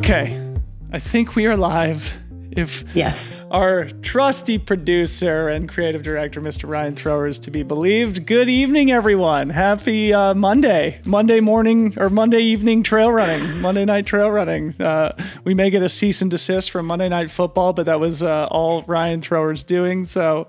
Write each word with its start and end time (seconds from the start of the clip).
Okay, 0.00 0.42
I 0.94 0.98
think 0.98 1.36
we 1.36 1.44
are 1.44 1.58
live. 1.58 2.10
If 2.52 2.84
yes, 2.94 3.44
our 3.50 3.84
trusty 3.84 4.56
producer 4.56 5.50
and 5.50 5.68
creative 5.68 6.02
director, 6.02 6.40
Mr. 6.40 6.66
Ryan 6.66 6.96
Thrower, 6.96 7.28
is 7.28 7.38
to 7.40 7.50
be 7.50 7.62
believed. 7.62 8.24
Good 8.24 8.48
evening, 8.48 8.90
everyone. 8.90 9.50
Happy 9.50 10.14
uh, 10.14 10.32
Monday, 10.32 11.02
Monday 11.04 11.40
morning 11.40 11.92
or 11.98 12.08
Monday 12.08 12.40
evening 12.40 12.82
trail 12.82 13.12
running, 13.12 13.60
Monday 13.60 13.84
night 13.84 14.06
trail 14.06 14.30
running. 14.30 14.74
Uh, 14.80 15.14
we 15.44 15.52
may 15.52 15.68
get 15.68 15.82
a 15.82 15.88
cease 15.90 16.22
and 16.22 16.30
desist 16.30 16.70
from 16.70 16.86
Monday 16.86 17.10
Night 17.10 17.30
Football, 17.30 17.74
but 17.74 17.84
that 17.84 18.00
was 18.00 18.22
uh, 18.22 18.48
all 18.50 18.82
Ryan 18.84 19.20
Thrower's 19.20 19.62
doing. 19.62 20.06
So. 20.06 20.46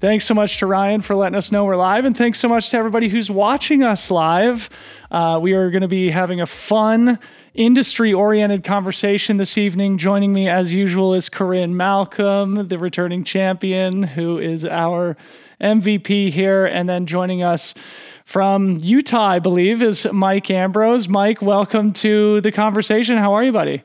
Thanks 0.00 0.26
so 0.26 0.34
much 0.34 0.58
to 0.58 0.66
Ryan 0.66 1.00
for 1.00 1.16
letting 1.16 1.34
us 1.34 1.50
know 1.50 1.64
we're 1.64 1.74
live, 1.74 2.04
and 2.04 2.16
thanks 2.16 2.38
so 2.38 2.48
much 2.48 2.70
to 2.70 2.76
everybody 2.76 3.08
who's 3.08 3.28
watching 3.28 3.82
us 3.82 4.12
live. 4.12 4.70
Uh, 5.10 5.40
we 5.42 5.54
are 5.54 5.72
going 5.72 5.82
to 5.82 5.88
be 5.88 6.08
having 6.08 6.40
a 6.40 6.46
fun 6.46 7.18
industry 7.58 8.14
oriented 8.14 8.62
conversation 8.62 9.36
this 9.36 9.58
evening. 9.58 9.98
Joining 9.98 10.32
me, 10.32 10.48
as 10.48 10.72
usual, 10.72 11.12
is 11.12 11.28
Corrine 11.28 11.72
Malcolm, 11.72 12.68
the 12.68 12.78
returning 12.78 13.24
champion, 13.24 14.04
who 14.04 14.38
is 14.38 14.64
our 14.64 15.16
MVP 15.60 16.30
here. 16.30 16.66
And 16.66 16.88
then 16.88 17.04
joining 17.04 17.42
us 17.42 17.74
from 18.24 18.76
Utah, 18.76 19.26
I 19.26 19.38
believe, 19.40 19.82
is 19.82 20.06
Mike 20.12 20.52
Ambrose. 20.52 21.08
Mike, 21.08 21.42
welcome 21.42 21.92
to 21.94 22.40
the 22.42 22.52
conversation. 22.52 23.18
How 23.18 23.34
are 23.34 23.42
you, 23.42 23.50
buddy? 23.50 23.82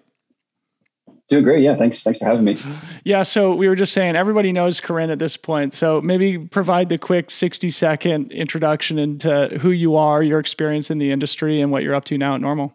Doing 1.27 1.43
great. 1.43 1.63
Yeah. 1.63 1.75
Thanks. 1.75 2.03
Thanks 2.03 2.19
for 2.19 2.25
having 2.25 2.43
me. 2.43 2.59
Yeah. 3.05 3.23
So 3.23 3.55
we 3.55 3.67
were 3.67 3.75
just 3.75 3.93
saying 3.93 4.15
everybody 4.15 4.51
knows 4.51 4.81
Corrine 4.81 5.11
at 5.11 5.17
this 5.17 5.35
point. 5.35 5.73
So 5.73 5.99
maybe 5.99 6.37
provide 6.37 6.89
the 6.89 6.99
quick 6.99 7.31
60 7.31 7.71
second 7.71 8.31
introduction 8.33 8.99
into 8.99 9.57
who 9.61 9.71
you 9.71 9.95
are, 9.95 10.21
your 10.21 10.39
experience 10.39 10.91
in 10.91 10.99
the 10.99 11.11
industry, 11.11 11.59
and 11.59 11.71
what 11.71 11.81
you're 11.81 11.95
up 11.95 12.05
to 12.05 12.17
now 12.19 12.35
at 12.35 12.41
NNormal 12.41 12.73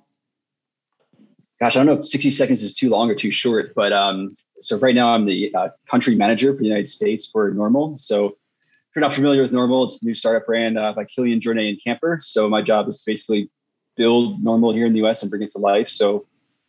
gosh, 1.60 1.74
I 1.74 1.78
don't 1.80 1.86
know 1.86 1.94
if 1.94 2.04
60 2.04 2.30
seconds 2.30 2.62
is 2.62 2.76
too 2.76 2.88
long 2.88 3.10
or 3.10 3.14
too 3.14 3.30
short, 3.30 3.74
but 3.74 3.92
um, 3.92 4.34
so 4.60 4.78
right 4.78 4.94
now 4.94 5.08
I'm 5.08 5.26
the 5.26 5.52
uh, 5.54 5.68
country 5.90 6.14
manager 6.14 6.52
for 6.52 6.58
the 6.58 6.66
United 6.66 6.86
States 6.86 7.28
for 7.30 7.50
NNormal. 7.50 7.98
So 7.98 8.26
if 8.26 8.96
you're 8.96 9.00
not 9.00 9.12
familiar 9.12 9.42
with 9.42 9.52
NNormal, 9.52 9.84
it's 9.84 10.00
a 10.00 10.04
new 10.04 10.12
startup 10.12 10.46
brand 10.46 10.78
uh, 10.78 10.92
by 10.92 11.04
Kilian 11.04 11.40
Jornet 11.40 11.68
and 11.68 11.82
Camper. 11.82 12.18
So 12.20 12.48
my 12.48 12.62
job 12.62 12.86
is 12.88 12.98
to 12.98 13.02
basically 13.06 13.50
build 13.96 14.40
NNormal 14.42 14.74
here 14.74 14.86
in 14.86 14.92
the 14.92 15.04
US 15.04 15.22
and 15.22 15.30
bring 15.30 15.42
it 15.42 15.50
to 15.50 15.58
life. 15.58 15.88
So 15.88 16.26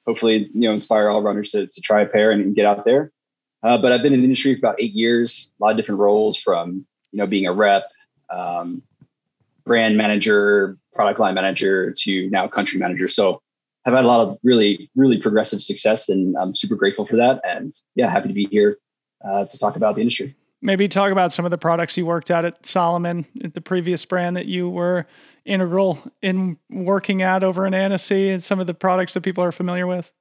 hopefully, 0.07 0.49
you 0.53 0.61
know, 0.61 0.71
inspire 0.71 1.09
all 1.09 1.21
runners 1.21 1.51
to, 1.51 1.67
to 1.67 1.81
try 1.81 2.01
a 2.01 2.05
pair 2.07 2.31
and, 2.31 2.41
and 2.41 2.55
get 2.55 2.65
out 2.65 2.83
there. 2.83 3.11
Uh, 3.61 3.77
but 3.77 3.91
I've 3.91 4.01
been 4.01 4.13
in 4.13 4.21
the 4.21 4.25
industry 4.25 4.55
for 4.55 4.59
about 4.59 4.81
eight 4.81 4.93
years, 4.93 5.51
a 5.59 5.63
lot 5.63 5.71
of 5.71 5.77
different 5.77 5.99
roles 5.99 6.37
from, 6.37 6.85
you 7.11 7.17
know, 7.17 7.27
being 7.27 7.45
a 7.45 7.53
rep, 7.53 7.83
um, 8.29 8.81
brand 9.65 9.97
manager, 9.97 10.77
product 10.93 11.19
line 11.19 11.35
manager 11.35 11.93
to 11.95 12.29
now 12.29 12.47
country 12.47 12.79
manager. 12.79 13.05
So 13.05 13.41
have 13.89 13.97
had 13.97 14.05
a 14.05 14.07
lot 14.07 14.27
of 14.27 14.37
really, 14.43 14.89
really 14.95 15.19
progressive 15.21 15.61
success, 15.61 16.09
and 16.09 16.35
I'm 16.37 16.53
super 16.53 16.75
grateful 16.75 17.05
for 17.05 17.15
that. 17.17 17.41
And 17.43 17.73
yeah, 17.95 18.09
happy 18.09 18.27
to 18.29 18.33
be 18.33 18.45
here 18.45 18.77
uh, 19.27 19.45
to 19.45 19.57
talk 19.57 19.75
about 19.75 19.95
the 19.95 20.01
industry. 20.01 20.35
Maybe 20.61 20.87
talk 20.87 21.11
about 21.11 21.31
some 21.31 21.45
of 21.45 21.51
the 21.51 21.57
products 21.57 21.95
you 21.95 22.05
worked 22.05 22.31
at 22.31 22.45
at 22.45 22.65
Salomon, 22.65 23.25
at 23.43 23.53
the 23.53 23.61
previous 23.61 24.03
brand 24.05 24.35
that 24.35 24.45
you 24.45 24.69
were 24.69 25.07
integral 25.45 25.99
in 26.21 26.57
working 26.69 27.21
at 27.21 27.43
over 27.43 27.65
in 27.65 27.73
Annecy, 27.73 28.29
and 28.29 28.43
some 28.43 28.59
of 28.59 28.67
the 28.67 28.73
products 28.73 29.13
that 29.13 29.21
people 29.21 29.43
are 29.43 29.51
familiar 29.51 29.87
with. 29.87 30.11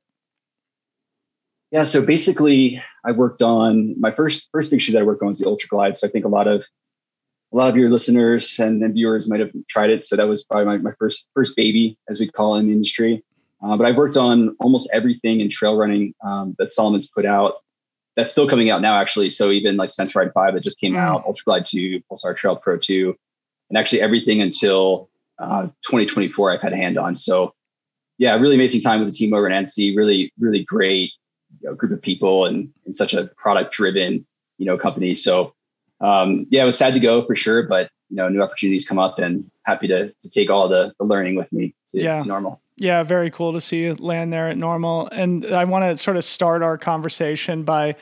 Yeah, 1.70 1.82
so 1.82 2.00
basically, 2.00 2.82
I 3.04 3.12
worked 3.12 3.42
on 3.42 3.94
my 4.00 4.10
first 4.10 4.48
first 4.52 4.70
big 4.70 4.80
shoe 4.80 4.92
that 4.92 5.00
I 5.00 5.02
worked 5.02 5.22
on 5.22 5.28
was 5.28 5.38
the 5.38 5.46
Ultra 5.46 5.68
Glide. 5.68 5.96
So 5.96 6.06
I 6.06 6.10
think 6.10 6.24
a 6.24 6.28
lot 6.28 6.46
of 6.46 6.64
a 7.52 7.56
lot 7.56 7.70
of 7.70 7.76
your 7.76 7.90
listeners 7.90 8.58
and, 8.58 8.82
and 8.82 8.94
viewers 8.94 9.28
might 9.28 9.40
have 9.40 9.50
tried 9.68 9.90
it. 9.90 10.02
So 10.02 10.16
that 10.16 10.28
was 10.28 10.44
probably 10.44 10.66
my, 10.66 10.78
my 10.78 10.92
first 10.98 11.28
first 11.34 11.56
baby, 11.56 11.98
as 12.08 12.20
we 12.20 12.30
call 12.30 12.56
it 12.56 12.60
in 12.60 12.66
the 12.66 12.72
industry. 12.72 13.24
Uh, 13.62 13.76
but 13.76 13.86
I've 13.86 13.96
worked 13.96 14.16
on 14.16 14.56
almost 14.60 14.88
everything 14.92 15.40
in 15.40 15.48
trail 15.48 15.76
running 15.76 16.14
um, 16.24 16.54
that 16.58 16.70
Salomon's 16.70 17.08
put 17.08 17.26
out. 17.26 17.54
That's 18.16 18.30
still 18.30 18.48
coming 18.48 18.70
out 18.70 18.82
now, 18.82 19.00
actually. 19.00 19.28
So 19.28 19.50
even 19.50 19.76
like 19.76 19.88
Sense 19.88 20.14
Ride 20.14 20.32
5 20.32 20.54
that 20.54 20.62
just 20.62 20.80
came 20.80 20.94
mm. 20.94 20.98
out, 20.98 21.24
Ultra 21.24 21.44
Glide 21.44 21.64
2, 21.64 22.02
Pulsar 22.10 22.36
Trail 22.36 22.56
Pro 22.56 22.76
2, 22.76 23.14
and 23.70 23.78
actually 23.78 24.00
everything 24.00 24.40
until 24.40 25.08
uh, 25.38 25.62
2024 25.86 26.52
I've 26.52 26.60
had 26.60 26.72
a 26.72 26.76
hand 26.76 26.98
on. 26.98 27.14
So 27.14 27.54
yeah, 28.18 28.34
really 28.34 28.56
amazing 28.56 28.80
time 28.80 29.00
with 29.00 29.12
the 29.12 29.16
team 29.16 29.32
over 29.32 29.46
at 29.46 29.52
Annecy. 29.52 29.96
Really, 29.96 30.32
really 30.38 30.64
great 30.64 31.12
you 31.60 31.68
know, 31.68 31.74
group 31.74 31.92
of 31.92 32.02
people 32.02 32.44
and, 32.46 32.70
and 32.84 32.94
such 32.94 33.14
a 33.14 33.26
product 33.36 33.72
driven, 33.72 34.26
you 34.58 34.66
know, 34.66 34.76
company. 34.76 35.14
So 35.14 35.54
um, 36.00 36.46
yeah, 36.50 36.62
it 36.62 36.66
was 36.66 36.78
sad 36.78 36.94
to 36.94 37.00
go 37.00 37.24
for 37.24 37.34
sure, 37.34 37.62
but 37.62 37.90
you 38.08 38.16
know, 38.16 38.28
new 38.28 38.42
opportunities 38.42 38.86
come 38.86 38.98
up 38.98 39.18
and 39.18 39.48
happy 39.64 39.86
to, 39.88 40.12
to 40.12 40.28
take 40.28 40.50
all 40.50 40.68
the, 40.68 40.92
the 40.98 41.04
learning 41.04 41.36
with 41.36 41.52
me 41.52 41.74
to, 41.92 42.02
yeah. 42.02 42.22
to 42.22 42.28
NNormal. 42.28 42.58
Yeah, 42.78 43.02
very 43.02 43.30
cool 43.30 43.52
to 43.54 43.60
see 43.60 43.78
you 43.78 43.94
land 43.96 44.32
there 44.32 44.48
at 44.48 44.56
NNormal. 44.56 45.08
And 45.10 45.46
I 45.46 45.64
want 45.64 45.84
to 45.84 45.96
sort 46.02 46.16
of 46.16 46.24
start 46.24 46.62
our 46.62 46.78
conversation 46.78 47.64
by 47.64 47.96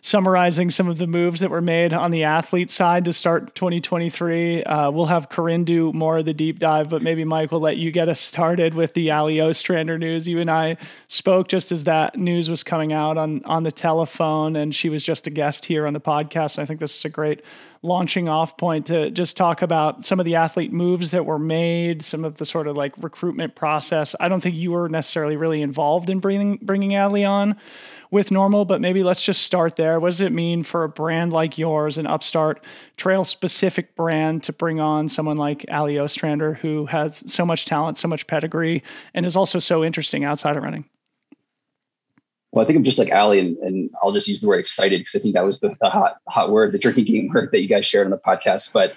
summarizing 0.00 0.70
some 0.70 0.88
of 0.88 0.98
the 0.98 1.06
moves 1.06 1.40
that 1.40 1.50
were 1.50 1.60
made 1.60 1.92
on 1.92 2.12
the 2.12 2.22
athlete 2.22 2.70
side 2.70 3.04
to 3.04 3.12
start 3.12 3.54
2023. 3.56 4.62
Uh, 4.62 4.90
we'll 4.90 5.06
have 5.06 5.28
Corrine 5.28 5.64
do 5.64 5.92
more 5.92 6.18
of 6.18 6.24
the 6.24 6.32
deep 6.32 6.60
dive, 6.60 6.88
but 6.88 7.02
maybe 7.02 7.24
Mike 7.24 7.50
will 7.50 7.60
let 7.60 7.76
you 7.76 7.90
get 7.90 8.08
us 8.08 8.20
started 8.20 8.74
with 8.74 8.94
the 8.94 9.10
Allie 9.10 9.40
Ostrander 9.40 9.98
news. 9.98 10.28
You 10.28 10.40
and 10.40 10.50
I 10.50 10.76
spoke 11.08 11.48
just 11.48 11.72
as 11.72 11.84
that 11.84 12.16
news 12.16 12.48
was 12.48 12.62
coming 12.62 12.92
out 12.92 13.16
on 13.16 13.44
on 13.44 13.64
the 13.64 13.72
telephone, 13.72 14.54
and 14.54 14.74
she 14.74 14.88
was 14.88 15.02
just 15.02 15.26
a 15.26 15.30
guest 15.30 15.64
here 15.64 15.86
on 15.86 15.92
the 15.92 16.00
podcast. 16.00 16.58
And 16.58 16.62
I 16.62 16.66
think 16.66 16.78
this 16.78 16.96
is 16.96 17.04
a 17.04 17.08
great 17.08 17.42
launching 17.82 18.28
off 18.28 18.56
point 18.56 18.86
to 18.86 19.10
just 19.10 19.36
talk 19.36 19.62
about 19.62 20.04
some 20.04 20.18
of 20.18 20.26
the 20.26 20.34
athlete 20.34 20.72
moves 20.72 21.10
that 21.10 21.26
were 21.26 21.38
made, 21.38 22.02
some 22.02 22.24
of 22.24 22.38
the 22.38 22.44
sort 22.44 22.66
of 22.66 22.76
like 22.76 22.92
recruitment 22.98 23.54
process. 23.54 24.14
I 24.20 24.28
don't 24.28 24.40
think 24.40 24.56
you 24.56 24.72
were 24.72 24.88
necessarily 24.88 25.36
really 25.36 25.62
involved 25.62 26.10
in 26.10 26.20
bringing 26.20 26.58
bringing 26.62 26.94
Allie 26.94 27.24
on 27.24 27.56
with 28.10 28.30
NNormal, 28.30 28.66
but 28.66 28.80
maybe 28.80 29.02
let's 29.02 29.22
just 29.22 29.42
start 29.42 29.76
there. 29.76 29.98
What 29.98 30.08
does 30.08 30.20
it 30.20 30.32
mean 30.32 30.62
for 30.62 30.84
a 30.84 30.88
brand 30.88 31.32
like 31.32 31.58
yours, 31.58 31.98
an 31.98 32.06
upstart 32.06 32.64
trail 32.96 33.24
specific 33.24 33.96
brand, 33.96 34.42
to 34.44 34.52
bring 34.52 34.80
on 34.80 35.08
someone 35.08 35.36
like 35.36 35.64
Allie 35.68 35.98
Ostrander 35.98 36.54
who 36.54 36.86
has 36.86 37.22
so 37.26 37.44
much 37.44 37.64
talent, 37.64 37.98
so 37.98 38.08
much 38.08 38.26
pedigree, 38.26 38.82
and 39.14 39.26
is 39.26 39.36
also 39.36 39.58
so 39.58 39.84
interesting 39.84 40.24
outside 40.24 40.56
of 40.56 40.62
running? 40.62 40.84
Well, 42.56 42.62
I 42.62 42.66
think 42.66 42.78
I'm 42.78 42.82
just 42.82 42.98
like 42.98 43.10
Allie, 43.10 43.38
and, 43.38 43.58
and 43.58 43.90
I'll 44.02 44.12
just 44.12 44.26
use 44.26 44.40
the 44.40 44.48
word 44.48 44.60
excited 44.60 45.00
because 45.00 45.14
I 45.14 45.18
think 45.18 45.34
that 45.34 45.44
was 45.44 45.60
the, 45.60 45.76
the, 45.82 45.90
hot 45.90 46.16
hot 46.26 46.50
word, 46.50 46.72
the 46.72 46.78
drinking 46.78 47.04
game 47.04 47.28
word 47.34 47.50
that 47.52 47.60
you 47.60 47.68
guys 47.68 47.84
shared 47.84 48.06
on 48.06 48.10
the 48.10 48.16
podcast. 48.16 48.72
But 48.72 48.94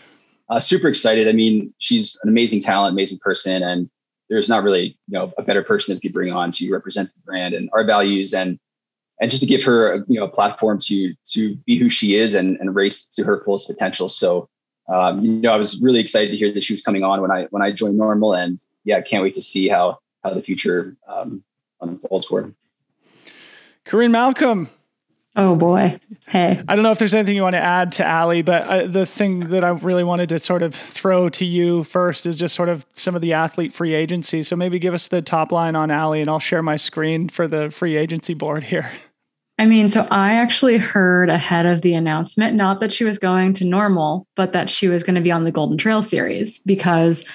uh, 0.50 0.60
super 0.60 0.88
excited. 0.88 1.28
I 1.28 1.34
mean, 1.34 1.74
she's 1.78 2.18
an 2.24 2.30
amazing 2.30 2.62
talent, 2.62 2.94
amazing 2.94 3.20
person, 3.20 3.62
and 3.62 3.90
there's 4.30 4.48
not 4.48 4.64
really 4.64 4.98
you 5.10 5.20
know 5.20 5.34
a 5.38 5.44
better 5.44 5.62
person 5.62 5.94
that 5.94 6.02
you 6.06 6.10
bring 6.10 6.32
on 6.32 6.52
to 6.52 6.72
represent 6.72 7.10
the 7.10 7.20
brand 7.26 7.54
and 7.54 7.70
our 7.74 7.84
values 7.84 8.34
and 8.34 8.58
and 9.20 9.30
just 9.30 9.42
to 9.42 9.46
give 9.46 9.62
her 9.64 9.92
a, 9.92 9.98
you 10.08 10.18
know 10.18 10.24
a 10.24 10.32
platform 10.32 10.78
to 10.86 11.14
to 11.34 11.56
be 11.66 11.78
who 11.78 11.90
she 11.90 12.16
is 12.16 12.36
and, 12.36 12.56
and 12.62 12.76
race 12.76 13.04
to 13.04 13.26
her 13.26 13.44
fullest 13.44 13.68
potential. 13.68 14.08
So 14.08 14.48
um, 14.88 15.20
you 15.20 15.34
know 15.34 15.50
I 15.50 15.58
was 15.58 15.78
really 15.82 16.00
excited 16.00 16.32
to 16.32 16.38
hear 16.38 16.54
that 16.54 16.64
she 16.64 16.72
was 16.72 16.82
coming 16.82 17.04
on 17.04 17.20
when 17.20 17.30
I 17.30 17.44
when 17.50 17.62
I 17.62 17.74
joined 17.74 18.00
NNormal, 18.00 18.42
and 18.42 18.64
yeah, 18.86 18.96
I 18.96 19.02
can't 19.02 19.22
wait 19.22 19.34
to 19.34 19.42
see 19.42 19.68
how 19.68 20.00
how 20.24 20.34
the 20.34 20.42
future 20.42 20.96
um, 21.10 21.44
unfolds 21.82 22.24
for 22.24 22.44
her. 22.44 22.54
Corrine 23.86 24.12
Malcolm. 24.12 24.70
Oh 25.36 25.56
boy. 25.56 26.00
Hey. 26.28 26.62
I 26.68 26.76
don't 26.76 26.84
know 26.84 26.92
if 26.92 27.00
there's 27.00 27.14
anything 27.14 27.36
you 27.36 27.44
want 27.44 27.54
to 27.54 27.62
add 27.62 27.92
to 27.94 28.06
Allie, 28.06 28.42
but 28.42 28.64
uh, 28.64 28.88
the 28.88 29.06
thing 29.06 29.50
that 29.52 29.64
I 29.64 29.70
really 29.70 30.04
wanted 30.04 30.30
to 30.30 30.40
sort 30.40 30.64
of 30.64 30.76
throw 30.76 31.30
to 31.30 31.46
you 31.46 31.84
first 31.86 32.26
is 32.26 32.36
just 32.36 32.56
sort 32.56 32.68
of 32.68 32.86
some 32.94 33.16
of 33.16 33.22
the 33.22 33.34
athlete 33.34 33.74
free 33.74 33.96
agency. 33.96 34.44
So 34.44 34.56
maybe 34.56 34.80
give 34.80 34.94
us 34.94 35.08
the 35.08 35.22
top 35.22 35.52
line 35.52 35.76
on 35.76 35.92
Allie 35.92 36.20
and 36.20 36.30
I'll 36.30 36.40
share 36.40 36.64
my 36.64 36.78
screen 36.78 37.30
for 37.30 37.48
the 37.48 37.70
free 37.70 37.96
agency 37.96 38.34
board 38.34 38.64
here. 38.64 38.92
I 39.60 39.66
mean, 39.66 39.90
so 39.90 40.08
I 40.10 40.36
actually 40.36 40.78
heard 40.78 41.30
ahead 41.30 41.66
of 41.66 41.82
the 41.82 41.94
announcement, 41.94 42.56
not 42.56 42.80
that 42.80 42.94
she 42.94 43.04
was 43.04 43.20
going 43.20 43.54
to 43.56 43.66
NNormal, 43.66 44.24
but 44.36 44.54
that 44.54 44.70
she 44.70 44.88
was 44.88 45.04
going 45.04 45.16
to 45.16 45.22
be 45.22 45.32
on 45.32 45.44
the 45.44 45.52
Golden 45.52 45.78
Trail 45.78 46.02
series 46.02 46.60
because 46.60 47.26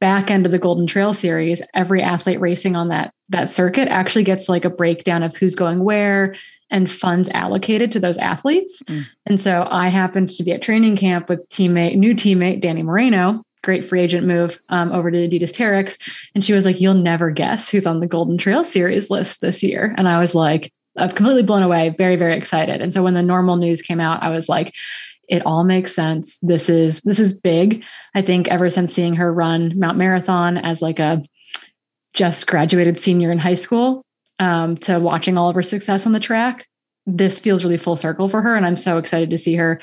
back 0.00 0.30
end 0.30 0.46
of 0.46 0.52
the 0.52 0.58
Golden 0.58 0.86
Trail 0.86 1.14
series, 1.14 1.62
every 1.74 2.02
athlete 2.02 2.40
racing 2.40 2.76
on 2.76 2.88
that 2.88 3.12
that 3.28 3.50
circuit 3.50 3.88
actually 3.88 4.24
gets 4.24 4.48
like 4.48 4.64
a 4.64 4.70
breakdown 4.70 5.22
of 5.22 5.36
who's 5.36 5.54
going 5.54 5.84
where 5.84 6.34
and 6.70 6.90
funds 6.90 7.28
allocated 7.30 7.92
to 7.92 8.00
those 8.00 8.18
athletes. 8.18 8.82
Mm. 8.84 9.04
And 9.26 9.40
so 9.40 9.66
I 9.70 9.88
happened 9.88 10.30
to 10.30 10.42
be 10.42 10.52
at 10.52 10.62
training 10.62 10.96
camp 10.96 11.28
with 11.28 11.48
teammate, 11.48 11.96
new 11.96 12.14
teammate 12.14 12.62
Dani 12.62 12.84
Moreno, 12.84 13.42
great 13.62 13.84
free 13.84 14.00
agent 14.00 14.26
move 14.26 14.60
um, 14.68 14.92
over 14.92 15.10
to 15.10 15.28
Adidas 15.28 15.52
Terrex. 15.52 15.96
And 16.34 16.44
she 16.44 16.52
was 16.52 16.64
like, 16.64 16.80
You'll 16.80 16.94
never 16.94 17.30
guess 17.30 17.70
who's 17.70 17.86
on 17.86 18.00
the 18.00 18.06
Golden 18.06 18.38
Trail 18.38 18.64
series 18.64 19.10
list 19.10 19.40
this 19.40 19.62
year. 19.62 19.94
And 19.96 20.08
I 20.08 20.18
was 20.18 20.34
like, 20.34 20.72
I'm 20.96 21.10
completely 21.10 21.44
blown 21.44 21.62
away, 21.62 21.94
very, 21.96 22.16
very 22.16 22.36
excited. 22.36 22.80
And 22.80 22.92
so 22.92 23.02
when 23.02 23.14
the 23.14 23.20
NNormal 23.20 23.58
news 23.58 23.80
came 23.80 24.00
out, 24.00 24.22
I 24.22 24.30
was 24.30 24.48
like, 24.48 24.74
it 25.30 25.46
all 25.46 25.62
makes 25.64 25.94
sense. 25.94 26.38
This 26.42 26.68
is 26.68 27.00
this 27.02 27.20
is 27.20 27.32
big. 27.32 27.84
I 28.14 28.20
think 28.20 28.48
ever 28.48 28.68
since 28.68 28.92
seeing 28.92 29.14
her 29.14 29.32
run 29.32 29.78
Mount 29.78 29.96
Marathon 29.96 30.58
as 30.58 30.82
like 30.82 30.98
a 30.98 31.22
just 32.12 32.48
graduated 32.48 32.98
senior 32.98 33.30
in 33.30 33.38
high 33.38 33.54
school 33.54 34.04
um, 34.40 34.76
to 34.78 34.98
watching 34.98 35.38
all 35.38 35.48
of 35.48 35.54
her 35.54 35.62
success 35.62 36.04
on 36.04 36.12
the 36.12 36.20
track, 36.20 36.66
this 37.06 37.38
feels 37.38 37.62
really 37.62 37.76
full 37.76 37.96
circle 37.96 38.28
for 38.28 38.42
her. 38.42 38.56
And 38.56 38.66
I'm 38.66 38.76
so 38.76 38.98
excited 38.98 39.30
to 39.30 39.38
see 39.38 39.54
her, 39.54 39.80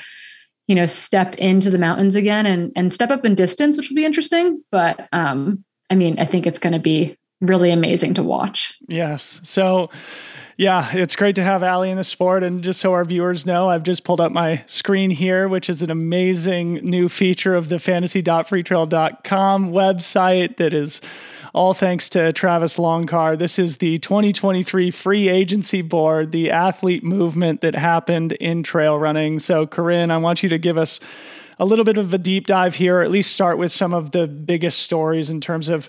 you 0.66 0.74
know, 0.74 0.84
step 0.84 1.34
into 1.36 1.70
the 1.70 1.78
mountains 1.78 2.14
again 2.14 2.44
and 2.44 2.70
and 2.76 2.92
step 2.92 3.10
up 3.10 3.24
in 3.24 3.34
distance, 3.34 3.78
which 3.78 3.88
will 3.88 3.96
be 3.96 4.04
interesting. 4.04 4.62
But 4.70 5.08
um, 5.12 5.64
I 5.88 5.94
mean, 5.94 6.18
I 6.18 6.26
think 6.26 6.46
it's 6.46 6.58
going 6.58 6.74
to 6.74 6.78
be 6.78 7.16
really 7.40 7.70
amazing 7.70 8.14
to 8.14 8.22
watch. 8.22 8.76
Yes. 8.86 9.40
So 9.44 9.88
yeah, 10.58 10.90
it's 10.92 11.14
great 11.14 11.36
to 11.36 11.44
have 11.44 11.62
Allie 11.62 11.88
in 11.88 11.96
the 11.96 12.02
sport. 12.02 12.42
And 12.42 12.64
just 12.64 12.80
so 12.80 12.92
our 12.92 13.04
viewers 13.04 13.46
know, 13.46 13.70
I've 13.70 13.84
just 13.84 14.02
pulled 14.02 14.20
up 14.20 14.32
my 14.32 14.64
screen 14.66 15.08
here, 15.08 15.46
which 15.46 15.70
is 15.70 15.82
an 15.82 15.90
amazing 15.92 16.74
new 16.82 17.08
feature 17.08 17.54
of 17.54 17.68
the 17.68 17.78
fantasy.freetrail.com 17.78 19.70
website 19.70 20.56
that 20.56 20.74
is 20.74 21.00
all 21.54 21.74
thanks 21.74 22.08
to 22.08 22.32
Travis 22.32 22.76
Longcar. 22.76 23.38
This 23.38 23.56
is 23.56 23.76
the 23.76 23.98
2023 24.00 24.90
free 24.90 25.28
agency 25.28 25.80
board, 25.80 26.32
the 26.32 26.50
athlete 26.50 27.04
movement 27.04 27.60
that 27.60 27.76
happened 27.76 28.32
in 28.32 28.64
trail 28.64 28.98
running. 28.98 29.38
So, 29.38 29.64
Corrine, 29.64 30.10
I 30.10 30.16
want 30.16 30.42
you 30.42 30.48
to 30.48 30.58
give 30.58 30.76
us 30.76 30.98
a 31.60 31.64
little 31.64 31.84
bit 31.84 31.98
of 31.98 32.12
a 32.12 32.18
deep 32.18 32.48
dive 32.48 32.74
here, 32.74 32.98
or 32.98 33.02
at 33.04 33.12
least 33.12 33.32
start 33.32 33.58
with 33.58 33.70
some 33.70 33.94
of 33.94 34.10
the 34.10 34.26
biggest 34.26 34.80
stories 34.80 35.30
in 35.30 35.40
terms 35.40 35.68
of 35.68 35.88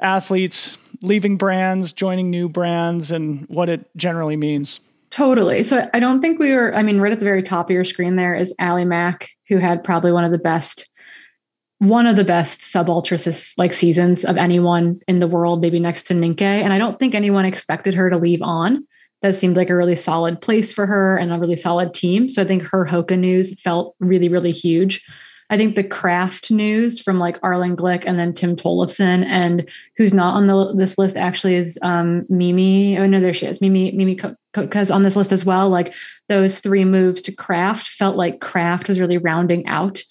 athletes 0.00 0.78
leaving 1.02 1.36
brands, 1.36 1.92
joining 1.92 2.30
new 2.30 2.48
brands, 2.48 3.10
and 3.10 3.46
what 3.48 3.68
it 3.68 3.88
generally 3.96 4.36
means. 4.36 4.80
Totally. 5.10 5.64
So 5.64 5.88
I 5.94 6.00
don't 6.00 6.20
think 6.20 6.38
we 6.38 6.52
were, 6.52 6.74
I 6.74 6.82
mean, 6.82 7.00
right 7.00 7.12
at 7.12 7.20
the 7.20 7.24
very 7.24 7.42
top 7.42 7.70
of 7.70 7.74
your 7.74 7.84
screen 7.84 8.16
there 8.16 8.34
is 8.34 8.54
Allie 8.58 8.84
Mack, 8.84 9.30
who 9.48 9.58
had 9.58 9.84
probably 9.84 10.12
one 10.12 10.24
of 10.24 10.32
the 10.32 10.38
best, 10.38 10.88
one 11.78 12.06
of 12.06 12.16
the 12.16 12.24
best 12.24 12.64
sub 12.64 12.88
like 13.56 13.72
seasons 13.72 14.24
of 14.24 14.36
anyone 14.36 15.00
in 15.06 15.20
the 15.20 15.28
world, 15.28 15.60
maybe 15.60 15.78
next 15.78 16.04
to 16.04 16.14
Nienke. 16.14 16.42
And 16.42 16.72
I 16.72 16.78
don't 16.78 16.98
think 16.98 17.14
anyone 17.14 17.44
expected 17.44 17.94
her 17.94 18.10
to 18.10 18.18
leave 18.18 18.42
on. 18.42 18.86
That 19.22 19.34
seemed 19.34 19.56
like 19.56 19.70
a 19.70 19.76
really 19.76 19.96
solid 19.96 20.40
place 20.40 20.72
for 20.72 20.86
her 20.86 21.16
and 21.16 21.32
a 21.32 21.38
really 21.38 21.56
solid 21.56 21.94
team. 21.94 22.30
So 22.30 22.42
I 22.42 22.46
think 22.46 22.62
her 22.64 22.84
Hoka 22.84 23.18
news 23.18 23.58
felt 23.60 23.94
really, 23.98 24.28
really 24.28 24.52
huge. 24.52 25.04
I 25.48 25.56
think 25.56 25.76
the 25.76 25.84
craft 25.84 26.50
news 26.50 27.00
from 27.00 27.18
like 27.18 27.38
Arlen 27.42 27.76
Glick 27.76 28.04
and 28.06 28.18
then 28.18 28.32
Tim 28.32 28.56
Tollefson, 28.56 29.24
and 29.24 29.68
who's 29.96 30.12
not 30.12 30.34
on 30.34 30.46
the 30.46 30.74
this 30.74 30.98
list 30.98 31.16
actually 31.16 31.54
is 31.54 31.78
um, 31.82 32.26
Mimi. 32.28 32.98
Oh 32.98 33.06
no, 33.06 33.20
there 33.20 33.34
she 33.34 33.46
is. 33.46 33.60
Mimi 33.60 33.92
Mimi 33.92 34.16
Kotka's 34.16 34.90
on 34.90 35.02
this 35.02 35.16
list 35.16 35.32
as 35.32 35.44
well. 35.44 35.68
Like 35.68 35.94
those 36.28 36.58
three 36.58 36.84
moves 36.84 37.22
to 37.22 37.32
craft 37.32 37.88
felt 37.88 38.16
like 38.16 38.40
craft 38.40 38.88
was 38.88 39.00
really 39.00 39.18
rounding 39.18 39.66
out 39.66 40.02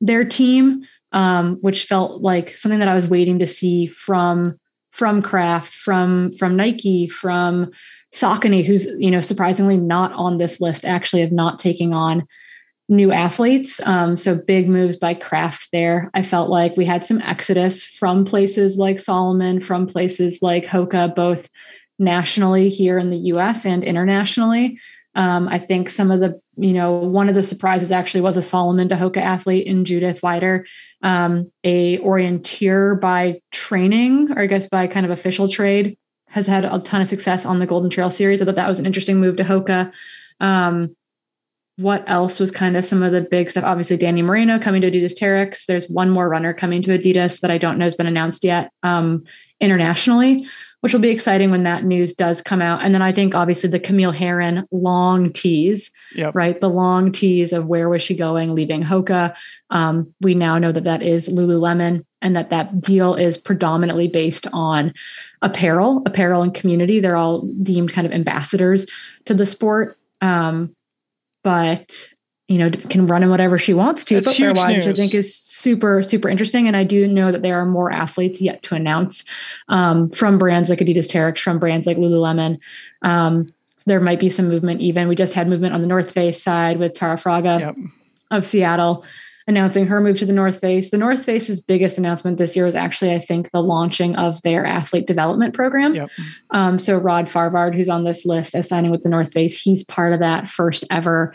their 0.00 0.24
team, 0.24 0.86
um, 1.12 1.56
which 1.60 1.84
felt 1.84 2.22
like 2.22 2.54
something 2.54 2.78
that 2.78 2.88
I 2.88 2.94
was 2.94 3.06
waiting 3.06 3.38
to 3.40 3.46
see 3.46 3.86
from 3.86 4.58
from 4.90 5.20
craft, 5.20 5.72
from 5.74 6.32
from 6.38 6.56
Nike, 6.56 7.08
from 7.08 7.70
Saucony, 8.14 8.64
who's 8.64 8.86
you 8.98 9.10
know 9.10 9.20
surprisingly 9.20 9.76
not 9.76 10.12
on 10.12 10.38
this 10.38 10.60
list, 10.60 10.86
actually 10.86 11.22
of 11.22 11.30
not 11.30 11.58
taking 11.58 11.92
on 11.92 12.26
new 12.88 13.12
athletes. 13.12 13.80
Um, 13.84 14.16
so 14.16 14.34
big 14.34 14.68
moves 14.68 14.96
by 14.96 15.14
Craft 15.14 15.68
there. 15.72 16.10
I 16.14 16.22
felt 16.22 16.48
like 16.48 16.76
we 16.76 16.86
had 16.86 17.04
some 17.04 17.20
exodus 17.20 17.84
from 17.84 18.24
places 18.24 18.78
like 18.78 18.98
Salomon, 18.98 19.60
from 19.60 19.86
places 19.86 20.40
like 20.40 20.64
Hoka, 20.64 21.14
both 21.14 21.48
nationally 21.98 22.68
here 22.70 22.98
in 22.98 23.10
the 23.10 23.16
US 23.16 23.66
and 23.66 23.84
internationally. 23.84 24.78
Um, 25.14 25.48
I 25.48 25.58
think 25.58 25.90
some 25.90 26.10
of 26.10 26.20
the, 26.20 26.40
you 26.56 26.72
know, 26.72 26.92
one 26.92 27.28
of 27.28 27.34
the 27.34 27.42
surprises 27.42 27.90
actually 27.90 28.20
was 28.20 28.36
a 28.36 28.42
Salomon 28.42 28.88
to 28.88 28.94
Hoka 28.94 29.18
athlete 29.18 29.66
in 29.66 29.84
Judith 29.84 30.20
Wyder, 30.22 30.64
um, 31.02 31.50
a 31.64 31.98
orienteer 31.98 33.00
by 33.00 33.40
training, 33.50 34.30
or 34.32 34.42
I 34.42 34.46
guess 34.46 34.66
by 34.66 34.86
kind 34.86 35.04
of 35.04 35.10
official 35.10 35.48
trade, 35.48 35.98
has 36.28 36.46
had 36.46 36.64
a 36.64 36.78
ton 36.78 37.00
of 37.00 37.08
success 37.08 37.44
on 37.44 37.58
the 37.58 37.66
Golden 37.66 37.90
Trail 37.90 38.10
series. 38.10 38.40
I 38.40 38.44
thought 38.44 38.54
that 38.54 38.68
was 38.68 38.78
an 38.78 38.86
interesting 38.86 39.18
move 39.18 39.36
to 39.36 39.44
Hoka. 39.44 39.92
Um, 40.40 40.94
what 41.78 42.02
else 42.08 42.40
was 42.40 42.50
kind 42.50 42.76
of 42.76 42.84
some 42.84 43.04
of 43.04 43.12
the 43.12 43.20
big 43.20 43.48
stuff? 43.48 43.62
Obviously, 43.62 43.96
Dani 43.96 44.24
Moreno 44.24 44.58
coming 44.58 44.82
to 44.82 44.90
Adidas 44.90 45.16
Terrex. 45.16 45.64
There's 45.66 45.88
one 45.88 46.10
more 46.10 46.28
runner 46.28 46.52
coming 46.52 46.82
to 46.82 46.98
Adidas 46.98 47.38
that 47.40 47.52
I 47.52 47.58
don't 47.58 47.78
know 47.78 47.84
has 47.84 47.94
been 47.94 48.08
announced 48.08 48.42
yet 48.42 48.72
um, 48.82 49.22
internationally, 49.60 50.44
which 50.80 50.92
will 50.92 51.00
be 51.00 51.10
exciting 51.10 51.52
when 51.52 51.62
that 51.62 51.84
news 51.84 52.14
does 52.14 52.42
come 52.42 52.60
out. 52.60 52.82
And 52.82 52.92
then 52.92 53.02
I 53.02 53.12
think 53.12 53.36
obviously 53.36 53.70
the 53.70 53.78
Camille 53.78 54.10
Herron 54.10 54.66
long 54.72 55.32
tease, 55.32 55.92
yep. 56.16 56.34
right? 56.34 56.60
The 56.60 56.68
long 56.68 57.12
tease 57.12 57.52
of 57.52 57.66
where 57.66 57.88
was 57.88 58.02
she 58.02 58.16
going, 58.16 58.56
leaving 58.56 58.82
Hoka. 58.82 59.36
Um, 59.70 60.12
we 60.20 60.34
now 60.34 60.58
know 60.58 60.72
that 60.72 60.84
that 60.84 61.04
is 61.04 61.28
Lululemon 61.28 62.04
and 62.20 62.34
that 62.34 62.50
that 62.50 62.80
deal 62.80 63.14
is 63.14 63.38
predominantly 63.38 64.08
based 64.08 64.48
on 64.52 64.92
apparel, 65.42 66.02
apparel 66.06 66.42
and 66.42 66.52
community. 66.52 66.98
They're 66.98 67.16
all 67.16 67.42
deemed 67.62 67.92
kind 67.92 68.04
of 68.04 68.12
ambassadors 68.12 68.84
to 69.26 69.34
the 69.34 69.46
sport. 69.46 69.96
Um, 70.20 70.74
but 71.42 71.92
you 72.48 72.56
know 72.58 72.70
can 72.70 73.06
run 73.06 73.22
in 73.22 73.30
whatever 73.30 73.58
she 73.58 73.74
wants 73.74 74.04
to 74.04 74.20
footwear 74.22 74.54
wise 74.54 74.76
which 74.76 74.86
i 74.86 74.92
think 74.92 75.14
is 75.14 75.34
super 75.34 76.02
super 76.02 76.28
interesting 76.28 76.66
and 76.66 76.76
i 76.76 76.82
do 76.82 77.06
know 77.06 77.30
that 77.30 77.42
there 77.42 77.60
are 77.60 77.66
more 77.66 77.92
athletes 77.92 78.40
yet 78.40 78.62
to 78.62 78.74
announce 78.74 79.24
um, 79.68 80.08
from 80.10 80.38
brands 80.38 80.70
like 80.70 80.78
adidas 80.78 81.06
Terrex, 81.06 81.38
from 81.38 81.58
brands 81.58 81.86
like 81.86 81.98
lululemon. 81.98 82.58
Um, 83.02 83.46
so 83.46 83.84
there 83.86 84.00
might 84.00 84.18
be 84.18 84.30
some 84.30 84.48
movement 84.48 84.80
even 84.80 85.08
we 85.08 85.14
just 85.14 85.34
had 85.34 85.48
movement 85.48 85.74
on 85.74 85.82
the 85.82 85.86
north 85.86 86.10
face 86.10 86.42
side 86.42 86.78
with 86.78 86.94
tara 86.94 87.16
fraga 87.16 87.60
yep. 87.60 87.76
of 88.30 88.44
seattle 88.44 89.04
announcing 89.48 89.86
her 89.86 90.00
move 90.00 90.18
to 90.18 90.26
the 90.26 90.32
North 90.32 90.60
Face. 90.60 90.90
The 90.90 90.98
North 90.98 91.24
Face's 91.24 91.60
biggest 91.60 91.96
announcement 91.96 92.36
this 92.36 92.54
year 92.54 92.66
was 92.66 92.76
actually, 92.76 93.14
I 93.14 93.18
think, 93.18 93.50
the 93.50 93.62
launching 93.62 94.14
of 94.14 94.40
their 94.42 94.64
athlete 94.64 95.06
development 95.06 95.54
program. 95.54 95.94
Yep. 95.94 96.10
Um, 96.50 96.78
so 96.78 96.98
Rod 96.98 97.28
Farvard, 97.28 97.74
who's 97.74 97.88
on 97.88 98.04
this 98.04 98.26
list 98.26 98.54
as 98.54 98.68
signing 98.68 98.90
with 98.90 99.02
the 99.02 99.08
North 99.08 99.32
Face, 99.32 99.60
he's 99.60 99.82
part 99.82 100.12
of 100.12 100.20
that 100.20 100.48
first 100.48 100.84
ever 100.90 101.34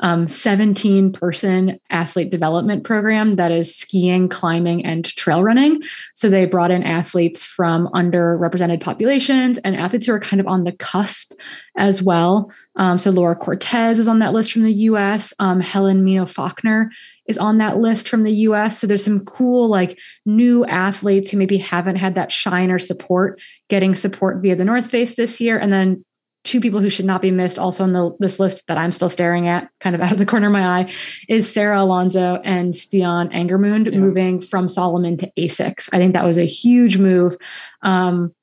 um, 0.00 0.28
17 0.28 1.12
person 1.12 1.78
athlete 1.90 2.30
development 2.30 2.84
program 2.84 3.36
that 3.36 3.50
is 3.50 3.74
skiing, 3.74 4.28
climbing, 4.28 4.84
and 4.84 5.04
trail 5.04 5.42
running. 5.42 5.82
So 6.14 6.28
they 6.28 6.46
brought 6.46 6.70
in 6.70 6.84
athletes 6.84 7.42
from 7.42 7.88
underrepresented 7.88 8.80
populations 8.80 9.58
and 9.58 9.74
athletes 9.74 10.06
who 10.06 10.12
are 10.12 10.20
kind 10.20 10.40
of 10.40 10.46
on 10.46 10.64
the 10.64 10.72
cusp 10.72 11.32
as 11.76 12.02
well. 12.02 12.52
Um, 12.76 12.98
so 12.98 13.10
Laura 13.10 13.34
Cortez 13.34 13.98
is 13.98 14.06
on 14.06 14.20
that 14.20 14.32
list 14.32 14.52
from 14.52 14.62
the 14.62 14.72
US. 14.72 15.32
Um, 15.40 15.60
Helen 15.60 16.04
Mino 16.04 16.26
Faulkner 16.26 16.90
is 17.28 17.38
on 17.38 17.58
that 17.58 17.78
list 17.78 18.08
from 18.08 18.24
the 18.24 18.32
US. 18.32 18.78
So 18.78 18.86
there's 18.86 19.04
some 19.04 19.24
cool, 19.24 19.68
like 19.68 19.98
new 20.26 20.64
athletes 20.64 21.30
who 21.30 21.36
maybe 21.36 21.58
haven't 21.58 21.96
had 21.96 22.14
that 22.16 22.32
shine 22.32 22.70
or 22.70 22.78
support 22.78 23.40
getting 23.68 23.94
support 23.94 24.42
via 24.42 24.56
the 24.56 24.64
North 24.64 24.90
Face 24.90 25.14
this 25.14 25.40
year. 25.40 25.58
And 25.58 25.72
then 25.72 26.04
two 26.44 26.60
people 26.60 26.80
who 26.80 26.88
should 26.88 27.04
not 27.04 27.20
be 27.20 27.30
missed 27.30 27.58
also 27.58 27.84
on 27.84 27.92
the, 27.92 28.16
this 28.20 28.40
list 28.40 28.66
that 28.68 28.78
I'm 28.78 28.92
still 28.92 29.10
staring 29.10 29.48
at 29.48 29.68
kind 29.80 29.94
of 29.94 30.00
out 30.00 30.12
of 30.12 30.18
the 30.18 30.26
corner 30.26 30.46
of 30.46 30.52
my 30.52 30.80
eye 30.80 30.92
is 31.28 31.52
Sara 31.52 31.82
Alonso 31.82 32.40
and 32.44 32.72
Stian 32.72 33.30
Angermund 33.32 33.92
yeah. 33.92 33.98
moving 33.98 34.40
from 34.40 34.66
Salomon 34.66 35.18
to 35.18 35.30
Asics. 35.38 35.88
I 35.92 35.98
think 35.98 36.14
that 36.14 36.24
was 36.24 36.38
a 36.38 36.46
huge 36.46 36.96
move 36.96 37.36
um, 37.82 38.34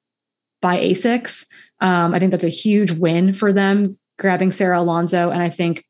by 0.62 0.78
Asics. 0.78 1.46
Um, 1.82 2.14
I 2.14 2.20
think 2.20 2.32
that's 2.32 2.44
a 2.44 2.50
huge 2.50 2.92
win 2.92 3.34
for 3.34 3.52
them 3.52 3.98
grabbing 4.20 4.52
Sara 4.52 4.80
Alonso. 4.80 5.32
And 5.32 5.42
I 5.42 5.50
think 5.50 5.84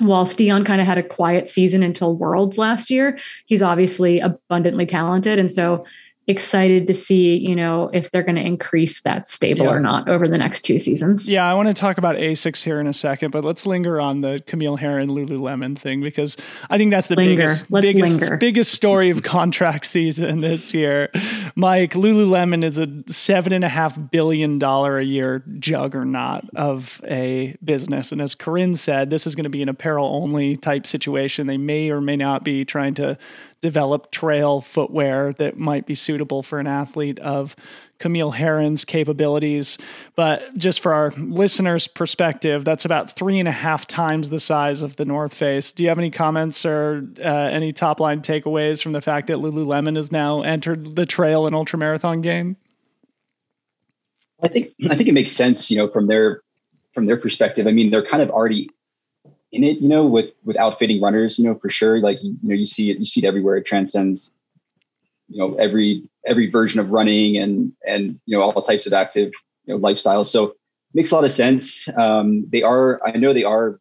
while 0.00 0.24
Stian 0.24 0.64
kind 0.64 0.80
of 0.80 0.86
had 0.86 0.98
a 0.98 1.02
quiet 1.02 1.48
season 1.48 1.82
until 1.82 2.16
Worlds 2.16 2.58
last 2.58 2.90
year, 2.90 3.18
he's 3.46 3.62
obviously 3.62 4.20
abundantly 4.20 4.86
talented. 4.86 5.38
And 5.38 5.50
so 5.50 5.84
excited 6.30 6.86
to 6.86 6.94
see, 6.94 7.36
you 7.36 7.54
know, 7.54 7.90
if 7.92 8.10
they're 8.10 8.22
going 8.22 8.36
to 8.36 8.44
increase 8.44 9.02
that 9.02 9.28
stable 9.28 9.64
yeah. 9.64 9.72
or 9.72 9.80
not 9.80 10.08
over 10.08 10.26
the 10.26 10.38
next 10.38 10.62
two 10.62 10.78
seasons. 10.78 11.28
Yeah, 11.28 11.48
I 11.48 11.54
want 11.54 11.68
to 11.68 11.74
talk 11.74 11.98
about 11.98 12.16
Asics 12.16 12.62
here 12.62 12.80
in 12.80 12.86
a 12.86 12.94
second, 12.94 13.30
but 13.32 13.44
let's 13.44 13.66
linger 13.66 14.00
on 14.00 14.20
the 14.20 14.42
Camille 14.46 14.76
Herron 14.76 15.10
Lululemon 15.10 15.78
thing 15.78 16.00
because 16.00 16.36
I 16.70 16.78
think 16.78 16.90
that's 16.90 17.08
the 17.08 17.16
linger. 17.16 17.42
biggest 17.42 17.70
let's 17.70 17.82
biggest 17.82 18.20
linger. 18.20 18.36
biggest 18.36 18.72
story 18.72 19.10
of 19.10 19.22
contract 19.24 19.86
season 19.86 20.40
this 20.40 20.72
year. 20.72 21.10
Mike, 21.54 21.92
Lululemon 21.92 22.64
is 22.64 22.78
a 22.78 22.88
seven 23.12 23.52
and 23.52 23.64
a 23.64 23.68
half 23.68 23.98
billion 24.10 24.58
dollar 24.58 24.98
a 24.98 25.04
year 25.04 25.44
juggernaut 25.58 26.44
of 26.56 27.00
a 27.08 27.56
business. 27.64 28.12
And 28.12 28.20
as 28.20 28.34
Corrine 28.34 28.76
said, 28.76 29.10
this 29.10 29.26
is 29.26 29.34
going 29.34 29.44
to 29.44 29.50
be 29.50 29.62
an 29.62 29.68
apparel 29.68 30.06
only 30.06 30.56
type 30.56 30.86
situation. 30.86 31.46
They 31.46 31.58
may 31.58 31.90
or 31.90 32.00
may 32.00 32.16
not 32.16 32.44
be 32.44 32.64
trying 32.64 32.94
to 32.94 33.18
develop 33.60 34.10
trail 34.10 34.60
footwear 34.60 35.32
that 35.34 35.58
might 35.58 35.86
be 35.86 35.94
suitable 35.94 36.42
for 36.42 36.58
an 36.58 36.66
athlete 36.66 37.18
of 37.18 37.54
Camille 37.98 38.30
Herron's 38.30 38.84
capabilities. 38.84 39.78
But 40.16 40.56
just 40.56 40.80
for 40.80 40.94
our 40.94 41.10
listeners' 41.10 41.86
perspective, 41.86 42.64
that's 42.64 42.84
about 42.84 43.14
three 43.14 43.38
and 43.38 43.48
a 43.48 43.52
half 43.52 43.86
times 43.86 44.30
the 44.30 44.40
size 44.40 44.82
of 44.82 44.96
the 44.96 45.04
North 45.04 45.34
Face. 45.34 45.72
Do 45.72 45.82
you 45.82 45.90
have 45.90 45.98
any 45.98 46.10
comments 46.10 46.64
or 46.64 47.06
uh, 47.18 47.22
any 47.22 47.72
top 47.72 48.00
line 48.00 48.22
takeaways 48.22 48.82
from 48.82 48.92
the 48.92 49.02
fact 49.02 49.26
that 49.26 49.36
Lululemon 49.36 49.96
has 49.96 50.10
now 50.10 50.42
entered 50.42 50.96
the 50.96 51.06
trail 51.06 51.46
and 51.46 51.54
ultramarathon 51.54 52.22
game? 52.22 52.56
I 54.42 54.48
think 54.48 54.72
I 54.88 54.96
think 54.96 55.08
it 55.08 55.12
makes 55.12 55.32
sense, 55.32 55.70
you 55.70 55.76
know, 55.76 55.88
from 55.88 56.06
their 56.06 56.40
from 56.94 57.04
their 57.04 57.18
perspective. 57.18 57.66
I 57.66 57.72
mean, 57.72 57.90
they're 57.90 58.04
kind 58.04 58.22
of 58.22 58.30
already 58.30 58.70
in 59.52 59.64
it, 59.64 59.78
you 59.78 59.88
know, 59.88 60.06
with 60.06 60.30
with 60.44 60.56
outfitting 60.56 61.00
runners, 61.00 61.38
you 61.38 61.44
know, 61.44 61.54
for 61.54 61.68
sure. 61.68 62.00
Like 62.00 62.18
you 62.22 62.36
know, 62.42 62.54
you 62.54 62.64
see 62.64 62.90
it, 62.90 62.98
you 62.98 63.04
see 63.04 63.24
it 63.24 63.26
everywhere. 63.26 63.56
It 63.56 63.66
transcends, 63.66 64.30
you 65.28 65.38
know, 65.38 65.54
every 65.54 66.02
every 66.26 66.50
version 66.50 66.80
of 66.80 66.90
running 66.90 67.36
and 67.36 67.72
and 67.86 68.20
you 68.26 68.36
know 68.36 68.42
all 68.42 68.62
types 68.62 68.86
of 68.86 68.92
active 68.92 69.32
you 69.64 69.74
know 69.74 69.80
lifestyles. 69.80 70.26
So 70.26 70.54
makes 70.94 71.10
a 71.10 71.14
lot 71.14 71.24
of 71.24 71.30
sense. 71.30 71.88
Um, 71.96 72.46
they 72.50 72.62
are, 72.62 73.00
I 73.06 73.12
know 73.12 73.32
they 73.32 73.44
are 73.44 73.80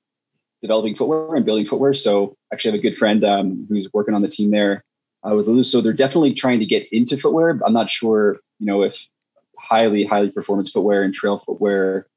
developing 0.61 0.95
footwear 0.95 1.35
and 1.35 1.45
building 1.45 1.65
footwear. 1.65 1.93
So 1.93 2.35
actually, 2.51 2.71
have 2.71 2.79
a 2.79 2.83
good 2.83 2.97
friend 2.97 3.23
um, 3.23 3.65
who's 3.69 3.87
working 3.93 4.13
on 4.13 4.21
the 4.21 4.27
team 4.27 4.51
there 4.51 4.83
uh, 5.23 5.35
with 5.35 5.47
Lulu. 5.47 5.63
So 5.63 5.81
they're 5.81 5.93
definitely 5.93 6.33
trying 6.33 6.59
to 6.59 6.65
get 6.65 6.87
into 6.91 7.17
footwear. 7.17 7.59
I'm 7.65 7.73
not 7.73 7.89
sure, 7.89 8.39
you 8.59 8.65
know, 8.65 8.83
if 8.83 9.05
highly, 9.57 10.03
highly 10.03 10.31
performance 10.31 10.71
footwear 10.71 11.03
and 11.03 11.13
trail 11.13 11.37
footwear 11.37 12.07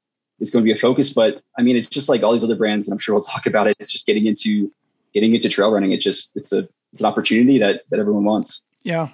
is 0.43 0.51
going 0.51 0.63
to 0.63 0.65
be 0.65 0.77
a 0.77 0.79
focus. 0.79 1.09
But 1.09 1.41
I 1.57 1.63
mean, 1.63 1.75
it's 1.75 1.87
just 1.87 2.09
like 2.09 2.21
all 2.21 2.33
these 2.33 2.43
other 2.43 2.55
brands, 2.55 2.85
and 2.85 2.93
I'm 2.93 2.99
sure 2.99 3.15
we'll 3.15 3.23
talk 3.23 3.45
about 3.47 3.67
it. 3.67 3.75
It's 3.79 3.91
just 3.91 4.05
getting 4.05 4.27
into 4.27 4.71
getting 5.13 5.33
into 5.33 5.49
trail 5.49 5.71
running. 5.71 5.91
It's 5.91 6.03
just 6.03 6.35
it's 6.35 6.51
a 6.51 6.67
it's 6.91 6.99
an 6.99 7.07
opportunity 7.07 7.57
that 7.57 7.81
that 7.89 7.99
everyone 7.99 8.25
wants. 8.25 8.61
Yeah. 8.83 9.09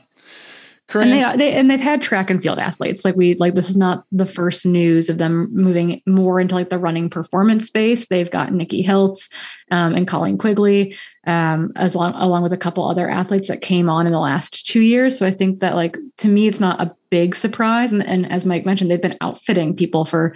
And 0.92 1.14
they, 1.14 1.38
they 1.38 1.54
and 1.54 1.70
they've 1.70 1.80
had 1.80 2.02
track 2.02 2.32
and 2.32 2.42
field 2.42 2.58
athletes. 2.58 3.06
Like 3.06 3.16
we 3.16 3.36
like 3.36 3.54
this 3.54 3.70
is 3.70 3.78
not 3.78 4.06
the 4.12 4.26
first 4.26 4.66
news 4.66 5.08
of 5.08 5.20
them 5.20 5.50
moving 5.52 6.02
more 6.08 6.40
into 6.40 6.56
like 6.56 6.70
the 6.70 6.80
running 6.80 7.12
performance 7.12 7.68
space. 7.68 8.08
They've 8.08 8.30
got 8.30 8.54
Nikki 8.54 8.84
Hiltz 8.84 9.30
um, 9.70 9.94
and 9.94 10.08
Colleen 10.08 10.40
Quigley, 10.40 10.96
um, 11.28 11.72
as 11.76 11.94
long 11.94 12.14
along 12.16 12.42
with 12.42 12.54
a 12.54 12.58
couple 12.58 12.90
other 12.90 13.08
athletes 13.08 13.50
that 13.50 13.62
came 13.62 13.88
on 13.88 14.08
in 14.08 14.14
the 14.14 14.20
last 14.20 14.66
two 14.66 14.82
years. 14.82 15.18
So 15.20 15.28
I 15.28 15.32
think 15.32 15.60
that 15.60 15.76
like 15.76 15.96
to 16.18 16.28
me, 16.28 16.48
it's 16.48 16.60
not 16.60 16.82
a 16.82 16.96
big 17.12 17.36
surprise. 17.36 17.92
And, 17.92 18.04
and 18.04 18.32
as 18.32 18.44
Mike 18.44 18.66
mentioned, 18.66 18.90
they've 18.90 19.00
been 19.00 19.18
outfitting 19.22 19.76
people 19.76 20.06
for 20.06 20.34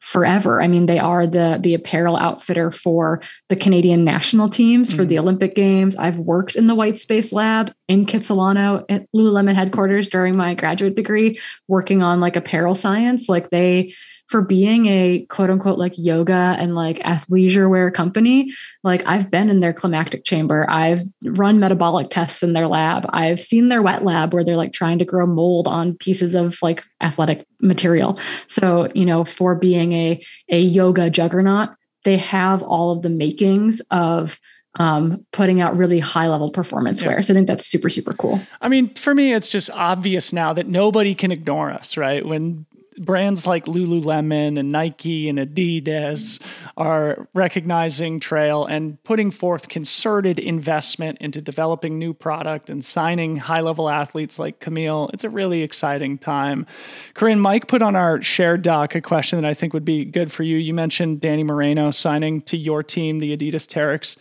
forever. 0.00 0.60
I 0.60 0.66
mean, 0.66 0.86
they 0.86 0.98
are 0.98 1.26
the 1.26 1.58
the 1.60 1.74
apparel 1.74 2.16
outfitter 2.16 2.70
for 2.70 3.22
the 3.48 3.56
Canadian 3.56 4.04
national 4.04 4.48
teams 4.48 4.90
for 4.92 5.04
mm. 5.04 5.08
the 5.08 5.18
Olympic 5.18 5.54
Games. 5.54 5.94
I've 5.96 6.18
worked 6.18 6.56
in 6.56 6.66
the 6.66 6.74
White 6.74 6.98
Space 6.98 7.32
Lab 7.32 7.72
in 7.86 8.06
Kitsilano 8.06 8.84
at 8.88 9.06
Lululemon 9.14 9.54
headquarters 9.54 10.08
during 10.08 10.36
my 10.36 10.54
graduate 10.54 10.96
degree, 10.96 11.38
working 11.68 12.02
on 12.02 12.20
like 12.20 12.36
apparel 12.36 12.74
science. 12.74 13.28
Like 13.28 13.50
they 13.50 13.94
for 14.30 14.42
being 14.42 14.86
a 14.86 15.26
quote 15.28 15.50
unquote 15.50 15.76
like 15.76 15.92
yoga 15.96 16.54
and 16.58 16.76
like 16.76 17.00
athleisure 17.00 17.68
wear 17.68 17.90
company, 17.90 18.52
like 18.84 19.04
I've 19.04 19.28
been 19.28 19.50
in 19.50 19.58
their 19.58 19.72
climactic 19.72 20.24
chamber. 20.24 20.70
I've 20.70 21.02
run 21.24 21.58
metabolic 21.58 22.10
tests 22.10 22.40
in 22.44 22.52
their 22.52 22.68
lab. 22.68 23.06
I've 23.10 23.42
seen 23.42 23.70
their 23.70 23.82
wet 23.82 24.04
lab 24.04 24.32
where 24.32 24.44
they're 24.44 24.56
like 24.56 24.72
trying 24.72 25.00
to 25.00 25.04
grow 25.04 25.26
mold 25.26 25.66
on 25.66 25.96
pieces 25.96 26.36
of 26.36 26.56
like 26.62 26.84
athletic 27.00 27.44
material. 27.60 28.20
So, 28.46 28.88
you 28.94 29.04
know, 29.04 29.24
for 29.24 29.56
being 29.56 29.92
a 29.94 30.24
a 30.48 30.60
yoga 30.60 31.10
juggernaut, 31.10 31.70
they 32.04 32.16
have 32.16 32.62
all 32.62 32.92
of 32.92 33.02
the 33.02 33.10
makings 33.10 33.82
of 33.90 34.38
um, 34.78 35.26
putting 35.32 35.60
out 35.60 35.76
really 35.76 35.98
high 35.98 36.28
level 36.28 36.48
performance 36.48 37.02
yeah. 37.02 37.08
wear. 37.08 37.22
So 37.22 37.32
I 37.32 37.36
think 37.36 37.48
that's 37.48 37.66
super, 37.66 37.88
super 37.88 38.12
cool. 38.14 38.40
I 38.60 38.68
mean, 38.68 38.94
for 38.94 39.14
me, 39.14 39.32
it's 39.32 39.50
just 39.50 39.68
obvious 39.70 40.32
now 40.32 40.52
that 40.52 40.68
nobody 40.68 41.14
can 41.14 41.32
ignore 41.32 41.72
us, 41.72 41.96
right? 41.96 42.24
When 42.24 42.66
brands 43.00 43.46
like 43.46 43.64
Lululemon 43.64 44.58
and 44.58 44.70
Nike 44.70 45.28
and 45.28 45.38
Adidas 45.38 46.40
are 46.76 47.26
recognizing 47.34 48.20
trail 48.20 48.66
and 48.66 49.02
putting 49.04 49.30
forth 49.30 49.68
concerted 49.68 50.38
investment 50.38 51.18
into 51.20 51.40
developing 51.40 51.98
new 51.98 52.12
product 52.12 52.68
and 52.68 52.84
signing 52.84 53.36
high 53.36 53.62
level 53.62 53.88
athletes 53.88 54.38
like 54.38 54.60
Camille. 54.60 55.10
It's 55.14 55.24
a 55.24 55.30
really 55.30 55.62
exciting 55.62 56.18
time. 56.18 56.66
Corrine, 57.14 57.40
Mike 57.40 57.68
put 57.68 57.82
on 57.82 57.96
our 57.96 58.22
shared 58.22 58.62
doc 58.62 58.94
a 58.94 59.00
question 59.00 59.40
that 59.40 59.48
I 59.48 59.54
think 59.54 59.72
would 59.72 59.84
be 59.84 60.04
good 60.04 60.30
for 60.30 60.42
you. 60.42 60.58
You 60.58 60.74
mentioned 60.74 61.20
Dani 61.20 61.44
Moreno 61.44 61.90
signing 61.90 62.42
to 62.42 62.56
your 62.56 62.82
team, 62.82 63.18
the 63.18 63.36
Adidas 63.36 63.66
Terrex 63.66 64.16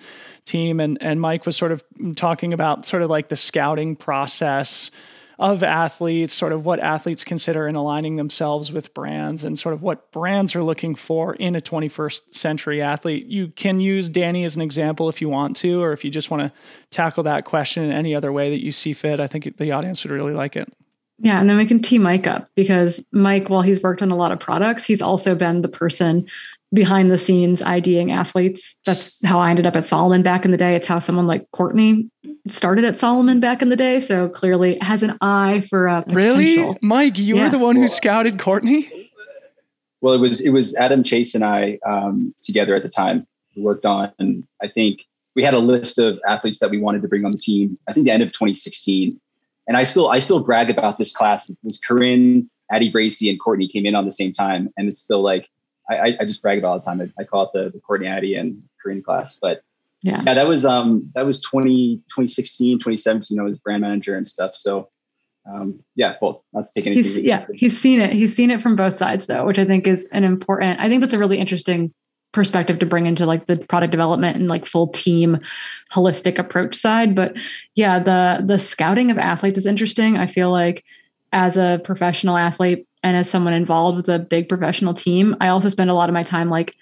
team, 0.46 0.80
and, 0.80 0.98
and 1.02 1.20
Mike 1.20 1.46
was 1.46 1.58
sort 1.58 1.72
of 1.72 1.84
talking 2.16 2.54
about 2.54 2.86
sort 2.86 3.04
of 3.04 3.10
like 3.10 3.30
the 3.30 3.36
scouting 3.36 3.96
process 3.96 4.90
of 5.40 5.64
athletes, 5.64 6.34
sort 6.34 6.52
of 6.52 6.66
what 6.66 6.80
athletes 6.80 7.24
consider 7.24 7.66
in 7.66 7.76
aligning 7.76 8.18
themselves 8.18 8.74
with 8.74 8.94
brands 8.94 9.44
and 9.44 9.58
sort 9.58 9.74
of 9.74 9.82
what 9.82 10.12
brands 10.12 10.54
are 10.54 10.64
looking 10.64 10.94
for 10.96 11.34
in 11.36 11.56
a 11.56 11.62
21st 11.62 12.36
century 12.36 12.82
athlete. 12.82 13.26
You 13.26 13.48
can 13.48 13.80
use 13.80 14.10
Dani 14.10 14.46
as 14.46 14.58
an 14.58 14.62
example 14.62 15.08
if 15.08 15.22
you 15.22 15.30
want 15.30 15.56
to, 15.58 15.82
or 15.82 15.94
if 15.94 16.04
you 16.04 16.12
just 16.12 16.30
want 16.30 16.44
to 16.44 16.52
tackle 16.92 17.24
that 17.24 17.46
question 17.46 17.86
in 17.86 17.92
any 17.92 18.14
other 18.14 18.34
way 18.34 18.50
that 18.50 18.62
you 18.62 18.74
see 18.74 18.92
fit. 18.92 19.22
I 19.22 19.28
think 19.28 19.58
the 19.58 19.72
audience 19.72 20.04
would 20.04 20.12
really 20.12 20.34
like 20.34 20.58
it. 20.58 20.72
Yeah, 21.22 21.40
and 21.40 21.50
then 21.50 21.58
we 21.58 21.66
can 21.66 21.82
tee 21.82 22.00
Mike 22.00 22.28
up 22.28 22.50
because 22.56 23.04
Mike, 23.12 23.50
while 23.50 23.62
he's 23.62 23.82
worked 23.82 24.02
on 24.02 24.12
a 24.12 24.16
lot 24.16 24.32
of 24.32 24.40
products, 24.40 24.86
he's 24.86 25.02
also 25.02 25.36
been 25.36 25.62
the 25.62 25.70
person 25.70 26.28
behind 26.74 27.12
the 27.12 27.18
scenes 27.18 27.62
IDing 27.62 28.12
athletes. 28.12 28.78
That's 28.86 29.16
how 29.26 29.40
I 29.40 29.50
ended 29.50 29.66
up 29.66 29.76
at 29.76 29.86
Salomon 29.86 30.22
back 30.22 30.46
in 30.46 30.52
the 30.52 30.58
day. 30.58 30.76
It's 30.76 30.88
how 30.88 31.00
someone 31.00 31.28
like 31.28 31.50
Courtney 31.52 32.10
started 32.48 32.86
at 32.86 32.98
Salomon 32.98 33.40
back 33.40 33.62
in 33.62 33.70
the 33.70 33.76
day. 33.76 34.00
So 34.00 34.30
clearly 34.30 34.78
has 34.80 35.04
an 35.04 35.18
eye 35.22 35.64
for 35.70 35.88
a 35.88 36.04
potential. 36.04 36.16
Really? 36.16 36.78
Mike, 36.82 37.18
you 37.18 37.36
yeah. 37.36 37.46
were 37.46 37.50
the 37.50 37.60
one 37.60 37.76
who 37.76 37.88
scouted 37.88 38.40
Courtney? 38.40 39.10
Well, 40.02 40.14
it 40.14 40.20
was 40.20 40.40
it 40.40 40.52
was 40.52 40.76
Adam 40.76 41.04
Chase 41.04 41.36
and 41.36 41.44
I 41.44 41.78
um, 41.86 42.34
together 42.44 42.76
at 42.76 42.84
the 42.84 42.90
time 42.90 43.28
who 43.54 43.64
worked 43.64 43.86
on 43.86 44.12
and 44.20 44.48
I 44.62 44.68
think 44.68 45.02
we 45.36 45.44
had 45.44 45.54
a 45.54 45.60
list 45.60 45.98
of 45.98 46.20
athletes 46.28 46.60
that 46.60 46.70
we 46.70 46.78
wanted 46.78 47.02
to 47.02 47.08
bring 47.08 47.26
on 47.26 47.32
the 47.32 47.38
team. 47.38 47.78
I 47.88 47.94
think 47.94 48.06
the 48.06 48.12
end 48.12 48.24
of 48.24 48.30
2016. 48.30 49.20
And 49.68 49.78
I 49.78 49.84
still 49.84 50.10
I 50.10 50.18
still 50.18 50.40
brag 50.40 50.70
about 50.70 50.98
this 50.98 51.12
class. 51.12 51.50
It 51.50 51.58
was 51.64 51.80
Corrine, 51.80 52.48
Addie 52.72 52.92
Bracy, 52.92 53.30
and 53.30 53.40
Courtney 53.40 53.68
came 53.68 53.86
in 53.86 53.96
on 53.96 54.06
the 54.06 54.12
same 54.12 54.34
time. 54.34 54.70
And 54.78 54.88
it's 54.88 54.98
still 54.98 55.22
like 55.22 55.50
I, 55.90 56.18
I 56.20 56.26
just 56.26 56.42
brag 56.42 56.60
about 56.60 56.68
all 56.70 56.80
the 56.80 56.86
time. 56.86 57.02
I, 57.02 57.22
I 57.22 57.24
call 57.24 57.44
it 57.44 57.50
the, 57.54 57.70
the 57.72 57.80
Courtney 57.80 58.08
Addie 58.08 58.36
and 58.36 58.62
Corrine 58.84 59.04
class. 59.04 59.38
But 59.40 59.64
yeah. 60.04 60.24
yeah, 60.26 60.34
that 60.34 60.48
was 60.48 60.66
um 60.66 61.12
that 61.16 61.26
was 61.26 61.42
20, 61.44 61.98
2016, 62.10 62.78
2017. 62.78 63.40
I 63.40 63.44
was 63.44 63.58
brand 63.58 63.82
manager 63.82 64.16
and 64.16 64.26
stuff. 64.26 64.54
So 64.54 64.90
um, 65.52 65.84
yeah, 65.96 66.16
well, 66.22 66.44
not 66.54 66.66
to 66.66 66.72
take 66.76 66.86
anything. 66.86 67.04
He's, 67.04 67.20
yeah, 67.20 67.46
he's 67.54 67.80
seen 67.80 68.00
it. 68.00 68.14
He's 68.14 68.36
seen 68.36 68.52
it 68.52 68.62
from 68.62 68.76
both 68.76 68.96
sides 68.96 69.28
though, 69.28 69.46
which 69.46 69.60
I 69.60 69.66
think 69.66 69.88
is 69.88 70.08
an 70.12 70.24
important. 70.24 70.80
I 70.80 70.90
think 70.90 71.02
that's 71.02 71.14
a 71.14 71.20
really 71.20 71.40
interesting 71.40 71.94
perspective 72.32 72.78
to 72.80 72.86
bring 72.86 73.08
into 73.08 73.26
like 73.26 73.48
the 73.48 73.58
product 73.58 73.92
development 73.92 74.36
and 74.36 74.48
like 74.48 74.66
full 74.66 74.90
team 74.90 75.40
holistic 75.92 76.38
approach 76.38 76.76
side. 76.76 77.16
But 77.16 77.36
yeah, 77.76 78.00
the 78.00 78.44
the 78.46 78.60
scouting 78.60 79.12
of 79.12 79.18
athletes 79.18 79.58
is 79.58 79.66
interesting. 79.66 80.18
I 80.18 80.28
feel 80.28 80.52
like 80.52 80.84
as 81.32 81.58
a 81.58 81.82
professional 81.84 82.38
athlete, 82.38 82.88
and 83.04 83.16
as 83.16 83.30
someone 83.30 83.54
involved 83.54 83.98
with 83.98 84.10
a 84.10 84.20
big 84.20 84.50
professional 84.50 84.94
team, 84.94 85.36
I 85.40 85.50
also 85.50 85.70
spend 85.70 85.90
a 85.90 85.94
lot 85.94 86.10
of 86.10 86.14
my 86.14 86.24
time 86.24 86.50
like 86.50 86.76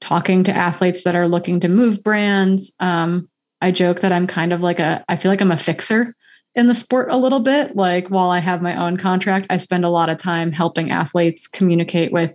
talking 0.00 0.44
to 0.44 0.56
athletes 0.56 1.04
that 1.04 1.14
are 1.14 1.28
looking 1.28 1.60
to 1.60 1.68
move 1.68 2.02
brands. 2.02 2.72
Um, 2.80 3.28
I 3.60 3.70
joke 3.70 4.00
that 4.00 4.12
I'm 4.12 4.26
kind 4.26 4.52
of 4.52 4.60
like 4.60 4.80
a, 4.80 5.04
I 5.08 5.16
feel 5.16 5.30
like 5.30 5.40
I'm 5.40 5.52
a 5.52 5.56
fixer 5.56 6.14
in 6.54 6.68
the 6.68 6.74
sport 6.74 7.08
a 7.10 7.16
little 7.16 7.40
bit. 7.40 7.76
Like 7.76 8.08
while 8.08 8.30
I 8.30 8.40
have 8.40 8.60
my 8.60 8.76
own 8.76 8.96
contract, 8.96 9.46
I 9.48 9.58
spend 9.58 9.84
a 9.84 9.90
lot 9.90 10.10
of 10.10 10.18
time 10.18 10.52
helping 10.52 10.90
athletes 10.90 11.46
communicate 11.46 12.12
with 12.12 12.34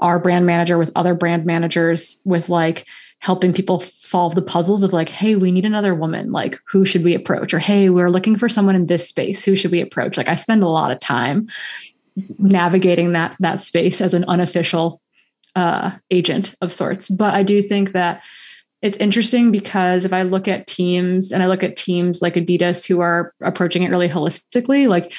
our 0.00 0.18
brand 0.18 0.46
manager, 0.46 0.78
with 0.78 0.90
other 0.96 1.14
brand 1.14 1.44
managers, 1.44 2.18
with 2.24 2.48
like 2.48 2.86
helping 3.20 3.52
people 3.52 3.84
solve 4.00 4.34
the 4.34 4.42
puzzles 4.42 4.82
of 4.82 4.92
like, 4.92 5.08
hey, 5.08 5.36
we 5.36 5.52
need 5.52 5.64
another 5.64 5.94
woman. 5.94 6.32
Like, 6.32 6.58
who 6.66 6.84
should 6.84 7.04
we 7.04 7.14
approach? 7.14 7.54
Or 7.54 7.60
hey, 7.60 7.88
we're 7.88 8.10
looking 8.10 8.34
for 8.34 8.48
someone 8.48 8.74
in 8.74 8.86
this 8.86 9.08
space. 9.08 9.44
Who 9.44 9.54
should 9.54 9.70
we 9.70 9.80
approach? 9.80 10.16
Like, 10.16 10.28
I 10.28 10.34
spend 10.34 10.64
a 10.64 10.68
lot 10.68 10.90
of 10.90 10.98
time 10.98 11.48
navigating 12.38 13.12
that 13.12 13.36
that 13.40 13.60
space 13.60 14.00
as 14.00 14.14
an 14.14 14.24
unofficial 14.24 15.00
uh, 15.56 15.92
agent 16.10 16.54
of 16.60 16.72
sorts. 16.72 17.08
But 17.08 17.34
I 17.34 17.42
do 17.42 17.62
think 17.62 17.92
that 17.92 18.22
it's 18.80 18.96
interesting 18.96 19.52
because 19.52 20.04
if 20.04 20.12
I 20.12 20.22
look 20.22 20.48
at 20.48 20.66
teams 20.66 21.30
and 21.30 21.42
I 21.42 21.46
look 21.46 21.62
at 21.62 21.76
teams 21.76 22.20
like 22.20 22.34
Adidas 22.34 22.86
who 22.86 23.00
are 23.00 23.32
approaching 23.40 23.82
it 23.82 23.90
really 23.90 24.08
holistically, 24.08 24.88
like 24.88 25.12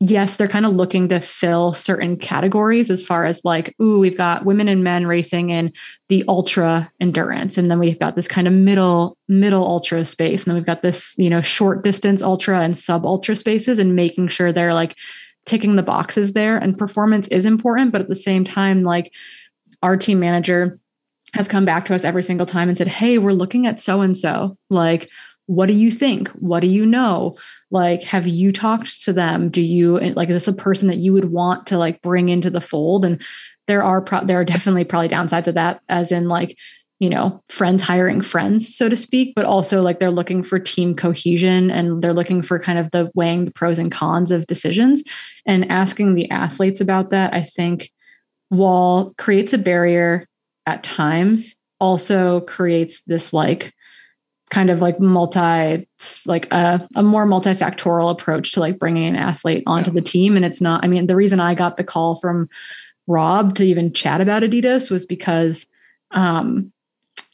yes, 0.00 0.36
they're 0.36 0.46
kind 0.46 0.66
of 0.66 0.74
looking 0.74 1.08
to 1.08 1.20
fill 1.20 1.72
certain 1.72 2.16
categories 2.16 2.90
as 2.90 3.02
far 3.02 3.24
as 3.24 3.44
like, 3.44 3.74
ooh, 3.80 3.98
we've 3.98 4.16
got 4.16 4.44
women 4.44 4.68
and 4.68 4.84
men 4.84 5.06
racing 5.06 5.50
in 5.50 5.72
the 6.08 6.24
ultra 6.28 6.90
endurance. 7.00 7.56
And 7.56 7.70
then 7.70 7.78
we've 7.78 7.98
got 7.98 8.16
this 8.16 8.28
kind 8.28 8.46
of 8.46 8.52
middle, 8.52 9.16
middle 9.28 9.64
ultra 9.64 10.04
space. 10.04 10.42
And 10.42 10.50
then 10.50 10.56
we've 10.56 10.66
got 10.66 10.82
this, 10.82 11.14
you 11.16 11.30
know, 11.30 11.40
short 11.40 11.82
distance 11.82 12.20
ultra 12.20 12.60
and 12.60 12.76
sub 12.76 13.06
ultra 13.06 13.36
spaces 13.36 13.78
and 13.78 13.96
making 13.96 14.28
sure 14.28 14.52
they're 14.52 14.74
like 14.74 14.96
ticking 15.46 15.76
the 15.76 15.82
boxes 15.82 16.32
there 16.32 16.58
and 16.58 16.78
performance 16.78 17.28
is 17.28 17.44
important 17.44 17.92
but 17.92 18.00
at 18.00 18.08
the 18.08 18.16
same 18.16 18.44
time 18.44 18.82
like 18.82 19.12
our 19.82 19.96
team 19.96 20.18
manager 20.18 20.78
has 21.34 21.48
come 21.48 21.64
back 21.64 21.84
to 21.84 21.94
us 21.94 22.04
every 22.04 22.22
single 22.22 22.46
time 22.46 22.68
and 22.68 22.76
said 22.76 22.88
hey 22.88 23.18
we're 23.18 23.32
looking 23.32 23.66
at 23.66 23.80
so 23.80 24.00
and 24.00 24.16
so 24.16 24.56
like 24.70 25.08
what 25.46 25.66
do 25.66 25.74
you 25.74 25.90
think? 25.90 26.28
What 26.30 26.60
do 26.60 26.66
you 26.66 26.84
know? 26.84 27.36
Like 27.70 28.02
have 28.02 28.26
you 28.26 28.52
talked 28.52 29.04
to 29.04 29.12
them? 29.12 29.48
Do 29.48 29.62
you 29.62 29.98
like 29.98 30.28
is 30.28 30.36
this 30.36 30.48
a 30.48 30.52
person 30.52 30.88
that 30.88 30.98
you 30.98 31.12
would 31.12 31.30
want 31.30 31.68
to 31.68 31.78
like 31.78 32.02
bring 32.02 32.28
into 32.28 32.50
the 32.50 32.60
fold? 32.60 33.04
And 33.04 33.22
there 33.68 33.82
are 33.82 34.00
pro- 34.00 34.24
there 34.24 34.40
are 34.40 34.44
definitely 34.44 34.84
probably 34.84 35.08
downsides 35.08 35.46
of 35.46 35.54
that 35.54 35.80
as 35.88 36.12
in 36.12 36.28
like 36.28 36.56
you 36.98 37.10
know, 37.10 37.42
friends 37.50 37.82
hiring 37.82 38.22
friends, 38.22 38.74
so 38.74 38.88
to 38.88 38.96
speak, 38.96 39.34
but 39.36 39.44
also 39.44 39.82
like 39.82 40.00
they're 40.00 40.10
looking 40.10 40.42
for 40.42 40.58
team 40.58 40.94
cohesion 40.94 41.70
and 41.70 42.00
they're 42.00 42.14
looking 42.14 42.40
for 42.40 42.58
kind 42.58 42.78
of 42.78 42.90
the 42.90 43.10
weighing 43.14 43.44
the 43.44 43.50
pros 43.50 43.78
and 43.78 43.92
cons 43.92 44.30
of 44.30 44.46
decisions 44.46 45.04
and 45.46 45.70
asking 45.70 46.14
the 46.14 46.30
athletes 46.30 46.80
about 46.80 47.10
that. 47.10 47.34
I 47.34 47.42
think 47.42 47.90
while 48.48 49.14
creates 49.18 49.52
a 49.52 49.58
barrier 49.58 50.26
at 50.66 50.82
times, 50.82 51.54
also 51.80 52.40
creates 52.40 53.02
this 53.06 53.32
like 53.32 53.74
kind 54.50 54.70
of 54.70 54.80
like 54.80 55.00
multi 55.00 55.88
like 56.24 56.50
a, 56.52 56.88
a 56.94 57.02
more 57.02 57.26
multifactorial 57.26 58.10
approach 58.10 58.52
to 58.52 58.60
like 58.60 58.78
bringing 58.78 59.06
an 59.06 59.16
athlete 59.16 59.64
onto 59.66 59.90
yeah. 59.90 59.94
the 59.94 60.02
team 60.02 60.36
and 60.36 60.44
it's 60.44 60.60
not 60.60 60.84
i 60.84 60.86
mean 60.86 61.08
the 61.08 61.16
reason 61.16 61.40
i 61.40 61.52
got 61.52 61.76
the 61.76 61.84
call 61.84 62.14
from 62.14 62.48
rob 63.08 63.56
to 63.56 63.64
even 63.64 63.92
chat 63.92 64.20
about 64.20 64.44
adidas 64.44 64.88
was 64.90 65.04
because 65.04 65.66
um 66.12 66.72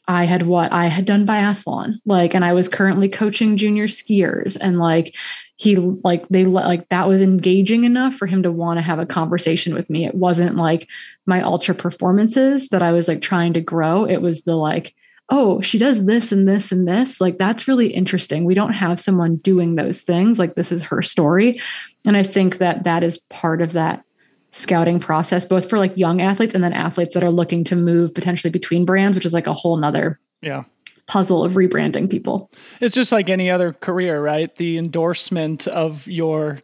I 0.09 0.25
had 0.25 0.47
what 0.47 0.73
I 0.73 0.89
had 0.89 1.05
done 1.05 1.27
biathlon, 1.27 1.99
like, 2.05 2.35
and 2.35 2.45
I 2.45 2.53
was 2.53 2.69
currently 2.69 3.09
coaching 3.09 3.57
junior 3.57 3.87
skiers, 3.87 4.57
and 4.61 4.79
like 4.79 5.15
he 5.57 5.77
like 5.77 6.29
they 6.29 6.45
like 6.45 6.89
that 6.89 7.07
was 7.07 7.23
engaging 7.23 7.85
enough 7.85 8.15
for 8.15 8.27
him 8.27 8.43
to 8.43 8.51
want 8.51 8.79
to 8.79 8.83
have 8.83 8.99
a 8.99 9.07
conversation 9.07 9.75
with 9.75 9.89
me. 9.89 10.05
It 10.05 10.15
wasn't 10.15 10.57
like 10.57 10.89
my 11.25 11.41
ultra 11.41 11.75
performances 11.75 12.69
that 12.71 12.83
I 12.83 12.91
was 12.91 13.07
like 13.07 13.23
trying 13.23 13.53
to 13.53 13.61
grow. 13.61 14.05
It 14.05 14.21
was 14.21 14.43
the 14.43 14.57
like, 14.57 14.93
oh, 15.29 15.61
she 15.61 15.79
does 15.79 16.05
this 16.05 16.33
and 16.33 16.49
this 16.49 16.73
and 16.73 16.87
this. 16.87 17.21
Like 17.21 17.39
that's 17.39 17.69
really 17.69 17.95
interesting. 17.95 18.45
We 18.45 18.55
don't 18.55 18.73
have 18.73 18.99
someone 18.99 19.37
doing 19.37 19.77
those 19.77 20.01
things. 20.01 20.37
Like 20.37 20.57
this 20.57 20.73
is 20.73 20.83
her 20.83 21.01
story, 21.01 21.61
and 22.05 22.17
I 22.17 22.25
think 22.25 22.59
that 22.59 22.83
that 22.85 23.05
is 23.05 23.19
part 23.31 23.63
of 23.63 23.75
that 23.75 24.05
scouting 24.53 25.01
process, 25.01 25.45
both 25.45 25.69
for 25.69 25.79
like 25.79 25.97
young 25.97 26.21
athletes 26.21 26.55
and 26.55 26.63
then 26.63 26.73
athletes 26.73 27.15
that 27.15 27.25
are 27.25 27.31
looking 27.31 27.65
to 27.65 27.77
move 27.77 28.15
potentially 28.15 28.51
between 28.51 28.85
brands, 28.85 29.17
which 29.17 29.27
is 29.27 29.33
like 29.33 29.47
a 29.47 29.53
whole 29.53 29.77
nother 29.77 30.21
yeah 30.41 30.65
puzzle 31.09 31.45
of 31.45 31.55
rebranding 31.55 32.09
people. 32.09 32.51
It's 32.81 32.95
just 32.95 33.13
like 33.13 33.29
any 33.29 33.51
other 33.51 33.73
career, 33.73 34.23
right? 34.23 34.55
The 34.57 34.79
endorsement 34.79 35.67
of 35.67 36.07
your 36.07 36.61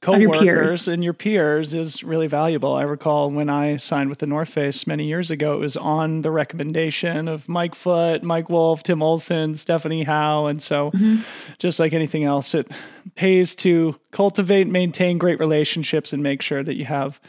coworkers 0.00 0.86
your 0.86 0.94
and 0.94 1.04
your 1.04 1.12
peers 1.12 1.74
is 1.74 2.02
really 2.02 2.26
valuable. 2.26 2.74
I 2.74 2.82
recall 2.82 3.30
when 3.30 3.50
I 3.50 3.76
signed 3.76 4.08
with 4.08 4.18
the 4.18 4.26
North 4.26 4.48
Face 4.48 4.86
many 4.86 5.06
years 5.06 5.30
ago, 5.30 5.54
it 5.54 5.58
was 5.58 5.76
on 5.76 6.22
the 6.22 6.30
recommendation 6.30 7.28
of 7.28 7.48
Mike 7.48 7.74
Foote, 7.74 8.22
Mike 8.22 8.48
Wolfe, 8.48 8.82
Tim 8.82 9.02
Olson, 9.02 9.54
Stephanie 9.54 10.04
Howe. 10.04 10.46
And 10.46 10.62
so, 10.62 10.90
mm-hmm. 10.90 11.22
just 11.58 11.78
like 11.78 11.92
anything 11.92 12.24
else, 12.24 12.54
it 12.54 12.70
pays 13.14 13.54
to 13.56 13.94
cultivate, 14.10 14.66
maintain 14.66 15.18
great 15.18 15.38
relationships, 15.38 16.12
and 16.12 16.22
make 16.22 16.40
sure 16.40 16.62
that 16.62 16.76
you 16.76 16.86
have 16.86 17.20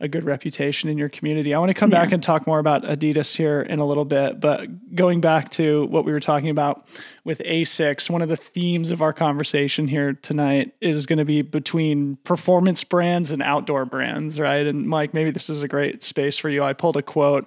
a 0.00 0.08
good 0.08 0.24
reputation 0.24 0.88
in 0.88 0.96
your 0.96 1.10
community. 1.10 1.52
I 1.52 1.58
want 1.58 1.68
to 1.68 1.74
come 1.74 1.90
yeah. 1.90 2.02
back 2.02 2.12
and 2.12 2.22
talk 2.22 2.46
more 2.46 2.58
about 2.58 2.82
Adidas 2.84 3.36
here 3.36 3.60
in 3.60 3.78
a 3.78 3.86
little 3.86 4.06
bit, 4.06 4.40
but 4.40 4.94
going 4.94 5.20
back 5.20 5.50
to 5.52 5.86
what 5.86 6.06
we 6.06 6.12
were 6.12 6.20
talking 6.20 6.48
about 6.48 6.88
with 7.24 7.40
ASICS, 7.40 8.08
one 8.08 8.22
of 8.22 8.30
the 8.30 8.36
themes 8.36 8.90
of 8.90 9.02
our 9.02 9.12
conversation 9.12 9.86
here 9.86 10.14
tonight 10.14 10.72
is 10.80 11.04
going 11.04 11.18
to 11.18 11.24
be 11.26 11.42
between 11.42 12.16
performance 12.24 12.82
brands 12.82 13.30
and 13.30 13.42
outdoor 13.42 13.84
brands, 13.84 14.40
right? 14.40 14.66
And 14.66 14.88
Mike, 14.88 15.12
maybe 15.12 15.30
this 15.30 15.50
is 15.50 15.62
a 15.62 15.68
great 15.68 16.02
space 16.02 16.38
for 16.38 16.48
you. 16.48 16.64
I 16.64 16.72
pulled 16.72 16.96
a 16.96 17.02
quote 17.02 17.46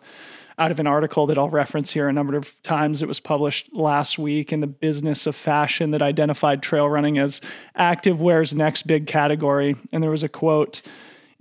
out 0.60 0.72
of 0.72 0.79
an 0.79 0.86
article 0.86 1.25
that 1.27 1.38
I'll 1.39 1.50
reference 1.50 1.91
here 1.91 2.07
a 2.07 2.13
number 2.13 2.36
of 2.36 2.53
times. 2.62 3.01
It 3.01 3.07
was 3.07 3.19
published 3.19 3.74
last 3.74 4.19
week 4.19 4.53
in 4.53 4.60
the 4.60 4.67
Business 4.67 5.25
of 5.25 5.36
Fashion 5.36 5.89
that 5.91 6.03
identified 6.03 6.62
trail 6.62 6.88
running 6.88 7.17
as 7.17 7.41
active 7.75 8.22
wear's 8.22 8.53
next 8.53 8.86
big 8.86 9.07
category. 9.07 9.75
And 9.91 10.03
there 10.03 10.12
was 10.12 10.22
a 10.22 10.29
quote 10.29 10.83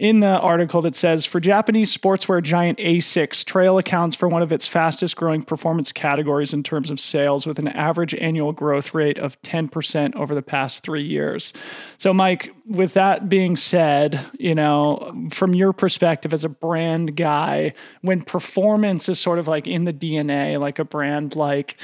in 0.02 0.18
the 0.18 0.26
article 0.26 0.82
that 0.82 0.96
says 0.96 1.24
for 1.24 1.38
Japanese 1.38 1.96
sportswear 1.96 2.42
giant 2.42 2.76
ASICS, 2.80 3.44
trail 3.44 3.78
accounts 3.78 4.16
for 4.16 4.26
one 4.26 4.42
of 4.42 4.50
its 4.50 4.66
fastest 4.66 5.14
growing 5.14 5.44
performance 5.44 5.92
categories 5.92 6.52
in 6.52 6.64
terms 6.64 6.90
of 6.90 6.98
sales, 6.98 7.46
with 7.46 7.60
an 7.60 7.68
average 7.68 8.12
annual 8.16 8.50
growth 8.50 8.94
rate 8.94 9.16
of 9.16 9.40
10% 9.42 10.16
over 10.16 10.34
the 10.34 10.42
past 10.42 10.82
three 10.82 11.04
years. 11.04 11.52
So, 11.98 12.12
Mike, 12.12 12.52
with 12.66 12.94
that 12.94 13.28
being 13.28 13.56
said, 13.56 14.26
you 14.40 14.56
know, 14.56 15.28
from 15.30 15.54
your 15.54 15.72
perspective 15.72 16.34
as 16.34 16.42
a 16.42 16.48
brand 16.48 17.16
guy, 17.16 17.72
when 18.00 18.22
performance 18.22 19.08
is 19.08 19.20
sort 19.20 19.38
of 19.38 19.46
like 19.46 19.68
in 19.68 19.84
the 19.84 19.92
DNA, 19.92 20.58
like 20.58 20.80
a 20.80 20.84
brand 20.84 21.36
like, 21.36 21.76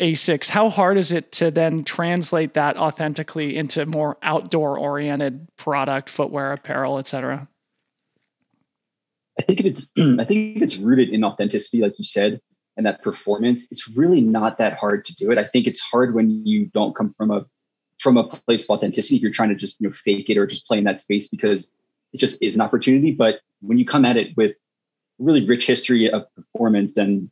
ASICS, 0.00 0.48
how 0.48 0.68
hard 0.70 0.98
is 0.98 1.12
it 1.12 1.30
to 1.32 1.52
then 1.52 1.84
translate 1.84 2.54
that 2.54 2.76
authentically 2.76 3.56
into 3.56 3.86
more 3.86 4.18
outdoor 4.22 4.76
oriented 4.76 5.46
product, 5.56 6.10
footwear, 6.10 6.52
apparel, 6.52 6.98
et 6.98 7.06
cetera? 7.06 7.48
I 9.38 9.42
think 9.42 9.60
if 9.60 9.66
it's 9.66 9.80
I 10.20 10.24
think 10.24 10.56
if 10.56 10.62
it's 10.62 10.76
rooted 10.76 11.10
in 11.10 11.24
authenticity, 11.24 11.82
like 11.82 11.94
you 11.98 12.04
said, 12.04 12.40
and 12.76 12.84
that 12.86 13.02
performance, 13.02 13.66
it's 13.70 13.88
really 13.88 14.20
not 14.20 14.58
that 14.58 14.74
hard 14.74 15.04
to 15.04 15.14
do 15.14 15.30
it. 15.30 15.38
I 15.38 15.44
think 15.44 15.66
it's 15.66 15.80
hard 15.80 16.14
when 16.14 16.44
you 16.46 16.66
don't 16.66 16.94
come 16.94 17.14
from 17.16 17.30
a 17.30 17.46
from 17.98 18.16
a 18.16 18.24
place 18.24 18.64
of 18.64 18.70
authenticity. 18.70 19.16
If 19.16 19.22
you're 19.22 19.30
trying 19.30 19.50
to 19.50 19.54
just 19.54 19.80
you 19.80 19.88
know 19.88 19.92
fake 19.92 20.28
it 20.28 20.38
or 20.38 20.46
just 20.46 20.66
play 20.66 20.78
in 20.78 20.84
that 20.84 20.98
space 20.98 21.28
because 21.28 21.70
it 22.12 22.18
just 22.18 22.40
is 22.42 22.54
an 22.54 22.60
opportunity. 22.60 23.12
But 23.12 23.40
when 23.60 23.78
you 23.78 23.84
come 23.84 24.04
at 24.04 24.16
it 24.16 24.36
with 24.36 24.56
really 25.18 25.46
rich 25.46 25.66
history 25.66 26.10
of 26.10 26.24
performance 26.34 26.96
and, 26.96 27.30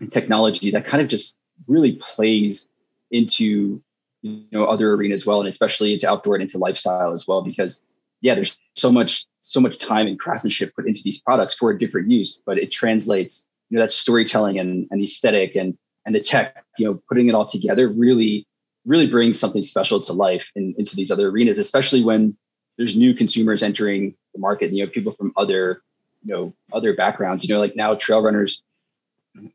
and 0.00 0.10
technology, 0.10 0.70
that 0.70 0.84
kind 0.84 1.02
of 1.02 1.08
just 1.08 1.36
really 1.66 1.92
plays 1.92 2.66
into 3.10 3.82
you 4.22 4.44
know 4.52 4.64
other 4.64 4.92
arenas 4.92 5.22
as 5.22 5.26
well, 5.26 5.40
and 5.40 5.48
especially 5.48 5.92
into 5.92 6.08
outdoor 6.08 6.34
and 6.34 6.42
into 6.42 6.58
lifestyle 6.58 7.12
as 7.12 7.26
well. 7.26 7.42
Because 7.42 7.80
yeah, 8.20 8.34
there's 8.34 8.58
so 8.74 8.90
much 8.90 9.26
so 9.46 9.60
much 9.60 9.78
time 9.78 10.06
and 10.06 10.18
craftsmanship 10.18 10.74
put 10.74 10.86
into 10.86 11.00
these 11.04 11.20
products 11.20 11.54
for 11.54 11.70
a 11.70 11.78
different 11.78 12.10
use, 12.10 12.40
but 12.44 12.58
it 12.58 12.70
translates, 12.70 13.46
you 13.70 13.76
know, 13.76 13.82
that 13.82 13.90
storytelling 13.90 14.58
and, 14.58 14.86
and 14.90 15.00
aesthetic 15.00 15.54
and 15.54 15.76
and 16.04 16.14
the 16.14 16.20
tech, 16.20 16.64
you 16.78 16.86
know, 16.86 17.02
putting 17.08 17.28
it 17.28 17.34
all 17.34 17.44
together 17.44 17.88
really, 17.88 18.46
really 18.84 19.08
brings 19.08 19.38
something 19.38 19.60
special 19.60 19.98
to 19.98 20.12
life 20.12 20.48
in, 20.54 20.72
into 20.78 20.94
these 20.94 21.10
other 21.10 21.28
arenas, 21.28 21.58
especially 21.58 22.02
when 22.02 22.36
there's 22.76 22.94
new 22.94 23.12
consumers 23.12 23.62
entering 23.62 24.14
the 24.32 24.38
market, 24.38 24.72
you 24.72 24.84
know, 24.84 24.90
people 24.90 25.12
from 25.12 25.32
other, 25.36 25.82
you 26.24 26.32
know, 26.32 26.54
other 26.72 26.94
backgrounds, 26.94 27.42
you 27.42 27.52
know, 27.52 27.60
like 27.60 27.74
now 27.74 27.94
trail 27.96 28.22
runners 28.22 28.62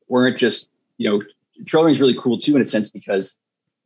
weren't 0.09 0.37
just, 0.37 0.69
you 0.97 1.09
know, 1.09 1.23
trail 1.65 1.83
running 1.83 1.95
is 1.95 2.01
really 2.01 2.17
cool 2.19 2.37
too 2.37 2.55
in 2.55 2.61
a 2.61 2.65
sense 2.65 2.89
because 2.89 3.37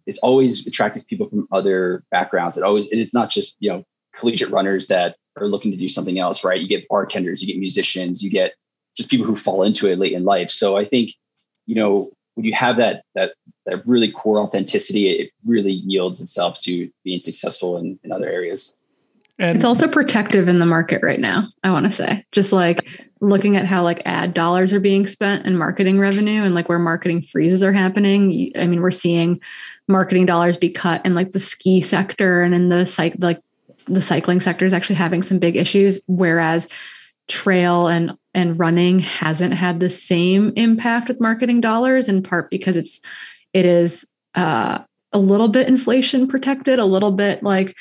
it's 0.07 0.17
always 0.19 0.65
attracted 0.65 1.05
people 1.07 1.29
from 1.29 1.47
other 1.51 2.03
backgrounds. 2.09 2.57
It 2.57 2.63
always, 2.63 2.85
it's 2.91 3.13
not 3.13 3.29
just, 3.29 3.57
you 3.59 3.69
know, 3.69 3.85
collegiate 4.17 4.49
runners 4.51 4.87
that 4.87 5.15
are 5.37 5.47
looking 5.47 5.71
to 5.71 5.77
do 5.77 5.87
something 5.87 6.19
else, 6.19 6.43
right? 6.43 6.59
You 6.59 6.67
get 6.67 6.87
bartenders, 6.87 7.41
you 7.41 7.47
get 7.47 7.59
musicians, 7.59 8.23
you 8.23 8.29
get 8.29 8.53
just 8.95 9.09
people 9.09 9.25
who 9.25 9.35
fall 9.35 9.63
into 9.63 9.87
it 9.87 9.99
late 9.99 10.13
in 10.13 10.23
life. 10.23 10.49
So 10.49 10.77
I 10.77 10.85
think, 10.85 11.11
you 11.65 11.75
know, 11.75 12.11
when 12.35 12.45
you 12.45 12.53
have 12.53 12.77
that 12.77 13.03
that 13.15 13.33
that 13.65 13.85
really 13.87 14.11
core 14.11 14.39
authenticity, 14.39 15.09
it 15.09 15.31
really 15.45 15.71
yields 15.71 16.21
itself 16.21 16.57
to 16.59 16.89
being 17.03 17.19
successful 17.19 17.77
in, 17.77 17.99
in 18.03 18.11
other 18.11 18.27
areas. 18.27 18.73
And 19.37 19.55
it's 19.55 19.65
also 19.65 19.87
protective 19.87 20.47
in 20.47 20.59
the 20.59 20.65
market 20.65 21.01
right 21.03 21.19
now, 21.19 21.49
I 21.63 21.71
want 21.71 21.85
to 21.85 21.91
say. 21.91 22.23
Just 22.31 22.53
like 22.53 22.87
looking 23.19 23.57
at 23.57 23.65
how 23.65 23.83
like 23.83 24.01
ad 24.05 24.33
dollars 24.33 24.71
are 24.71 24.79
being 24.79 25.07
spent 25.07 25.45
and 25.45 25.59
marketing 25.59 25.99
revenue 25.99 26.43
and 26.43 26.55
like 26.55 26.69
where 26.69 26.79
marketing 26.79 27.21
freezes 27.21 27.61
are 27.61 27.73
happening. 27.73 28.51
I 28.55 28.65
mean, 28.65 28.81
we're 28.81 28.91
seeing 28.91 29.39
marketing 29.87 30.25
dollars 30.25 30.55
be 30.55 30.69
cut 30.69 31.05
in 31.05 31.15
like 31.15 31.33
the 31.33 31.39
ski 31.39 31.81
sector 31.81 32.43
and 32.43 32.55
in 32.55 32.69
the 32.69 32.85
psych 32.85 33.15
like 33.19 33.41
the 33.87 34.01
cycling 34.01 34.41
sector 34.41 34.65
is 34.65 34.73
actually 34.73 34.95
having 34.95 35.21
some 35.21 35.39
big 35.39 35.55
issues, 35.55 36.01
whereas 36.07 36.67
trail 37.27 37.87
and 37.87 38.17
and 38.33 38.59
running 38.59 38.99
hasn't 38.99 39.53
had 39.53 39.79
the 39.79 39.89
same 39.89 40.53
impact 40.55 41.07
with 41.07 41.19
marketing 41.19 41.61
dollars 41.61 42.07
in 42.07 42.21
part 42.21 42.49
because 42.49 42.75
it's 42.75 43.01
it 43.53 43.65
is 43.65 44.05
uh, 44.35 44.79
a 45.11 45.17
little 45.17 45.47
bit 45.47 45.67
inflation 45.67 46.27
protected 46.27 46.77
a 46.77 46.85
little 46.85 47.11
bit 47.11 47.41
like 47.41 47.75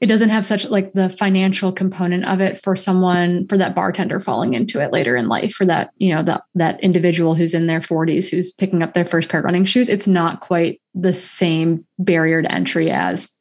it 0.00 0.06
doesn't 0.06 0.30
have 0.30 0.46
such 0.46 0.66
like 0.66 0.92
the 0.92 1.08
financial 1.08 1.72
component 1.72 2.24
of 2.24 2.40
it 2.40 2.62
for 2.62 2.76
someone 2.76 3.46
for 3.48 3.56
that 3.58 3.74
bartender 3.74 4.20
falling 4.20 4.54
into 4.54 4.80
it 4.80 4.92
later 4.92 5.16
in 5.16 5.28
life 5.28 5.52
for 5.52 5.64
that 5.64 5.90
you 5.98 6.14
know 6.14 6.22
that 6.22 6.42
that 6.54 6.82
individual 6.82 7.34
who's 7.34 7.54
in 7.54 7.66
their 7.66 7.80
40s 7.80 8.28
who's 8.28 8.52
picking 8.52 8.82
up 8.82 8.94
their 8.94 9.04
first 9.04 9.28
pair 9.28 9.40
of 9.40 9.44
running 9.44 9.64
shoes. 9.64 9.88
It's 9.88 10.06
not 10.06 10.40
quite 10.40 10.80
the 10.94 11.12
same 11.12 11.86
barrier 11.98 12.42
to 12.42 12.52
entry 12.52 12.90
as 12.90 13.33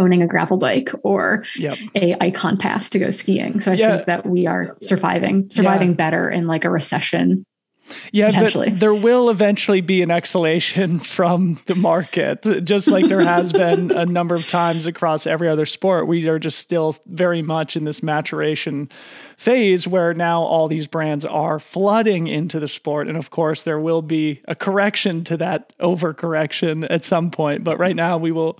owning 0.00 0.22
a 0.22 0.26
gravel 0.26 0.56
bike 0.56 0.90
or 1.02 1.44
yep. 1.56 1.78
a 1.94 2.14
Ikon 2.14 2.58
pass 2.58 2.88
to 2.90 2.98
go 2.98 3.10
skiing. 3.10 3.60
So 3.60 3.72
I 3.72 3.74
yeah. 3.74 3.96
think 3.96 4.06
that 4.06 4.26
we 4.26 4.46
are 4.46 4.76
surviving, 4.80 5.48
surviving 5.50 5.90
yeah. 5.90 5.96
better 5.96 6.30
in 6.30 6.46
like 6.46 6.64
a 6.64 6.70
recession. 6.70 7.44
Yeah, 8.12 8.48
but 8.52 8.78
there 8.78 8.94
will 8.94 9.30
eventually 9.30 9.80
be 9.80 10.02
an 10.02 10.10
exhalation 10.10 10.98
from 11.00 11.58
the 11.66 11.74
market, 11.74 12.42
just 12.64 12.88
like 12.88 13.08
there 13.08 13.24
has 13.24 13.52
been 13.64 13.90
a 13.90 14.06
number 14.06 14.34
of 14.34 14.48
times 14.48 14.86
across 14.86 15.26
every 15.26 15.48
other 15.48 15.66
sport. 15.66 16.06
We 16.06 16.28
are 16.28 16.38
just 16.38 16.58
still 16.58 16.96
very 17.06 17.42
much 17.42 17.76
in 17.76 17.84
this 17.84 18.02
maturation 18.02 18.90
phase 19.36 19.88
where 19.88 20.14
now 20.14 20.42
all 20.42 20.68
these 20.68 20.86
brands 20.86 21.24
are 21.24 21.58
flooding 21.58 22.26
into 22.26 22.60
the 22.60 22.68
sport. 22.68 23.08
And 23.08 23.16
of 23.16 23.30
course, 23.30 23.62
there 23.62 23.80
will 23.80 24.02
be 24.02 24.40
a 24.46 24.54
correction 24.54 25.24
to 25.24 25.36
that 25.38 25.72
overcorrection 25.78 26.86
at 26.90 27.04
some 27.04 27.30
point. 27.30 27.64
But 27.64 27.78
right 27.78 27.96
now, 27.96 28.18
we 28.18 28.32
will 28.32 28.58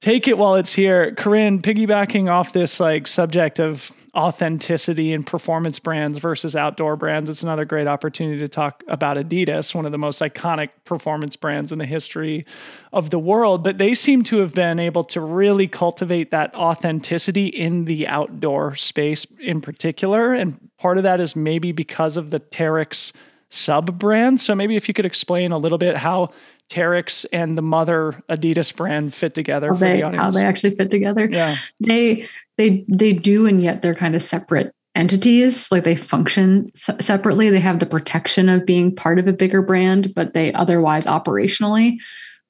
take 0.00 0.28
it 0.28 0.38
while 0.38 0.54
it's 0.54 0.72
here. 0.72 1.12
Corrine, 1.12 1.60
piggybacking 1.60 2.30
off 2.30 2.52
this 2.52 2.80
like 2.80 3.06
subject 3.06 3.58
of 3.58 3.92
authenticity 4.14 5.12
and 5.12 5.24
performance 5.24 5.78
brands 5.78 6.18
versus 6.18 6.56
outdoor 6.56 6.96
brands, 6.96 7.30
it's 7.30 7.42
another 7.42 7.64
great 7.64 7.86
opportunity 7.86 8.38
to 8.40 8.48
talk 8.48 8.82
about 8.88 9.16
Adidas, 9.16 9.74
one 9.74 9.86
of 9.86 9.92
the 9.92 9.98
most 9.98 10.20
iconic 10.20 10.70
performance 10.84 11.36
brands 11.36 11.70
in 11.70 11.78
the 11.78 11.86
history 11.86 12.44
of 12.92 13.10
the 13.10 13.18
world. 13.18 13.62
But 13.62 13.78
they 13.78 13.94
seem 13.94 14.24
to 14.24 14.38
have 14.38 14.54
been 14.54 14.80
able 14.80 15.04
to 15.04 15.20
really 15.20 15.68
cultivate 15.68 16.30
that 16.32 16.54
authenticity 16.54 17.46
in 17.46 17.84
the 17.84 18.08
outdoor 18.08 18.74
space 18.76 19.26
in 19.40 19.60
particular. 19.60 20.34
And 20.34 20.58
part 20.78 20.96
of 20.96 21.04
that 21.04 21.20
is 21.20 21.36
maybe 21.36 21.70
because 21.70 22.16
of 22.16 22.30
the 22.30 22.40
Terrex 22.40 23.12
sub 23.50 23.98
brand. 23.98 24.40
So 24.40 24.54
maybe 24.54 24.76
if 24.76 24.88
you 24.88 24.94
could 24.94 25.06
explain 25.06 25.52
a 25.52 25.58
little 25.58 25.78
bit 25.78 25.96
how 25.96 26.30
Terrex 26.68 27.24
and 27.32 27.56
the 27.56 27.62
mother 27.62 28.22
Adidas 28.28 28.74
brand 28.74 29.14
fit 29.14 29.34
together 29.34 29.68
how 29.68 29.78
they, 29.78 30.00
the 30.00 30.10
how 30.10 30.30
they 30.30 30.44
actually 30.44 30.74
fit 30.74 30.90
together. 30.90 31.28
Yeah. 31.30 31.56
They 31.80 32.26
they 32.56 32.84
they 32.88 33.12
do 33.12 33.46
and 33.46 33.60
yet 33.60 33.82
they're 33.82 33.94
kind 33.94 34.14
of 34.14 34.22
separate 34.22 34.74
entities 34.94 35.70
like 35.70 35.84
they 35.84 35.94
function 35.94 36.70
separately 36.74 37.50
they 37.50 37.60
have 37.60 37.78
the 37.78 37.86
protection 37.86 38.48
of 38.48 38.66
being 38.66 38.94
part 38.94 39.20
of 39.20 39.28
a 39.28 39.32
bigger 39.32 39.62
brand 39.62 40.12
but 40.12 40.34
they 40.34 40.52
otherwise 40.54 41.06
operationally 41.06 41.98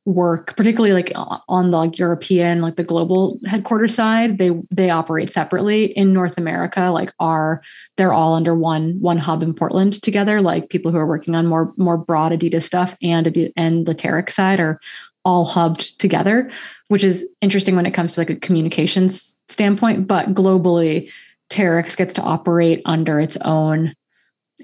work 0.09 0.57
particularly 0.57 0.95
like 0.95 1.13
on 1.49 1.71
the 1.71 1.77
like 1.77 1.99
european 1.99 2.63
like 2.63 2.77
the 2.77 2.83
global 2.83 3.39
headquarters 3.45 3.95
side 3.95 4.39
they 4.39 4.51
they 4.71 4.91
operate 4.91 5.31
separately. 5.31 5.87
In 5.97 6.13
north 6.13 6.39
america 6.39 6.91
like 6.91 7.13
are 7.21 7.63
they're 7.97 8.15
all 8.15 8.35
under 8.35 8.55
one 8.55 8.99
one 9.01 9.19
hub 9.19 9.43
in 9.43 9.53
portland 9.53 10.03
together. 10.03 10.41
Like 10.41 10.71
people 10.71 10.91
who 10.91 10.99
are 10.99 11.07
working 11.07 11.35
on 11.35 11.47
more 11.47 11.75
more 11.77 11.99
broad 11.99 12.33
adidas 12.33 12.63
stuff 12.63 12.97
and 13.03 13.27
and 13.57 13.87
the 13.87 13.95
Terrex 13.95 14.33
side 14.33 14.61
are 14.61 14.81
all 15.25 15.45
hubbed 15.45 15.99
together 15.99 16.51
which 16.89 17.05
is 17.05 17.29
interesting 17.43 17.77
when 17.77 17.87
it 17.87 17.93
comes 17.93 18.15
to 18.15 18.21
like 18.21 18.31
a 18.31 18.37
communications 18.37 19.39
standpoint. 19.49 20.07
But 20.07 20.35
globally 20.35 21.11
Terrex 21.51 21.97
gets 21.97 22.15
to 22.15 22.23
operate 22.23 22.83
under 22.85 23.21
its 23.21 23.37
own 23.39 23.95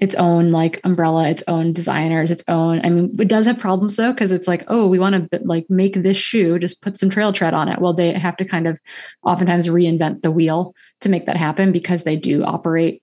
its 0.01 0.15
own 0.15 0.51
like 0.51 0.81
umbrella, 0.83 1.29
its 1.29 1.43
own 1.47 1.71
designers, 1.71 2.29
its 2.29 2.43
own. 2.47 2.81
I 2.83 2.89
mean, 2.89 3.15
it 3.17 3.29
does 3.29 3.45
have 3.45 3.57
problems 3.57 3.95
though, 3.95 4.11
because 4.11 4.31
it's 4.31 4.47
like, 4.47 4.65
oh, 4.67 4.87
we 4.87 4.99
want 4.99 5.31
to 5.31 5.39
like 5.43 5.65
make 5.69 5.93
this 5.93 6.17
shoe, 6.17 6.59
just 6.59 6.81
put 6.81 6.97
some 6.97 7.09
trail 7.09 7.31
tread 7.31 7.53
on 7.53 7.69
it. 7.69 7.79
Well, 7.79 7.93
they 7.93 8.11
have 8.13 8.35
to 8.37 8.45
kind 8.45 8.67
of 8.67 8.79
oftentimes 9.23 9.67
reinvent 9.67 10.21
the 10.21 10.31
wheel 10.31 10.75
to 11.01 11.09
make 11.09 11.25
that 11.27 11.37
happen 11.37 11.71
because 11.71 12.03
they 12.03 12.17
do 12.17 12.43
operate 12.43 13.01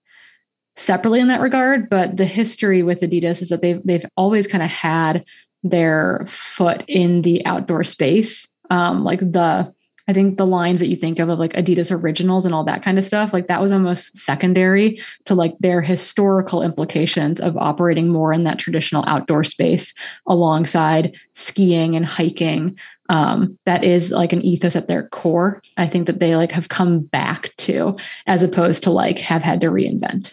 separately 0.76 1.20
in 1.20 1.28
that 1.28 1.40
regard. 1.40 1.88
But 1.88 2.18
the 2.18 2.26
history 2.26 2.82
with 2.82 3.00
Adidas 3.00 3.40
is 3.40 3.48
that 3.48 3.62
they've 3.62 3.80
they've 3.84 4.06
always 4.16 4.46
kind 4.46 4.62
of 4.62 4.70
had 4.70 5.24
their 5.62 6.24
foot 6.26 6.84
in 6.88 7.22
the 7.22 7.44
outdoor 7.46 7.84
space. 7.84 8.48
Um, 8.70 9.02
like 9.02 9.20
the 9.20 9.72
I 10.08 10.12
think 10.12 10.36
the 10.36 10.46
lines 10.46 10.80
that 10.80 10.88
you 10.88 10.96
think 10.96 11.18
of 11.18 11.28
of 11.28 11.38
like 11.38 11.52
Adidas 11.52 11.90
originals 11.90 12.44
and 12.44 12.54
all 12.54 12.64
that 12.64 12.82
kind 12.82 12.98
of 12.98 13.04
stuff, 13.04 13.32
like 13.32 13.46
that 13.46 13.60
was 13.60 13.72
almost 13.72 14.16
secondary 14.16 15.00
to 15.26 15.34
like 15.34 15.54
their 15.60 15.80
historical 15.80 16.62
implications 16.62 17.40
of 17.40 17.56
operating 17.56 18.08
more 18.08 18.32
in 18.32 18.44
that 18.44 18.58
traditional 18.58 19.04
outdoor 19.06 19.44
space 19.44 19.94
alongside 20.26 21.14
skiing 21.32 21.96
and 21.96 22.06
hiking. 22.06 22.76
Um, 23.08 23.58
that 23.66 23.84
is 23.84 24.10
like 24.10 24.32
an 24.32 24.42
ethos 24.42 24.76
at 24.76 24.88
their 24.88 25.08
core. 25.08 25.62
I 25.76 25.86
think 25.86 26.06
that 26.06 26.18
they 26.18 26.34
like 26.34 26.52
have 26.52 26.68
come 26.68 27.00
back 27.00 27.54
to 27.58 27.96
as 28.26 28.42
opposed 28.42 28.84
to 28.84 28.90
like 28.90 29.18
have 29.18 29.42
had 29.42 29.60
to 29.60 29.68
reinvent. 29.68 30.32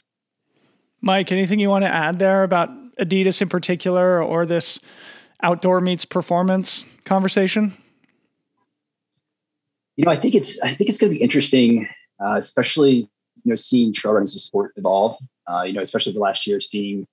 Mike, 1.02 1.32
anything 1.32 1.60
you 1.60 1.70
want 1.70 1.84
to 1.84 1.90
add 1.90 2.20
there 2.20 2.44
about 2.44 2.70
Adidas 2.98 3.42
in 3.42 3.50
particular 3.50 4.22
or 4.22 4.46
this 4.46 4.80
outdoor 5.42 5.80
meets 5.80 6.06
performance 6.06 6.86
conversation? 7.06 7.76
You 10.00 10.06
know, 10.06 10.12
I 10.12 10.18
think 10.18 10.34
it's 10.34 10.58
I 10.62 10.74
think 10.74 10.90
it's 10.90 10.98
going 10.98 11.12
to 11.12 11.18
be 11.18 11.22
interesting, 11.22 11.86
uh, 12.24 12.36
especially 12.38 13.10
you 13.44 13.50
know 13.50 13.54
seeing 13.54 13.92
trail 13.92 14.14
running 14.14 14.24
as 14.24 14.34
a 14.34 14.38
sport 14.38 14.72
evolve. 14.78 15.18
Uh, 15.46 15.64
you 15.64 15.74
know, 15.74 15.82
especially 15.82 16.14
the 16.14 16.22
last 16.22 16.48
year, 16.48 16.58
seeing 16.58 17.06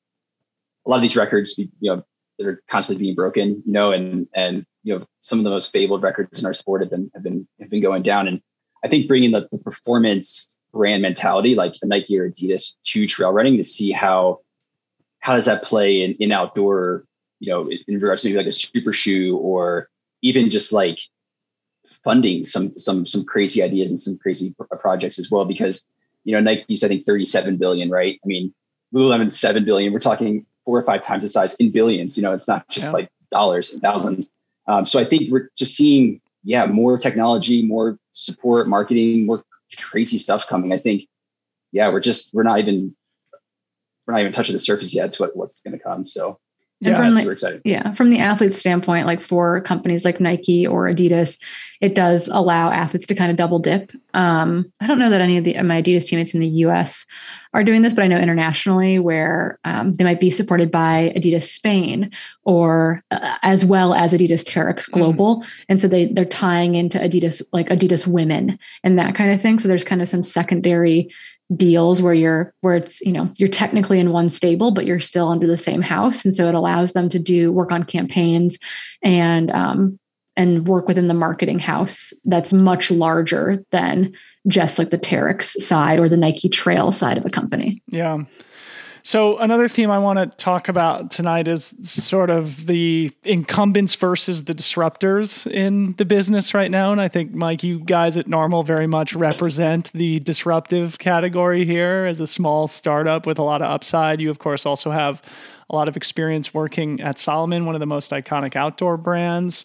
a 0.87 0.91
lot 0.91 0.95
of 0.95 1.03
these 1.03 1.17
records, 1.17 1.59
you 1.59 1.69
know, 1.83 2.05
that 2.39 2.47
are 2.47 2.63
constantly 2.69 3.03
being 3.03 3.17
broken. 3.17 3.61
You 3.67 3.73
know, 3.73 3.91
and 3.91 4.29
and 4.37 4.65
you 4.85 4.97
know 4.97 5.05
some 5.19 5.41
of 5.41 5.45
the 5.45 5.51
most 5.51 5.73
fabled 5.73 6.05
records 6.05 6.39
in 6.39 6.47
our 6.47 6.53
sport 6.53 6.81
have 6.81 6.91
been 6.91 7.11
have 7.13 7.25
been 7.25 7.49
have 7.59 7.71
been 7.71 7.83
going 7.83 8.03
down. 8.05 8.29
And 8.29 8.41
I 8.85 8.89
think 8.89 9.09
bringing 9.09 9.33
the, 9.33 9.49
the 9.51 9.59
performance 9.59 10.57
brand 10.73 11.03
mentality, 11.03 11.57
like 11.57 11.73
Nike 11.83 12.17
or 12.17 12.31
Adidas, 12.31 12.77
to 12.85 13.05
trail 13.05 13.33
running 13.33 13.57
to 13.57 13.65
see 13.65 13.91
how 13.91 14.43
how 15.19 15.35
does 15.35 15.47
that 15.47 15.65
play 15.65 16.03
in, 16.03 16.15
in 16.21 16.31
outdoor, 16.31 17.05
you 17.41 17.51
know, 17.51 17.69
in 17.69 17.95
regards 17.97 18.21
to 18.21 18.29
maybe 18.29 18.39
like 18.39 18.47
a 18.47 18.53
super 18.53 18.93
shoe 18.93 19.39
or 19.39 19.89
even 20.23 20.49
just 20.49 20.73
like 20.73 21.01
funding 22.07 22.45
some 22.45 22.75
some 22.77 23.05
some 23.05 23.25
crazy 23.25 23.61
ideas 23.65 23.89
and 23.89 23.99
some 23.99 24.17
crazy 24.17 24.55
projects 24.79 25.19
as 25.19 25.29
well 25.29 25.45
because 25.45 25.83
you 26.23 26.33
know 26.33 26.41
Nike's 26.41 26.85
I 26.85 26.89
think 26.89 27.05
37 27.05 27.57
billion 27.57 27.91
right? 27.91 28.19
I 28.25 28.27
mean 28.27 28.55
Lululemon's 28.95 29.39
7 29.39 29.65
billion. 29.65 29.93
We're 29.93 29.99
talking 29.99 30.47
four 30.65 30.79
or 30.79 30.85
five 30.85 31.03
times 31.03 31.23
the 31.23 31.29
size 31.29 31.55
in 31.55 31.73
billions 31.73 32.17
you 32.17 32.23
know 32.23 32.33
it's 32.33 32.47
not 32.47 32.69
just 32.69 32.87
yeah. 32.87 32.93
like 32.93 33.11
dollars 33.33 33.73
and 33.73 33.83
thousands. 33.83 34.31
Um, 34.69 34.85
so 34.85 35.01
I 35.01 35.05
think 35.05 35.33
we're 35.33 35.51
just 35.59 35.75
seeing 35.75 36.21
yeah 36.45 36.65
more 36.67 36.97
technology 36.97 37.63
more 37.63 37.99
support 38.13 38.69
marketing 38.69 39.27
more 39.27 39.43
crazy 39.77 40.17
stuff 40.17 40.47
coming. 40.49 40.73
I 40.73 40.79
think 40.79 41.09
yeah 41.73 41.89
we're 41.89 42.01
just 42.01 42.33
we're 42.33 42.45
not 42.45 42.61
even 42.61 42.95
we're 44.07 44.15
not 44.15 44.21
even 44.21 44.31
touching 44.31 44.55
the 44.55 44.59
surface 44.61 44.95
yet 44.95 45.11
to 45.15 45.23
what, 45.23 45.37
what's 45.37 45.61
going 45.61 45.77
to 45.77 45.83
come 45.83 46.05
so 46.05 46.39
and 46.85 46.93
yeah, 46.93 46.97
from 46.97 47.15
the, 47.15 47.61
yeah, 47.65 47.95
from 47.95 48.11
the 48.11 48.19
athlete 48.19 48.53
standpoint, 48.53 49.07
like 49.07 49.23
for 49.23 49.63
companies 49.63 50.05
like 50.05 50.21
Nike 50.21 50.67
or 50.67 50.85
Adidas, 50.85 51.39
it 51.81 51.95
does 51.95 52.29
allow 52.29 52.71
athletes 52.71 53.07
to 53.07 53.15
kind 53.15 53.31
of 53.31 53.37
double 53.39 53.59
dip. 53.59 53.93
Um, 54.13 54.71
I 54.81 54.87
don't 54.87 54.99
know 54.99 55.09
that 55.09 55.23
any 55.23 55.39
of 55.39 55.45
the 55.45 55.61
my 55.63 55.81
Adidas 55.81 56.07
teammates 56.07 56.35
in 56.35 56.41
the 56.41 56.49
U.S. 56.49 57.07
are 57.55 57.65
doing 57.65 57.81
this, 57.81 57.95
but 57.95 58.05
I 58.05 58.09
know 58.09 58.19
internationally 58.19 58.99
where 58.99 59.59
um, 59.65 59.95
they 59.95 60.05
might 60.05 60.21
be 60.21 60.29
supported 60.29 60.71
by 60.71 61.15
Adidas 61.17 61.45
Spain 61.45 62.11
or 62.45 63.03
uh, 63.11 63.39
as 63.41 63.65
well 63.65 63.95
as 63.95 64.13
Adidas 64.13 64.45
Terrex 64.45 64.83
mm-hmm. 64.83 65.01
Global, 65.01 65.41
mm. 65.41 65.49
and 65.71 65.81
so 65.81 65.89
they 65.89 66.07
they're 66.07 66.27
tying 66.27 66.75
into 66.75 66.99
Adidas 66.99 67.41
like 67.55 67.69
Adidas 67.69 68.07
Women 68.07 68.59
and 68.85 68.99
that 68.99 69.15
kind 69.15 69.31
of 69.31 69.41
thing. 69.41 69.59
So 69.59 69.67
there's 69.67 69.85
kind 69.85 70.03
of 70.03 70.11
some 70.11 70.23
secondary 70.23 71.11
deals 71.55 72.03
where 72.03 72.15
you're 72.15 72.53
where 72.61 72.75
it's 72.75 73.01
you 73.03 73.13
know 73.13 73.31
you're 73.37 73.49
technically 73.49 74.01
in 74.01 74.11
one 74.11 74.29
stable 74.29 74.73
but 74.73 74.85
you're 74.85 74.99
still 74.99 75.29
under 75.29 75.47
the 75.47 75.57
same 75.57 75.81
house 75.81 76.25
and 76.25 76.35
so 76.35 76.49
it 76.49 76.57
allows 76.57 76.93
them 76.93 77.09
to 77.09 77.21
do 77.21 77.53
work 77.53 77.71
on 77.71 77.85
campaigns 77.85 78.59
and 79.05 79.53
um, 79.53 79.99
and 80.37 80.67
work 80.67 80.89
within 80.89 81.09
the 81.09 81.15
marketing 81.15 81.59
house 81.59 82.13
that's 82.25 82.53
much 82.53 82.91
larger 82.91 83.65
than 83.71 84.13
just 84.47 84.79
like 84.79 84.91
the 84.91 84.99
Terrex 84.99 85.45
side 85.61 85.99
or 85.99 86.09
the 86.09 86.17
Nike 86.17 86.49
Trail 86.49 86.93
side 86.93 87.19
of 87.19 87.25
a 87.25 87.31
company. 87.31 87.83
Yeah. 87.89 88.25
So 89.07 89.39
another 89.39 89.69
theme 89.69 89.89
I 89.89 90.01
want 90.01 90.19
to 90.19 90.27
talk 90.37 90.69
about 90.69 91.13
tonight 91.13 91.47
is 91.47 91.73
sort 91.85 92.29
of 92.29 92.67
the 92.67 93.13
incumbents 93.23 93.95
versus 93.95 94.47
the 94.47 94.53
disruptors 94.53 95.49
in 95.49 95.93
the 95.93 96.05
business 96.05 96.55
right 96.55 96.73
now. 96.73 96.91
And 96.91 97.01
I 97.01 97.07
think 97.07 97.33
Mike, 97.33 97.63
you 97.63 97.79
guys 97.79 98.17
at 98.17 98.27
NNormal 98.27 98.67
very 98.67 98.89
much 98.89 99.15
represent 99.15 99.93
the 99.93 100.19
disruptive 100.19 100.99
category 100.99 101.65
here 101.65 102.07
as 102.07 102.19
a 102.19 102.27
small 102.27 102.67
startup 102.67 103.29
with 103.29 103.39
a 103.39 103.45
lot 103.45 103.63
of 103.63 103.71
upside. 103.71 104.21
You 104.21 104.29
of 104.29 104.41
course 104.41 104.67
also 104.67 104.91
have 104.91 105.23
a 105.71 105.77
lot 105.77 105.87
of 105.89 105.97
experience 105.97 106.53
working 106.53 107.01
at 107.01 107.21
Salomon, 107.21 107.65
one 107.65 107.77
of 107.77 107.81
the 107.81 107.87
most 107.87 108.11
iconic 108.11 108.57
outdoor 108.57 108.97
brands 108.97 109.65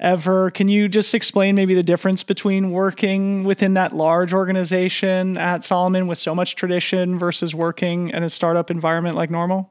ever. 0.00 0.50
Can 0.50 0.68
you 0.68 0.88
just 0.88 1.14
explain 1.14 1.54
maybe 1.54 1.74
the 1.74 1.82
difference 1.82 2.22
between 2.22 2.70
working 2.70 3.44
within 3.44 3.74
that 3.74 3.94
large 3.94 4.32
organization 4.32 5.36
at 5.36 5.64
Salomon 5.64 6.06
with 6.06 6.18
so 6.18 6.34
much 6.34 6.56
tradition 6.56 7.18
versus 7.18 7.54
working 7.54 8.10
in 8.10 8.22
a 8.22 8.28
startup 8.28 8.70
environment 8.70 9.16
like 9.16 9.30
NNormal? 9.30 9.68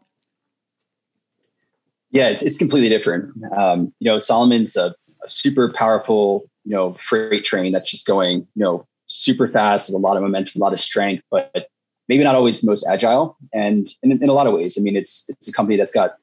Yeah, 2.11 2.27
it's, 2.27 2.41
it's 2.41 2.57
completely 2.57 2.89
different. 2.89 3.33
Um, 3.55 3.93
you 3.99 4.09
know, 4.09 4.17
Salomon's 4.17 4.75
a, 4.75 4.95
a 5.23 5.27
super 5.27 5.71
powerful, 5.73 6.49
you 6.63 6.71
know, 6.71 6.93
freight 6.93 7.43
train 7.43 7.71
that's 7.71 7.91
just 7.91 8.05
going, 8.05 8.47
you 8.55 8.63
know, 8.63 8.87
super 9.07 9.47
fast 9.47 9.89
with 9.89 9.95
a 9.95 9.99
lot 9.99 10.17
of 10.17 10.23
momentum, 10.23 10.53
a 10.55 10.63
lot 10.63 10.73
of 10.73 10.79
strength, 10.79 11.23
but 11.29 11.67
maybe 12.07 12.23
not 12.23 12.35
always 12.35 12.61
the 12.61 12.67
most 12.67 12.85
agile. 12.89 13.37
And 13.53 13.87
in, 14.01 14.11
in 14.11 14.29
a 14.29 14.33
lot 14.33 14.47
of 14.47 14.53
ways, 14.53 14.77
I 14.77 14.81
mean, 14.81 14.95
it's 14.95 15.25
it's 15.27 15.47
a 15.47 15.51
company 15.51 15.77
that's 15.77 15.91
got 15.91 16.15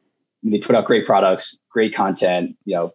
they 0.43 0.59
put 0.59 0.75
out 0.75 0.87
great 0.87 1.07
products, 1.07 1.57
great 1.71 1.95
content, 1.95 2.57
you 2.65 2.75
know, 2.75 2.93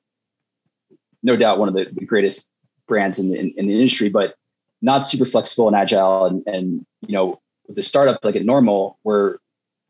no 1.23 1.35
doubt 1.35 1.59
one 1.59 1.67
of 1.67 1.73
the, 1.73 1.85
the 1.91 2.05
greatest 2.05 2.47
brands 2.87 3.19
in 3.19 3.29
the, 3.29 3.39
in, 3.39 3.53
in, 3.57 3.67
the 3.67 3.73
industry, 3.73 4.09
but 4.09 4.35
not 4.81 4.99
super 4.99 5.25
flexible 5.25 5.67
and 5.67 5.75
agile. 5.75 6.25
And, 6.25 6.43
and, 6.47 6.85
you 7.01 7.13
know, 7.13 7.39
with 7.67 7.75
the 7.75 7.81
startup, 7.81 8.23
like 8.23 8.35
at 8.35 8.43
NNormal, 8.43 8.95
where 9.03 9.39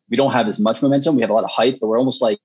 we 0.10 0.18
don't 0.18 0.32
have 0.32 0.48
as 0.48 0.58
much 0.58 0.82
momentum, 0.82 1.16
we 1.16 1.22
have 1.22 1.30
a 1.30 1.34
lot 1.34 1.44
of 1.44 1.50
hype, 1.50 1.80
but 1.80 1.88
we're 1.88 2.00
almost 2.00 2.22
like, 2.22 2.40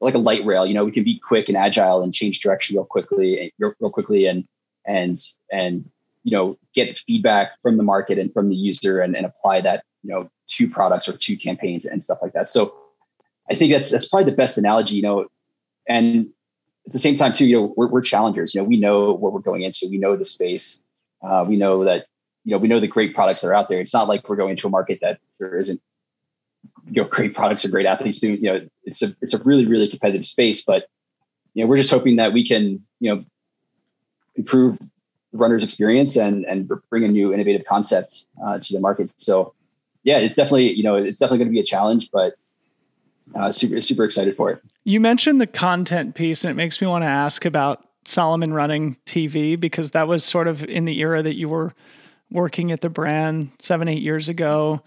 like 0.00 0.14
a 0.14 0.18
light 0.18 0.44
rail, 0.44 0.66
you 0.66 0.74
know, 0.74 0.84
we 0.84 0.90
can 0.90 1.04
be 1.04 1.18
quick 1.18 1.48
and 1.48 1.56
agile 1.56 2.02
and 2.02 2.12
change 2.12 2.40
direction 2.40 2.76
real 2.76 2.84
quickly, 2.84 3.52
real, 3.58 3.72
real 3.80 3.90
quickly 3.90 4.26
and, 4.26 4.46
and, 4.84 5.18
and, 5.52 5.88
you 6.24 6.32
know, 6.32 6.58
get 6.74 6.96
feedback 7.06 7.60
from 7.60 7.76
the 7.76 7.82
market 7.82 8.18
and 8.18 8.32
from 8.32 8.48
the 8.48 8.56
user 8.56 9.00
and, 9.00 9.16
and 9.16 9.24
apply 9.24 9.60
that, 9.60 9.84
you 10.02 10.10
know, 10.10 10.28
to 10.46 10.68
products 10.68 11.08
or 11.08 11.16
to 11.16 11.36
campaigns 11.36 11.84
and 11.84 12.02
stuff 12.02 12.18
like 12.20 12.32
that. 12.32 12.48
So 12.48 12.74
I 13.48 13.54
think 13.54 13.72
that's, 13.72 13.90
that's 13.90 14.06
probably 14.06 14.30
the 14.30 14.36
best 14.36 14.58
analogy, 14.58 14.96
you 14.96 15.02
know, 15.02 15.26
and 15.88 16.28
at 16.86 16.92
the 16.92 16.98
same 16.98 17.14
time 17.14 17.32
too, 17.32 17.46
you 17.46 17.56
know, 17.56 17.74
we're, 17.76 17.88
we're 17.88 18.02
challengers. 18.02 18.54
You 18.54 18.60
know, 18.60 18.66
we 18.66 18.76
know 18.76 19.12
what 19.12 19.32
we're 19.32 19.40
going 19.40 19.62
into. 19.62 19.88
We 19.88 19.98
know 19.98 20.16
the 20.16 20.24
space. 20.24 20.82
Uh, 21.22 21.44
we 21.46 21.56
know 21.56 21.84
that 21.84 22.06
you 22.44 22.52
know 22.52 22.58
we 22.58 22.68
know 22.68 22.80
the 22.80 22.88
great 22.88 23.14
products 23.14 23.40
that 23.40 23.48
are 23.48 23.54
out 23.54 23.68
there. 23.68 23.80
It's 23.80 23.94
not 23.94 24.08
like 24.08 24.28
we're 24.28 24.36
going 24.36 24.50
into 24.50 24.66
a 24.66 24.70
market 24.70 24.98
that 25.00 25.20
there 25.38 25.56
isn't 25.56 25.80
you 26.86 27.02
know 27.02 27.08
great 27.08 27.34
products 27.34 27.64
or 27.64 27.68
great 27.68 27.86
athletes. 27.86 28.18
Do 28.18 28.32
you 28.32 28.52
know 28.52 28.66
it's 28.84 29.02
a 29.02 29.14
it's 29.20 29.32
a 29.32 29.38
really 29.38 29.66
really 29.66 29.88
competitive 29.88 30.24
space. 30.24 30.64
But 30.64 30.86
you 31.54 31.62
know 31.62 31.68
we're 31.68 31.76
just 31.76 31.90
hoping 31.90 32.16
that 32.16 32.32
we 32.32 32.46
can 32.46 32.84
you 32.98 33.14
know 33.14 33.24
improve 34.34 34.78
runner's 35.32 35.62
experience 35.62 36.16
and 36.16 36.44
and 36.46 36.70
bring 36.90 37.04
a 37.04 37.08
new 37.08 37.32
innovative 37.32 37.64
concept 37.64 38.24
uh, 38.44 38.58
to 38.58 38.72
the 38.72 38.80
market. 38.80 39.12
So 39.16 39.54
yeah, 40.02 40.18
it's 40.18 40.34
definitely 40.34 40.72
you 40.72 40.82
know 40.82 40.96
it's 40.96 41.20
definitely 41.20 41.38
going 41.38 41.48
to 41.48 41.52
be 41.52 41.60
a 41.60 41.64
challenge, 41.64 42.10
but 42.12 42.34
uh, 43.34 43.50
super 43.50 43.80
super 43.80 44.04
excited 44.04 44.36
for 44.36 44.50
it. 44.50 44.62
You 44.84 45.00
mentioned 45.00 45.40
the 45.40 45.46
content 45.46 46.14
piece, 46.14 46.44
and 46.44 46.50
it 46.50 46.54
makes 46.54 46.80
me 46.80 46.86
want 46.86 47.02
to 47.02 47.08
ask 47.08 47.44
about 47.44 47.86
Salomon 48.04 48.52
running 48.52 48.96
TV 49.06 49.58
because 49.58 49.92
that 49.92 50.08
was 50.08 50.24
sort 50.24 50.48
of 50.48 50.64
in 50.64 50.84
the 50.84 50.98
era 50.98 51.22
that 51.22 51.36
you 51.36 51.48
were 51.48 51.72
working 52.30 52.72
at 52.72 52.80
the 52.80 52.88
brand 52.88 53.50
seven 53.60 53.88
eight 53.88 54.02
years 54.02 54.28
ago. 54.28 54.82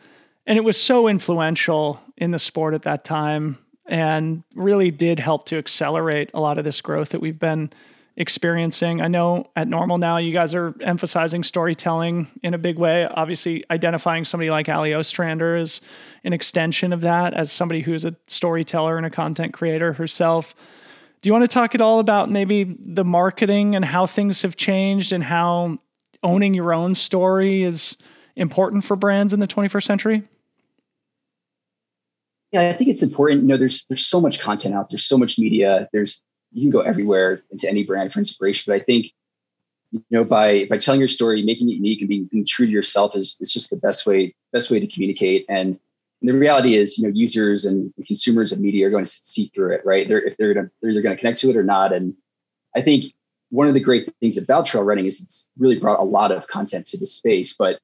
and 0.48 0.58
it 0.58 0.64
was 0.64 0.80
so 0.80 1.08
influential 1.08 2.00
in 2.18 2.32
the 2.32 2.40
sport 2.40 2.74
at 2.74 2.84
that 2.84 3.04
time 3.04 3.58
and 3.88 4.44
really 4.56 4.92
did 4.92 5.20
help 5.20 5.46
to 5.46 5.58
accelerate 5.58 6.30
a 6.34 6.40
lot 6.40 6.58
of 6.58 6.66
this 6.66 6.82
growth 6.82 7.10
that 7.10 7.22
we've 7.22 7.40
been 7.40 7.72
experiencing. 8.18 9.02
I 9.02 9.08
know 9.08 9.50
at 9.56 9.68
NNormal 9.68 10.00
now 10.00 10.18
you 10.18 10.32
guys 10.32 10.54
are 10.54 10.74
emphasizing 10.82 11.44
storytelling 11.44 12.28
in 12.44 12.54
a 12.54 12.58
big 12.58 12.78
way. 12.78 13.06
Obviously, 13.06 13.66
identifying 13.70 14.24
somebody 14.24 14.50
like 14.50 14.70
Allie 14.70 14.94
Ostrander 14.94 15.58
is 15.58 15.82
an 16.24 16.32
extension 16.32 16.94
of 16.94 17.02
that 17.02 17.34
as 17.34 17.52
somebody 17.52 17.82
who's 17.82 18.06
a 18.06 18.16
storyteller 18.28 18.98
and 18.98 19.06
a 19.06 19.10
content 19.10 19.54
creator 19.54 19.94
herself. 19.94 20.56
Do 21.22 21.30
you 21.30 21.34
want 21.34 21.44
to 21.44 21.54
talk 21.54 21.76
at 21.76 21.82
all 21.82 22.00
about 22.00 22.32
maybe 22.32 22.76
the 22.80 23.04
marketing 23.04 23.76
and 23.76 23.84
how 23.84 24.06
things 24.06 24.44
have 24.44 24.56
changed 24.56 25.12
and 25.12 25.24
how 25.24 25.80
owning 26.24 26.54
your 26.54 26.74
own 26.74 26.96
story 26.96 27.64
is 27.64 27.98
important 28.36 28.86
for 28.86 28.96
brands 28.96 29.34
in 29.34 29.40
the 29.40 29.48
21st 29.48 29.84
century? 29.84 30.24
Yeah, 32.52 32.70
I 32.70 32.74
think 32.74 32.90
it's 32.90 33.02
important. 33.02 33.42
You 33.42 33.48
know, 33.50 33.58
there's 33.58 33.84
there's 33.90 34.06
so 34.06 34.22
much 34.22 34.40
content 34.40 34.76
out. 34.76 34.90
There's 34.90 35.04
so 35.04 35.18
much 35.18 35.38
media. 35.38 35.90
There's 35.92 36.24
you 36.56 36.62
can 36.62 36.72
go 36.72 36.80
everywhere 36.80 37.44
into 37.52 37.70
any 37.70 37.84
brand 37.84 38.14
for 38.14 38.20
inspiration. 38.20 38.64
But 38.66 38.82
I 38.82 38.84
think, 38.84 39.12
you 39.92 40.02
know, 40.10 40.24
by 40.24 40.66
by 40.70 40.78
telling 40.78 41.02
your 41.02 41.08
story, 41.08 41.44
making 41.44 41.70
it 41.70 41.74
unique, 41.74 42.00
and 42.00 42.08
being, 42.08 42.30
being 42.32 42.46
true 42.46 42.66
to 42.66 42.72
yourself 42.72 43.16
is 43.16 43.38
is 43.42 43.52
just 43.52 43.70
the 43.70 43.76
best 43.76 44.06
way 44.06 44.34
best 44.54 44.72
way 44.72 44.80
to 44.80 44.88
communicate. 44.88 45.46
And, 45.50 45.78
and 46.22 46.30
the 46.30 46.34
reality 46.34 46.78
is, 46.78 46.98
you 46.98 47.04
know, 47.04 47.12
users 47.14 47.66
and 47.66 47.94
consumers 48.08 48.54
of 48.54 48.60
media 48.60 48.88
are 48.88 48.90
going 48.90 49.04
to 49.04 49.10
see 49.10 49.52
through 49.54 49.74
it, 49.74 49.82
right? 49.86 50.08
They're 50.08 50.22
if 50.22 50.38
they're 50.38 50.54
gonna, 50.54 50.72
they're 50.82 50.92
either 50.92 51.02
going 51.02 51.16
to 51.16 51.20
connect 51.20 51.40
to 51.42 51.50
it 51.50 51.58
or 51.58 51.64
not. 51.64 51.92
And 51.92 52.16
I 52.74 52.82
think 52.82 53.14
one 53.50 53.68
of 53.68 53.74
the 53.74 53.82
great 53.82 54.10
things 54.22 54.38
about 54.38 54.66
trail 54.66 54.84
running 54.84 55.06
is 55.06 55.22
it's 55.22 55.50
really 55.58 55.78
brought 55.78 56.00
a 56.00 56.04
lot 56.04 56.32
of 56.32 56.48
content 56.48 56.86
to 56.88 56.98
the 56.98 57.06
space, 57.06 57.54
but 57.54 57.80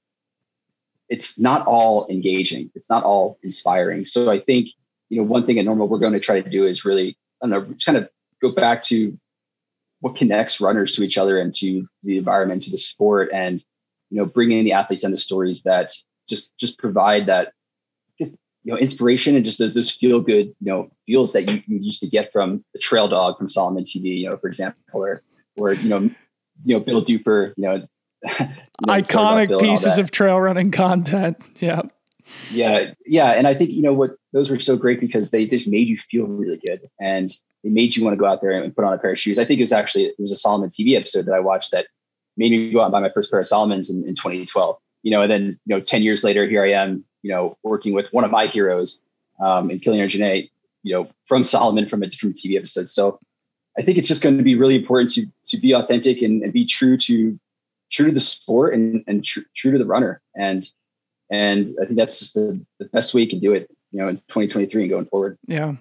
it's 1.09 1.37
not 1.37 1.67
all 1.67 2.07
engaging. 2.09 2.71
It's 2.73 2.89
not 2.89 3.03
all 3.03 3.37
inspiring. 3.43 4.05
So 4.05 4.31
I 4.31 4.39
think, 4.39 4.69
you 5.09 5.17
know, 5.17 5.23
one 5.23 5.45
thing 5.45 5.59
at 5.59 5.65
NNormal 5.65 5.89
we're 5.89 5.99
going 5.99 6.13
to 6.13 6.21
try 6.21 6.39
to 6.39 6.49
do 6.49 6.65
is 6.65 6.85
really, 6.85 7.17
I 7.41 7.47
don't 7.47 7.49
know, 7.49 7.71
it's 7.71 7.83
kind 7.83 7.97
of 7.97 8.09
go 8.41 8.51
back 8.51 8.81
to 8.81 9.17
what 9.99 10.15
connects 10.15 10.59
runners 10.59 10.95
to 10.95 11.03
each 11.03 11.17
other 11.17 11.39
and 11.39 11.53
to 11.53 11.87
the 12.03 12.17
environment, 12.17 12.63
to 12.63 12.71
the 12.71 12.77
sport, 12.77 13.29
and 13.33 13.63
you 14.09 14.17
know, 14.17 14.25
bringing 14.25 14.59
in 14.59 14.65
the 14.65 14.73
athletes 14.73 15.03
and 15.03 15.13
the 15.13 15.17
stories 15.17 15.63
that 15.63 15.89
just 16.27 16.57
just 16.57 16.77
provide 16.77 17.25
that 17.27 17.53
just 18.21 18.35
you 18.63 18.73
know 18.73 18.77
inspiration 18.77 19.35
and 19.35 19.43
just 19.43 19.59
those 19.59 19.73
those 19.73 19.89
feel 19.89 20.19
good 20.19 20.47
you 20.47 20.71
know 20.71 20.91
feels 21.05 21.33
that 21.33 21.49
you, 21.49 21.61
you 21.67 21.77
used 21.79 21.99
to 21.99 22.07
get 22.07 22.31
from 22.31 22.63
the 22.73 22.79
trail 22.79 23.07
dog 23.07 23.37
from 23.37 23.47
Salomon 23.47 23.83
TV, 23.83 24.19
you 24.19 24.29
know, 24.29 24.37
for 24.37 24.47
example, 24.47 24.81
or 24.93 25.23
or 25.57 25.73
you 25.73 25.89
know, 25.89 25.99
you 26.65 26.75
know, 26.75 26.79
Bill 26.79 27.01
Duper, 27.01 27.53
you 27.57 27.63
know, 27.63 27.77
know, 28.39 28.47
iconic 28.87 29.59
pieces 29.59 29.97
of 29.97 30.11
trail 30.11 30.39
running 30.39 30.71
content. 30.71 31.37
Yeah. 31.59 31.81
Yeah. 32.51 32.93
Yeah. 33.05 33.31
And 33.31 33.47
I 33.47 33.53
think, 33.53 33.71
you 33.71 33.81
know, 33.81 33.93
what 33.93 34.11
those 34.31 34.49
were 34.49 34.55
so 34.55 34.77
great 34.77 34.99
because 34.99 35.31
they 35.31 35.45
just 35.45 35.67
made 35.67 35.87
you 35.87 35.97
feel 35.97 36.25
really 36.25 36.57
good 36.57 36.81
and 36.99 37.29
it 37.63 37.71
made 37.71 37.95
you 37.95 38.03
want 38.03 38.13
to 38.13 38.17
go 38.17 38.25
out 38.25 38.41
there 38.41 38.51
and 38.51 38.75
put 38.75 38.85
on 38.85 38.93
a 38.93 38.97
pair 38.97 39.11
of 39.11 39.19
shoes. 39.19 39.37
I 39.37 39.45
think 39.45 39.59
it 39.59 39.63
was 39.63 39.71
actually, 39.71 40.05
it 40.05 40.15
was 40.19 40.31
a 40.31 40.35
Salomon 40.35 40.69
TV 40.69 40.95
episode 40.95 41.25
that 41.25 41.33
I 41.33 41.39
watched 41.39 41.71
that 41.71 41.87
made 42.37 42.51
me 42.51 42.71
go 42.71 42.81
out 42.81 42.85
and 42.85 42.91
buy 42.91 42.99
my 42.99 43.09
first 43.09 43.29
pair 43.29 43.39
of 43.39 43.45
Salomons 43.45 43.89
in, 43.89 44.07
in 44.07 44.15
2012, 44.15 44.77
you 45.03 45.11
know, 45.11 45.21
and 45.21 45.31
then, 45.31 45.59
you 45.65 45.75
know, 45.75 45.79
10 45.79 46.01
years 46.01 46.23
later, 46.23 46.47
here 46.47 46.63
I 46.63 46.71
am, 46.71 47.03
you 47.21 47.31
know, 47.31 47.57
working 47.63 47.93
with 47.93 48.11
one 48.13 48.23
of 48.23 48.31
my 48.31 48.47
heroes 48.47 49.01
um, 49.39 49.69
in 49.69 49.79
Kilian 49.79 50.05
Jornet, 50.05 50.49
you 50.83 50.93
know, 50.93 51.09
from 51.27 51.43
Salomon 51.43 51.87
from 51.87 52.03
a 52.03 52.07
different 52.07 52.37
TV 52.37 52.57
episode. 52.57 52.87
So 52.87 53.19
I 53.77 53.81
think 53.83 53.97
it's 53.97 54.07
just 54.07 54.21
going 54.21 54.37
to 54.37 54.43
be 54.43 54.55
really 54.55 54.75
important 54.75 55.11
to, 55.13 55.25
to 55.45 55.57
be 55.57 55.73
authentic 55.73 56.21
and, 56.21 56.41
and 56.43 56.51
be 56.51 56.65
true 56.65 56.97
to 56.97 57.39
true 57.91 58.07
to 58.07 58.13
the 58.13 58.19
sport 58.19 58.73
and, 58.73 59.03
and 59.05 59.23
tr- 59.23 59.41
true 59.55 59.71
to 59.71 59.77
the 59.77 59.85
runner. 59.85 60.21
And 60.35 60.67
and 61.29 61.75
I 61.81 61.85
think 61.85 61.97
that's 61.97 62.19
just 62.19 62.33
the, 62.33 62.59
the 62.79 62.85
best 62.85 63.13
way 63.13 63.21
you 63.21 63.29
can 63.29 63.39
do 63.39 63.53
it, 63.53 63.69
you 63.91 63.99
know, 63.99 64.07
in 64.07 64.15
2023 64.15 64.83
and 64.83 64.89
going 64.89 65.05
forward. 65.05 65.37
Yeah. 65.47 65.73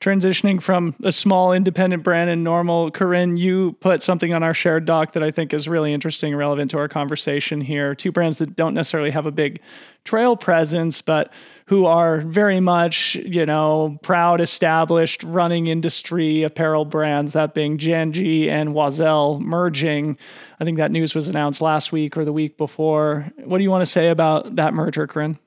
Transitioning 0.00 0.60
from 0.60 0.94
a 1.04 1.12
small 1.12 1.52
independent 1.52 2.02
brand 2.02 2.28
and 2.28 2.44
NNormal, 2.44 2.90
Corrine, 2.90 3.38
you 3.38 3.76
put 3.80 4.02
something 4.02 4.34
on 4.34 4.42
our 4.42 4.52
shared 4.52 4.84
doc 4.84 5.12
that 5.12 5.22
I 5.22 5.30
think 5.30 5.54
is 5.54 5.68
really 5.68 5.94
interesting 5.94 6.32
and 6.32 6.38
relevant 6.38 6.72
to 6.72 6.78
our 6.78 6.88
conversation 6.88 7.60
here. 7.60 7.94
Two 7.94 8.10
brands 8.10 8.38
that 8.38 8.56
don't 8.56 8.74
necessarily 8.74 9.10
have 9.10 9.26
a 9.26 9.30
big 9.30 9.60
trail 10.04 10.36
presence, 10.36 11.00
but 11.00 11.32
who 11.66 11.86
are 11.86 12.20
very 12.22 12.58
much, 12.58 13.14
you 13.14 13.46
know, 13.46 13.96
proud, 14.02 14.40
established 14.40 15.22
running 15.22 15.68
industry 15.68 16.42
apparel 16.42 16.84
brands, 16.84 17.32
that 17.34 17.54
being 17.54 17.78
Janji 17.78 18.48
and 18.48 18.70
Oiselle 18.70 19.40
merging. 19.40 20.18
I 20.58 20.64
think 20.64 20.78
that 20.78 20.90
news 20.90 21.14
was 21.14 21.28
announced 21.28 21.60
last 21.60 21.92
week 21.92 22.16
or 22.16 22.24
the 22.24 22.32
week 22.32 22.58
before. 22.58 23.30
What 23.44 23.58
do 23.58 23.64
you 23.64 23.70
want 23.70 23.82
to 23.82 23.90
say 23.90 24.08
about 24.08 24.56
that 24.56 24.74
merger, 24.74 25.06
Corrine? 25.06 25.38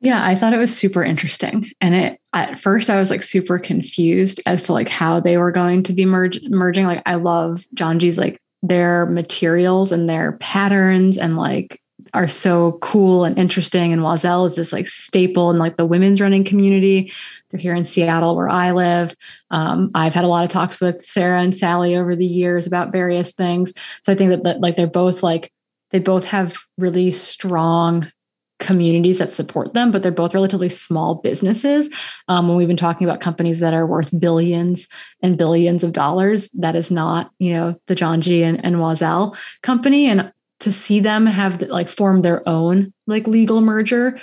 Yeah, 0.00 0.24
I 0.24 0.36
thought 0.36 0.52
it 0.52 0.58
was 0.58 0.76
super 0.76 1.02
interesting. 1.02 1.70
And 1.80 1.94
it 1.94 2.20
at 2.32 2.58
first 2.58 2.88
I 2.88 2.98
was 2.98 3.10
like 3.10 3.22
super 3.22 3.58
confused 3.58 4.40
as 4.46 4.62
to 4.64 4.72
like 4.72 4.88
how 4.88 5.18
they 5.18 5.36
were 5.38 5.50
going 5.50 5.82
to 5.84 5.92
be 5.92 6.04
merge, 6.04 6.40
merging. 6.44 6.86
Like 6.86 7.02
I 7.04 7.16
love 7.16 7.64
Janji's 7.74 8.18
like 8.18 8.40
their 8.62 9.06
materials 9.06 9.90
and 9.90 10.08
their 10.08 10.32
patterns 10.32 11.18
and 11.18 11.36
like 11.36 11.80
are 12.14 12.28
so 12.28 12.78
cool 12.80 13.24
and 13.24 13.36
interesting. 13.38 13.92
And 13.92 14.02
Oiselle 14.02 14.46
is 14.46 14.54
this 14.54 14.72
like 14.72 14.88
staple 14.88 15.50
in 15.50 15.58
like 15.58 15.76
the 15.76 15.86
women's 15.86 16.20
running 16.20 16.44
community. 16.44 17.12
They're 17.50 17.60
here 17.60 17.74
in 17.74 17.84
Seattle 17.84 18.36
where 18.36 18.48
I 18.48 18.70
live. 18.70 19.14
Um, 19.50 19.90
I've 19.94 20.14
had 20.14 20.24
a 20.24 20.28
lot 20.28 20.44
of 20.44 20.50
talks 20.50 20.80
with 20.80 21.04
Sarah 21.04 21.40
and 21.40 21.56
Sally 21.56 21.96
over 21.96 22.14
the 22.14 22.26
years 22.26 22.66
about 22.66 22.92
various 22.92 23.32
things. 23.32 23.72
So 24.02 24.12
I 24.12 24.14
think 24.14 24.30
that, 24.30 24.44
that 24.44 24.60
like 24.60 24.76
they're 24.76 24.86
both 24.86 25.22
like 25.22 25.50
they 25.90 25.98
both 25.98 26.24
have 26.24 26.56
really 26.76 27.10
strong 27.12 28.10
communities 28.58 29.18
that 29.18 29.30
support 29.30 29.74
them, 29.74 29.90
but 29.90 30.02
they're 30.02 30.10
both 30.10 30.34
relatively 30.34 30.68
small 30.68 31.16
businesses. 31.16 31.88
Um, 32.26 32.48
when 32.48 32.56
we've 32.56 32.68
been 32.68 32.76
talking 32.76 33.08
about 33.08 33.20
companies 33.20 33.60
that 33.60 33.74
are 33.74 33.86
worth 33.86 34.18
billions 34.18 34.88
and 35.22 35.38
billions 35.38 35.84
of 35.84 35.92
dollars, 35.92 36.48
that 36.54 36.74
is 36.74 36.90
not, 36.90 37.30
you 37.38 37.52
know, 37.52 37.80
the 37.86 37.94
Janji 37.94 38.42
and, 38.42 38.64
and 38.64 38.76
Oiselle 38.76 39.36
company. 39.62 40.06
And 40.06 40.32
to 40.60 40.72
see 40.72 41.00
them 41.00 41.26
have 41.26 41.62
like 41.62 41.88
form 41.88 42.22
their 42.22 42.46
own 42.48 42.92
like 43.06 43.26
legal 43.26 43.60
merger 43.60 44.18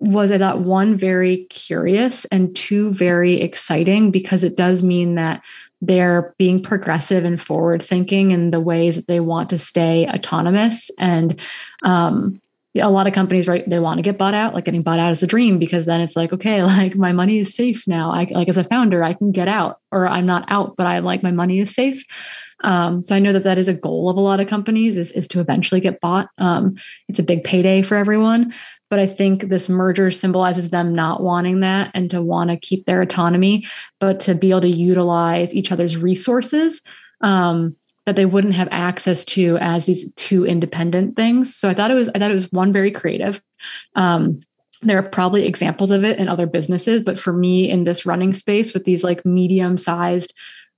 was 0.00 0.30
I 0.30 0.38
thought 0.38 0.60
one 0.60 0.96
very 0.96 1.46
curious 1.46 2.24
and 2.26 2.54
two 2.54 2.92
very 2.92 3.40
exciting 3.40 4.10
because 4.10 4.44
it 4.44 4.56
does 4.56 4.82
mean 4.82 5.16
that 5.16 5.42
they're 5.80 6.34
being 6.38 6.62
progressive 6.62 7.24
and 7.24 7.40
forward 7.40 7.82
thinking 7.82 8.30
in 8.32 8.50
the 8.50 8.60
ways 8.60 8.96
that 8.96 9.06
they 9.06 9.20
want 9.20 9.50
to 9.50 9.58
stay 9.58 10.08
autonomous 10.08 10.90
and 10.98 11.40
um, 11.84 12.40
a 12.78 12.88
lot 12.88 13.06
of 13.06 13.12
companies 13.12 13.46
right 13.46 13.68
they 13.68 13.78
want 13.78 13.98
to 13.98 14.02
get 14.02 14.18
bought 14.18 14.34
out 14.34 14.54
like 14.54 14.64
getting 14.64 14.82
bought 14.82 14.98
out 14.98 15.10
is 15.10 15.22
a 15.22 15.26
dream 15.26 15.58
because 15.58 15.84
then 15.84 16.00
it's 16.00 16.16
like 16.16 16.32
okay 16.32 16.62
like 16.78 16.94
my 16.96 17.12
money 17.12 17.38
is 17.38 17.54
safe 17.54 17.86
now 17.86 18.12
i 18.12 18.26
like 18.30 18.48
as 18.48 18.56
a 18.56 18.64
founder 18.64 19.02
i 19.02 19.12
can 19.12 19.32
get 19.32 19.48
out 19.48 19.80
or 19.92 20.06
i'm 20.08 20.26
not 20.26 20.44
out 20.48 20.76
but 20.76 20.86
i 20.86 20.98
like 20.98 21.22
my 21.22 21.32
money 21.32 21.60
is 21.60 21.74
safe 21.74 22.04
um, 22.64 23.04
so 23.04 23.14
I 23.14 23.20
know 23.20 23.32
that 23.32 23.44
that 23.44 23.58
is 23.58 23.68
a 23.68 23.72
goal 23.72 24.10
of 24.10 24.16
a 24.16 24.20
lot 24.20 24.40
of 24.40 24.48
companies 24.48 24.96
is, 24.96 25.12
is 25.12 25.28
to 25.28 25.40
eventually 25.40 25.80
get 25.80 26.00
bought. 26.00 26.28
Um, 26.38 26.74
it's 27.08 27.20
a 27.20 27.22
big 27.22 27.44
payday 27.44 27.82
for 27.82 27.96
everyone. 27.96 28.52
But 28.90 28.98
I 28.98 29.06
think 29.06 29.42
this 29.42 29.68
merger 29.68 30.10
symbolizes 30.10 30.70
them 30.70 30.94
not 30.94 31.22
wanting 31.22 31.60
that 31.60 31.90
and 31.94 32.10
to 32.10 32.22
want 32.22 32.50
to 32.50 32.56
keep 32.56 32.86
their 32.86 33.02
autonomy, 33.02 33.66
but 34.00 34.18
to 34.20 34.34
be 34.34 34.50
able 34.50 34.62
to 34.62 34.68
utilize 34.68 35.54
each 35.54 35.70
other's 35.70 35.96
resources 35.96 36.80
um, 37.20 37.76
that 38.08 38.16
they 38.16 38.24
wouldn't 38.24 38.54
have 38.54 38.68
access 38.70 39.22
to 39.22 39.58
as 39.60 39.84
these 39.84 40.10
two 40.14 40.46
independent 40.46 41.14
things. 41.14 41.54
So 41.54 41.68
I 41.68 41.74
thought 41.74 41.90
it 41.90 41.94
was 41.94 42.08
I 42.08 42.18
thought 42.18 42.30
it 42.30 42.34
was 42.34 42.50
one 42.50 42.72
very 42.72 42.90
creative. 42.90 43.42
Um, 43.96 44.40
there 44.80 44.96
are 44.98 45.02
probably 45.02 45.44
examples 45.44 45.90
of 45.90 46.04
it 46.04 46.18
in 46.18 46.26
other 46.26 46.46
businesses, 46.46 47.02
but 47.02 47.18
for 47.18 47.34
me 47.34 47.70
in 47.70 47.84
this 47.84 48.06
running 48.06 48.32
space 48.32 48.72
with 48.72 48.84
these 48.84 49.04
like 49.04 49.26
medium 49.26 49.76
sized 49.76 50.32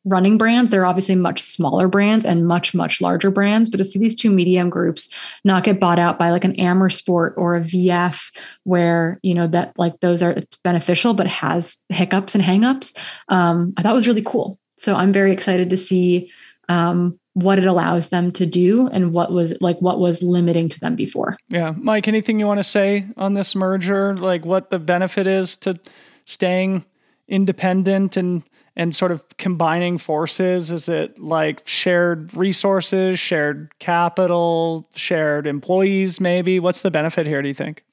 running 0.05 0.39
brands. 0.39 0.73
They're 0.73 0.87
obviously 0.87 1.15
much 1.15 1.41
smaller 1.41 1.87
brands 1.87 2.25
and 2.25 2.49
much, 2.49 2.75
much 2.75 3.01
larger 3.01 3.31
brands. 3.31 3.71
But 3.71 3.77
to 3.77 3.85
see 3.85 4.01
these 4.01 4.17
two 4.17 4.31
medium 4.31 4.69
groups 4.69 5.09
not 5.45 5.63
get 5.63 5.79
bought 5.79 6.01
out 6.01 6.19
by 6.19 6.31
like 6.31 6.45
an 6.45 6.59
Amer 6.59 6.91
Sport 6.91 7.35
or 7.37 7.55
a 7.55 7.61
VF, 7.61 8.33
where, 8.65 9.21
you 9.23 9.35
know, 9.35 9.47
that 9.47 9.75
like 9.79 10.01
those 10.01 10.21
are 10.21 10.37
beneficial, 10.65 11.15
but 11.15 11.29
has 11.29 11.77
hiccups 11.91 12.35
and 12.35 12.43
hangups, 12.43 12.97
um, 13.29 13.73
I 13.77 13.83
thought 13.83 13.95
was 13.95 14.09
really 14.09 14.23
cool. 14.23 14.59
So 14.79 14.97
I'm 14.97 15.13
very 15.13 15.33
excited 15.33 15.71
to 15.71 15.77
see 15.77 16.33
um, 16.71 17.20
what 17.43 17.59
it 17.59 17.67
allows 17.67 18.09
them 18.09 18.33
to 18.33 18.47
do 18.47 18.89
and 18.89 19.13
what 19.13 19.33
was 19.33 19.55
like 19.61 19.79
what 19.81 19.99
was 19.99 20.23
limiting 20.23 20.69
to 20.69 20.81
them 20.81 20.97
before. 20.97 21.37
Yeah. 21.49 21.75
Mike, 21.77 22.09
anything 22.09 22.39
you 22.39 22.47
want 22.47 22.59
to 22.61 22.65
say 22.65 23.07
on 23.17 23.35
this 23.35 23.55
merger? 23.55 24.17
Like 24.17 24.45
what 24.45 24.71
the 24.71 24.79
benefit 24.79 25.27
is 25.27 25.57
to 25.59 25.79
staying 26.25 26.85
independent 27.29 28.17
and 28.17 28.43
and 28.77 28.95
sort 28.95 29.13
of 29.13 29.23
combining 29.37 29.99
forces? 29.99 30.71
Is 30.71 30.89
it 30.89 31.19
like 31.19 31.67
shared 31.67 32.35
resources, 32.35 33.19
shared 33.19 33.71
capital, 33.79 34.89
shared 34.95 35.47
employees, 35.47 36.21
maybe? 36.21 36.61
What's 36.61 36.81
the 36.81 36.91
benefit 36.91 37.27
here, 37.27 37.43
do 37.43 37.49
you 37.49 37.55
think? 37.55 37.85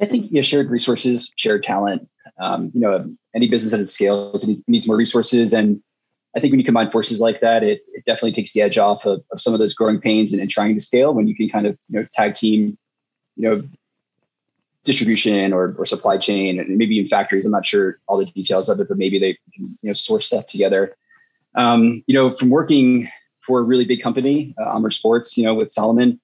I 0.00 0.06
think 0.06 0.28
yeah, 0.30 0.40
shared 0.40 0.70
resources, 0.70 1.30
shared 1.36 1.62
talent. 1.62 2.08
Um, 2.40 2.72
you 2.74 2.80
know, 2.80 3.14
any 3.34 3.48
business 3.48 3.72
at 3.72 3.80
its 3.80 3.92
scale 3.92 4.34
needs 4.66 4.86
more 4.86 4.96
resources. 4.96 5.52
And 5.52 5.80
I 6.34 6.40
think 6.40 6.52
when 6.52 6.60
you 6.60 6.64
combine 6.64 6.90
forces 6.90 7.20
like 7.20 7.40
that, 7.40 7.62
it, 7.62 7.82
it 7.92 8.04
definitely 8.06 8.32
takes 8.32 8.52
the 8.52 8.62
edge 8.62 8.78
off 8.78 9.04
of, 9.04 9.22
of 9.32 9.40
some 9.40 9.52
of 9.52 9.58
those 9.58 9.74
growing 9.74 10.00
pains 10.00 10.32
and, 10.32 10.40
and, 10.40 10.48
trying 10.48 10.74
to 10.74 10.80
scale 10.80 11.12
when 11.12 11.26
you 11.26 11.34
can 11.34 11.48
kind 11.48 11.66
of, 11.66 11.78
you 11.90 12.00
know, 12.00 12.06
tag 12.12 12.34
team, 12.34 12.78
you 13.36 13.48
know, 13.48 13.62
distribution 14.82 15.52
or, 15.52 15.74
or 15.78 15.84
supply 15.84 16.16
chain 16.16 16.58
and 16.58 16.76
maybe 16.76 16.98
in 16.98 17.06
factories. 17.06 17.44
I'm 17.44 17.52
not 17.52 17.64
sure 17.64 17.98
all 18.08 18.16
the 18.16 18.24
details 18.24 18.68
of 18.68 18.80
it, 18.80 18.88
but 18.88 18.98
maybe 18.98 19.18
they 19.18 19.34
can, 19.54 19.78
you 19.82 19.88
know 19.88 19.92
source 19.92 20.26
stuff 20.26 20.46
together. 20.46 20.96
Um, 21.54 22.02
you 22.06 22.14
know, 22.14 22.34
from 22.34 22.50
working 22.50 23.08
for 23.40 23.58
a 23.58 23.62
really 23.62 23.84
big 23.84 24.02
company, 24.02 24.54
uh, 24.58 24.88
Sports, 24.88 25.36
you 25.36 25.44
know, 25.44 25.54
with 25.54 25.70
Salomon, 25.70 26.18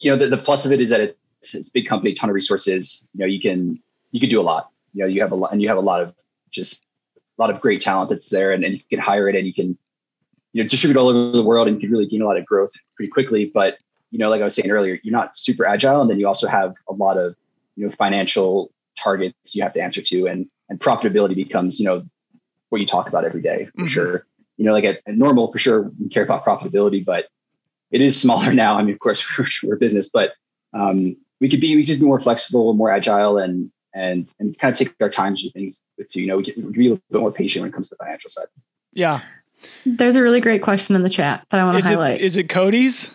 you 0.00 0.10
know, 0.10 0.16
the, 0.16 0.28
the 0.28 0.36
plus 0.36 0.64
of 0.64 0.72
it 0.72 0.80
is 0.80 0.88
that 0.88 1.00
it's, 1.00 1.14
it's 1.54 1.68
a 1.68 1.70
big 1.72 1.86
company, 1.86 2.14
ton 2.14 2.30
of 2.30 2.34
resources. 2.34 3.04
You 3.14 3.20
know, 3.20 3.26
you 3.26 3.40
can 3.40 3.80
you 4.10 4.20
can 4.20 4.28
do 4.28 4.40
a 4.40 4.42
lot. 4.42 4.70
You 4.92 5.02
know, 5.02 5.08
you 5.08 5.20
have 5.20 5.32
a 5.32 5.34
lot, 5.34 5.52
and 5.52 5.60
you 5.60 5.68
have 5.68 5.76
a 5.76 5.82
lot 5.82 6.00
of 6.00 6.14
just 6.50 6.82
a 7.38 7.42
lot 7.42 7.50
of 7.50 7.60
great 7.60 7.80
talent 7.80 8.10
that's 8.10 8.30
there, 8.30 8.52
and, 8.52 8.64
and 8.64 8.74
you 8.74 8.80
can 8.90 8.98
hire 8.98 9.28
it, 9.28 9.36
and 9.36 9.46
you 9.46 9.54
can 9.54 9.76
you 10.52 10.62
know 10.62 10.66
distribute 10.66 10.98
all 10.98 11.08
over 11.08 11.36
the 11.36 11.44
world, 11.44 11.68
and 11.68 11.76
you 11.76 11.80
can 11.80 11.90
really 11.90 12.06
gain 12.06 12.22
a 12.22 12.26
lot 12.26 12.36
of 12.36 12.46
growth 12.46 12.70
pretty 12.96 13.10
quickly. 13.10 13.50
But 13.52 13.78
you 14.10 14.18
know, 14.18 14.30
like 14.30 14.40
I 14.40 14.44
was 14.44 14.54
saying 14.54 14.70
earlier, 14.70 14.98
you're 15.02 15.12
not 15.12 15.36
super 15.36 15.66
agile, 15.66 16.00
and 16.00 16.10
then 16.10 16.18
you 16.18 16.26
also 16.26 16.46
have 16.46 16.74
a 16.88 16.92
lot 16.92 17.18
of 17.18 17.34
you 17.76 17.86
know 17.86 17.92
financial 17.96 18.72
targets 18.96 19.54
you 19.54 19.62
have 19.62 19.74
to 19.74 19.80
answer 19.80 20.00
to, 20.00 20.26
and 20.26 20.46
and 20.68 20.78
profitability 20.78 21.34
becomes 21.34 21.78
you 21.78 21.86
know 21.86 22.04
what 22.70 22.80
you 22.80 22.86
talk 22.86 23.08
about 23.08 23.24
every 23.24 23.42
day 23.42 23.66
for 23.66 23.82
mm-hmm. 23.82 23.84
sure. 23.84 24.26
You 24.56 24.64
know, 24.64 24.72
like 24.72 24.84
at, 24.84 25.00
at, 25.06 25.14
NNormal, 25.16 25.52
for 25.52 25.58
sure, 25.58 25.90
we 26.00 26.08
care 26.08 26.22
about 26.22 26.44
profitability, 26.44 27.04
but 27.04 27.26
it 27.90 28.00
is 28.00 28.20
smaller 28.20 28.52
now. 28.64 28.76
I 28.76 28.82
mean, 28.82 28.94
of 28.94 29.00
course, 29.00 29.24
we're, 29.62 29.74
a 29.74 29.78
business, 29.78 30.08
but 30.08 30.32
um, 30.72 31.16
we 31.40 31.48
could 31.48 31.60
be 31.60 31.74
we 31.76 31.82
just 31.82 32.00
be 32.00 32.06
more 32.06 32.20
flexible, 32.20 32.72
more 32.74 32.90
agile, 32.90 33.38
and 33.38 33.70
and 33.94 34.30
and 34.38 34.58
kind 34.58 34.72
of 34.72 34.78
take 34.78 34.94
our 35.00 35.08
time 35.08 35.34
to 35.34 35.42
do 35.42 35.50
things. 35.50 35.80
To 36.08 36.20
you 36.20 36.26
know, 36.26 36.36
we 36.36 36.44
can 36.44 36.72
be 36.72 36.86
a 36.86 36.90
little 36.90 37.02
bit 37.10 37.20
more 37.20 37.32
patient 37.32 37.62
when 37.62 37.70
it 37.70 37.72
comes 37.72 37.88
to 37.88 37.94
the 37.94 38.04
financial 38.04 38.30
side. 38.30 38.46
Yeah. 38.92 39.22
There's 39.86 40.16
a 40.16 40.22
really 40.22 40.40
great 40.40 40.62
question 40.62 40.94
in 40.94 41.02
the 41.02 41.08
chat 41.08 41.46
that 41.50 41.60
I 41.60 41.64
want 41.64 41.82
to 41.82 41.88
highlight. 41.88 42.20
It, 42.20 42.24
is 42.24 42.36
it 42.36 42.48
Cody's? 42.48 43.10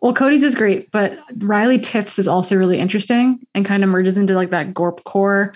Well, 0.00 0.14
Cody's 0.14 0.42
is 0.42 0.54
great, 0.54 0.90
but 0.92 1.18
Riley 1.36 1.78
Tiff's 1.78 2.18
is 2.18 2.26
also 2.26 2.56
really 2.56 2.78
interesting 2.78 3.46
and 3.54 3.66
kind 3.66 3.84
of 3.84 3.90
merges 3.90 4.16
into 4.16 4.34
like 4.34 4.50
that 4.50 4.72
Gorp 4.72 5.04
core 5.04 5.52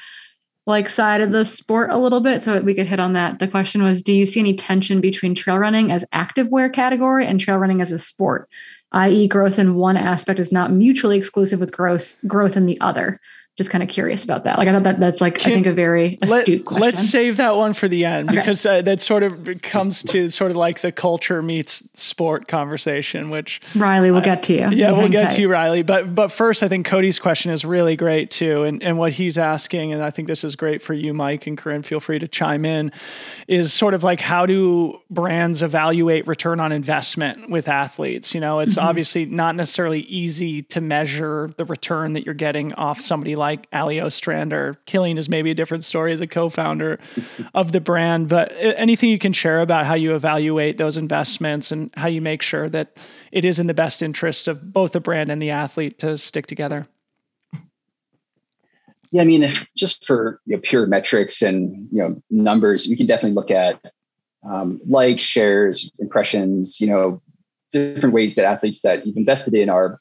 like 0.66 0.88
side 0.88 1.20
of 1.20 1.30
the 1.30 1.44
sport 1.44 1.90
a 1.90 1.98
little 1.98 2.20
bit. 2.20 2.42
So 2.42 2.60
we 2.60 2.74
could 2.74 2.86
hit 2.86 3.00
on 3.00 3.14
that. 3.14 3.38
The 3.38 3.48
question 3.48 3.82
was, 3.82 4.02
do 4.02 4.12
you 4.12 4.26
see 4.26 4.40
any 4.40 4.54
tension 4.54 5.00
between 5.00 5.34
trail 5.34 5.58
running 5.58 5.90
as 5.90 6.04
active 6.12 6.48
wear 6.48 6.68
category 6.68 7.26
and 7.26 7.40
trail 7.40 7.58
running 7.58 7.80
as 7.80 7.92
a 7.92 7.98
sport? 7.98 8.48
i.e., 8.94 9.26
growth 9.26 9.58
in 9.58 9.74
one 9.74 9.96
aspect 9.96 10.38
is 10.38 10.52
not 10.52 10.72
mutually 10.72 11.18
exclusive 11.18 11.60
with 11.60 11.72
growth 11.72 12.16
growth 12.26 12.56
in 12.56 12.64
the 12.64 12.80
other 12.80 13.20
just 13.56 13.70
kind 13.70 13.84
of 13.84 13.88
curious 13.88 14.24
about 14.24 14.42
that. 14.44 14.58
Like 14.58 14.66
I 14.66 14.72
thought 14.72 14.82
that 14.82 15.00
that's 15.00 15.20
like 15.20 15.38
Can, 15.38 15.52
I 15.52 15.54
think 15.54 15.66
a 15.66 15.72
very 15.72 16.18
astute 16.20 16.48
let, 16.48 16.64
question. 16.64 16.82
Let's 16.82 17.08
save 17.08 17.36
that 17.36 17.54
one 17.54 17.72
for 17.72 17.86
the 17.86 18.04
end 18.04 18.28
okay. 18.28 18.38
because 18.38 18.66
uh, 18.66 18.82
that 18.82 19.00
sort 19.00 19.22
of 19.22 19.48
comes 19.62 20.02
to 20.04 20.28
sort 20.28 20.50
of 20.50 20.56
like 20.56 20.80
the 20.80 20.90
culture 20.90 21.40
meets 21.40 21.88
sport 21.94 22.48
conversation. 22.48 23.30
Which 23.30 23.60
Riley, 23.76 24.10
we'll 24.10 24.22
uh, 24.22 24.24
get 24.24 24.42
to 24.44 24.54
you. 24.54 24.70
Yeah, 24.70 24.90
we'll 24.90 25.08
get 25.08 25.28
tight. 25.28 25.36
to 25.36 25.42
you, 25.42 25.48
Riley. 25.48 25.82
But 25.82 26.16
but 26.16 26.32
first, 26.32 26.64
I 26.64 26.68
think 26.68 26.84
Cody's 26.84 27.20
question 27.20 27.52
is 27.52 27.64
really 27.64 27.94
great 27.94 28.32
too, 28.32 28.64
and 28.64 28.82
and 28.82 28.98
what 28.98 29.12
he's 29.12 29.38
asking, 29.38 29.92
and 29.92 30.02
I 30.02 30.10
think 30.10 30.26
this 30.26 30.42
is 30.42 30.56
great 30.56 30.82
for 30.82 30.92
you, 30.92 31.14
Mike 31.14 31.46
and 31.46 31.56
Corrine. 31.56 31.84
Feel 31.84 32.00
free 32.00 32.18
to 32.18 32.26
chime 32.26 32.64
in. 32.64 32.90
Is 33.46 33.72
sort 33.72 33.94
of 33.94 34.02
like 34.02 34.20
how 34.20 34.46
do 34.46 35.00
brands 35.10 35.62
evaluate 35.62 36.26
return 36.26 36.58
on 36.58 36.72
investment 36.72 37.50
with 37.50 37.68
athletes? 37.68 38.34
You 38.34 38.40
know, 38.40 38.58
it's 38.58 38.74
mm-hmm. 38.74 38.88
obviously 38.88 39.26
not 39.26 39.54
necessarily 39.54 40.00
easy 40.00 40.62
to 40.62 40.80
measure 40.80 41.52
the 41.56 41.64
return 41.64 42.14
that 42.14 42.24
you're 42.24 42.34
getting 42.34 42.72
off 42.72 43.00
somebody 43.00 43.36
like 43.44 43.66
Allie 43.72 44.00
Ostrander. 44.00 44.78
Kilian 44.86 45.18
is 45.18 45.28
maybe 45.28 45.50
a 45.50 45.54
different 45.54 45.84
story 45.84 46.14
as 46.14 46.20
a 46.22 46.26
co-founder 46.26 46.98
of 47.54 47.72
the 47.72 47.80
brand, 47.80 48.28
but 48.28 48.50
anything 48.58 49.10
you 49.10 49.18
can 49.18 49.34
share 49.34 49.60
about 49.60 49.84
how 49.84 49.94
you 49.94 50.14
evaluate 50.14 50.78
those 50.78 50.96
investments 50.96 51.70
and 51.70 51.90
how 51.94 52.08
you 52.08 52.22
make 52.22 52.40
sure 52.40 52.70
that 52.70 52.96
it 53.32 53.44
is 53.44 53.58
in 53.58 53.66
the 53.66 53.74
best 53.74 54.02
interest 54.02 54.48
of 54.48 54.72
both 54.72 54.92
the 54.92 55.00
brand 55.00 55.30
and 55.30 55.42
the 55.42 55.50
athlete 55.50 55.98
to 55.98 56.16
stick 56.16 56.46
together. 56.46 56.88
Yeah, 59.10 59.22
I 59.22 59.26
mean, 59.26 59.48
just 59.76 60.04
for 60.06 60.40
you 60.46 60.56
know, 60.56 60.60
pure 60.62 60.86
metrics 60.86 61.42
and 61.42 61.86
you 61.92 61.98
know 61.98 62.22
numbers, 62.30 62.86
you 62.86 62.96
can 62.96 63.06
definitely 63.06 63.34
look 63.34 63.50
at 63.50 63.78
um, 64.42 64.80
likes, 64.88 65.20
shares, 65.20 65.90
impressions. 65.98 66.80
You 66.80 66.88
know, 66.88 67.22
different 67.70 68.14
ways 68.14 68.36
that 68.36 68.46
athletes 68.46 68.80
that 68.80 69.06
you've 69.06 69.18
invested 69.18 69.54
in 69.54 69.68
are 69.68 70.00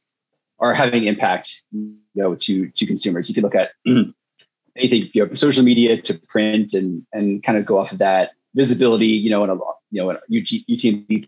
are 0.63 0.73
having 0.73 1.03
impact 1.05 1.61
you 1.71 1.95
know 2.15 2.35
to 2.35 2.69
to 2.69 2.85
consumers. 2.85 3.29
You 3.29 3.35
can 3.35 3.43
look 3.43 3.55
at 3.55 3.71
anything 3.85 5.09
you 5.13 5.25
know 5.25 5.33
social 5.33 5.63
media 5.63 6.01
to 6.01 6.13
print 6.27 6.73
and 6.73 7.05
and 7.13 7.43
kind 7.43 7.57
of 7.57 7.65
go 7.65 7.77
off 7.77 7.91
of 7.91 7.99
that 7.99 8.31
visibility 8.55 9.07
you 9.07 9.29
know 9.29 9.43
in 9.43 9.49
a 9.51 9.55
you 9.91 10.01
know 10.01 10.09
in 10.09 10.15
a 10.15 10.19
UT, 10.19 10.49
UTMB 10.69 11.27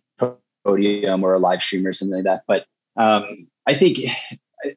podium 0.63 1.23
or 1.23 1.33
a 1.33 1.39
live 1.39 1.61
stream 1.61 1.85
or 1.85 1.91
something 1.91 2.15
like 2.15 2.23
that. 2.23 2.43
But 2.47 2.65
um, 2.97 3.47
i 3.65 3.75
think 3.75 3.97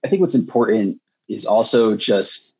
i 0.05 0.09
think 0.09 0.21
what's 0.21 0.35
important 0.35 1.01
is 1.29 1.45
also 1.45 1.97
just 1.97 2.55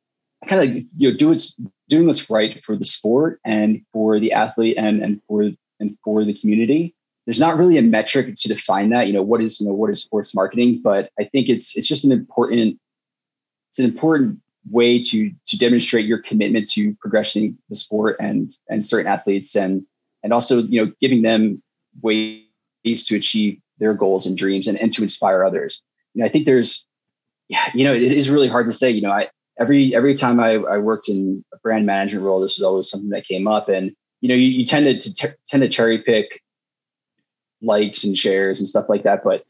kind 0.47 0.63
of 0.63 0.85
you 0.95 1.11
know 1.11 1.17
do 1.17 1.29
what's 1.29 1.57
doing 1.89 2.07
what's 2.07 2.31
right 2.31 2.63
for 2.65 2.77
the 2.77 2.85
sport 2.85 3.41
and 3.45 3.83
for 3.93 4.21
the 4.21 4.33
athlete 4.33 4.77
and 4.79 5.03
and 5.03 5.21
for 5.27 5.51
and 5.81 5.97
for 6.05 6.25
the 6.25 6.35
community 6.35 6.95
there's 7.29 7.39
not 7.39 7.59
really 7.59 7.77
a 7.77 7.83
metric 7.83 8.35
to 8.35 8.49
define 8.49 8.89
that. 8.89 9.07
You 9.07 9.13
know, 9.13 9.23
what 9.23 9.43
is 9.43 9.61
you 9.61 9.67
know 9.67 9.75
what 9.75 9.91
is 9.91 10.01
sports 10.01 10.35
marketing? 10.35 10.81
But 10.83 11.11
I 11.21 11.25
think 11.25 11.51
it's 11.51 11.77
it's 11.77 11.87
just 11.87 12.03
an 12.03 12.11
important 12.11 12.81
it's 13.69 13.79
an 13.79 13.85
important 13.85 14.39
way 14.71 14.99
to 14.99 15.31
to 15.47 15.57
demonstrate 15.59 16.07
your 16.07 16.23
commitment 16.23 16.71
to 16.71 16.95
progressing 16.95 17.59
the 17.69 17.77
sport 17.77 18.17
and 18.19 18.51
and 18.71 18.83
certain 18.83 19.13
athletes 19.13 19.55
and 19.55 19.85
and 20.23 20.33
also 20.33 20.63
you 20.63 20.83
know 20.83 20.91
giving 21.03 21.21
them 21.21 21.63
ways 22.01 22.47
to 22.85 23.15
achieve 23.15 23.61
their 23.79 23.93
goals 23.93 24.25
and 24.25 24.35
dreams 24.35 24.67
and, 24.67 24.79
and 24.79 24.91
to 24.93 25.03
inspire 25.03 25.45
others. 25.45 25.83
You 26.15 26.23
know, 26.23 26.27
I 26.27 26.31
think 26.31 26.47
there's 26.47 26.87
yeah, 27.49 27.71
you 27.75 27.85
know, 27.85 27.93
it 27.93 28.11
is 28.11 28.31
really 28.31 28.49
hard 28.49 28.67
to 28.69 28.75
say. 28.75 28.91
You 28.91 29.03
know, 29.03 29.13
I 29.13 29.29
every 29.61 29.95
every 29.95 30.15
time 30.15 30.41
I, 30.41 30.55
I 30.55 30.79
worked 30.79 31.11
in 31.11 31.45
a 31.53 31.59
brand 31.59 31.85
management 31.85 32.25
role, 32.25 32.41
this 32.41 32.57
was 32.57 32.65
always 32.65 32.89
something 32.89 33.11
that 33.11 33.29
came 33.29 33.47
up, 33.47 33.69
and 33.69 33.95
you 34.23 34.31
know, 34.31 34.35
you, 34.35 34.49
you 34.49 34.65
tend 34.65 34.87
to, 34.87 34.99
to 34.99 35.13
t- 35.13 35.35
tend 35.47 35.61
to 35.61 35.69
cherry 35.69 35.99
pick 35.99 36.41
likes 37.63 38.05
and 38.05 38.17
shares 38.17 38.59
and 38.59 38.67
stuff 38.67 38.89
like 38.89 39.03
that. 39.03 39.23
But 39.25 39.45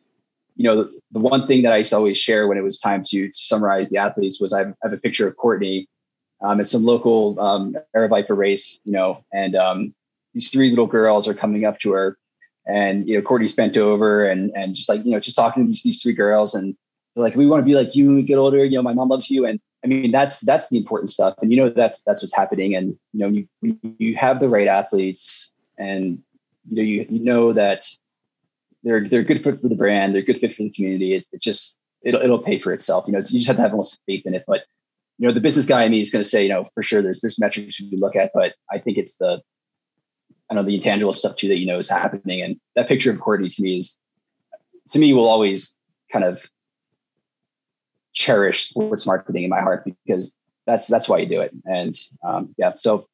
you 0.56 0.64
know, 0.64 0.82
the, 0.82 1.00
the 1.12 1.20
one 1.20 1.46
thing 1.46 1.62
that 1.62 1.72
I 1.72 1.78
used 1.78 1.90
to 1.90 1.96
always 1.96 2.18
share 2.18 2.48
when 2.48 2.58
it 2.58 2.64
was 2.64 2.78
time 2.78 3.00
to, 3.06 3.28
to 3.28 3.32
summarize 3.32 3.90
the 3.90 3.98
athletes 3.98 4.40
was 4.40 4.52
I 4.52 4.58
have, 4.58 4.68
I 4.82 4.88
have 4.88 4.92
a 4.92 4.98
picture 4.98 5.26
of 5.28 5.36
Courtney 5.36 5.88
um, 6.42 6.58
at 6.60 6.66
some 6.66 6.84
local 6.84 7.38
um, 7.40 7.76
Aravaipa 7.96 8.36
race, 8.36 8.78
you 8.84 8.92
know, 8.92 9.24
and 9.32 9.54
um, 9.54 9.94
these 10.34 10.50
three 10.50 10.70
little 10.70 10.86
girls 10.86 11.26
are 11.26 11.34
coming 11.34 11.64
up 11.64 11.78
to 11.80 11.92
her, 11.92 12.18
and 12.66 13.08
you 13.08 13.16
know, 13.16 13.22
Courtney's 13.22 13.54
bent 13.54 13.76
over 13.76 14.28
and 14.28 14.50
and 14.54 14.74
just 14.74 14.88
like 14.88 15.04
you 15.04 15.10
know, 15.10 15.20
just 15.20 15.36
talking 15.36 15.64
to 15.64 15.66
these 15.68 15.82
these 15.82 16.02
three 16.02 16.12
girls, 16.12 16.54
and 16.54 16.76
they're 17.14 17.24
like, 17.24 17.34
we 17.34 17.46
want 17.46 17.60
to 17.60 17.64
be 17.64 17.74
like 17.74 17.94
you 17.94 18.06
when 18.06 18.16
we 18.16 18.22
get 18.22 18.36
older. 18.36 18.64
You 18.64 18.76
know, 18.76 18.82
my 18.82 18.94
mom 18.94 19.08
loves 19.08 19.30
you, 19.30 19.46
and 19.46 19.58
I 19.84 19.88
mean, 19.88 20.10
that's 20.10 20.40
that's 20.40 20.68
the 20.68 20.76
important 20.76 21.10
stuff, 21.10 21.34
and 21.40 21.50
you 21.50 21.56
know, 21.56 21.70
that's 21.70 22.02
that's 22.02 22.20
what's 22.20 22.34
happening, 22.34 22.74
and 22.74 22.96
you 23.12 23.20
know, 23.20 23.44
you 23.62 23.78
you 23.98 24.16
have 24.16 24.40
the 24.40 24.48
right 24.48 24.68
athletes, 24.68 25.50
and 25.78 26.22
you 26.70 26.76
know 26.76 26.82
you, 26.82 27.06
you 27.08 27.24
know 27.24 27.52
that 27.52 27.82
they're 28.82 29.06
they're 29.06 29.22
good 29.22 29.42
fit 29.42 29.60
for 29.60 29.68
the 29.68 29.74
brand, 29.74 30.14
they're 30.14 30.22
good 30.22 30.40
fit 30.40 30.54
for 30.54 30.62
the 30.62 30.70
community. 30.70 31.14
It, 31.14 31.26
it 31.32 31.40
just 31.40 31.76
it'll 32.02 32.20
it'll 32.20 32.42
pay 32.42 32.58
for 32.58 32.72
itself. 32.72 33.04
You 33.06 33.12
know, 33.12 33.18
you 33.18 33.38
just 33.38 33.46
have 33.46 33.56
to 33.56 33.62
have 33.62 33.72
almost 33.72 34.00
faith 34.06 34.26
in 34.26 34.34
it. 34.34 34.44
But 34.46 34.64
you 35.18 35.26
know, 35.26 35.34
the 35.34 35.40
business 35.40 35.64
guy 35.64 35.84
in 35.84 35.90
me 35.90 36.00
is 36.00 36.10
going 36.10 36.22
to 36.22 36.28
say, 36.28 36.42
you 36.42 36.48
know, 36.48 36.68
for 36.74 36.82
sure, 36.82 37.02
there's 37.02 37.20
there's 37.20 37.38
metrics 37.38 37.78
you 37.80 37.98
look 37.98 38.16
at, 38.16 38.30
but 38.34 38.54
I 38.70 38.78
think 38.78 38.98
it's 38.98 39.16
the 39.16 39.40
I 40.50 40.54
know 40.54 40.62
the 40.62 40.74
intangible 40.74 41.12
stuff 41.12 41.36
too 41.36 41.48
that 41.48 41.58
you 41.58 41.66
know 41.66 41.76
is 41.76 41.88
happening. 41.88 42.40
And 42.40 42.56
that 42.76 42.88
picture 42.88 43.10
of 43.10 43.20
Courtney 43.20 43.48
to 43.48 43.62
me 43.62 43.76
is 43.76 43.96
to 44.90 44.98
me 44.98 45.12
will 45.12 45.28
always 45.28 45.74
kind 46.12 46.24
of 46.24 46.46
cherish 48.12 48.68
sports 48.70 49.04
marketing 49.04 49.44
in 49.44 49.50
my 49.50 49.60
heart 49.60 49.86
because 50.06 50.34
that's 50.66 50.86
that's 50.86 51.08
why 51.08 51.18
you 51.18 51.26
do 51.26 51.40
it. 51.40 51.52
And 51.66 51.98
um, 52.26 52.54
yeah, 52.56 52.72
so 52.74 53.08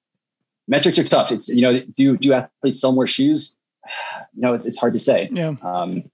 metrics 0.69 0.99
are 0.99 1.05
tough. 1.05 1.31
It's 1.31 1.49
you 1.49 1.63
know, 1.63 1.81
do 1.81 2.17
do 2.17 2.33
athletes 2.33 2.81
sell 2.81 2.93
more 2.93 3.07
shoes? 3.07 3.57
You 4.37 4.41
know, 4.41 4.53
it's 4.53 4.65
it's 4.65 4.77
hard 4.77 4.93
to 4.95 4.99
say. 4.99 5.29
Yeah. 5.31 5.55
Um, 5.63 6.11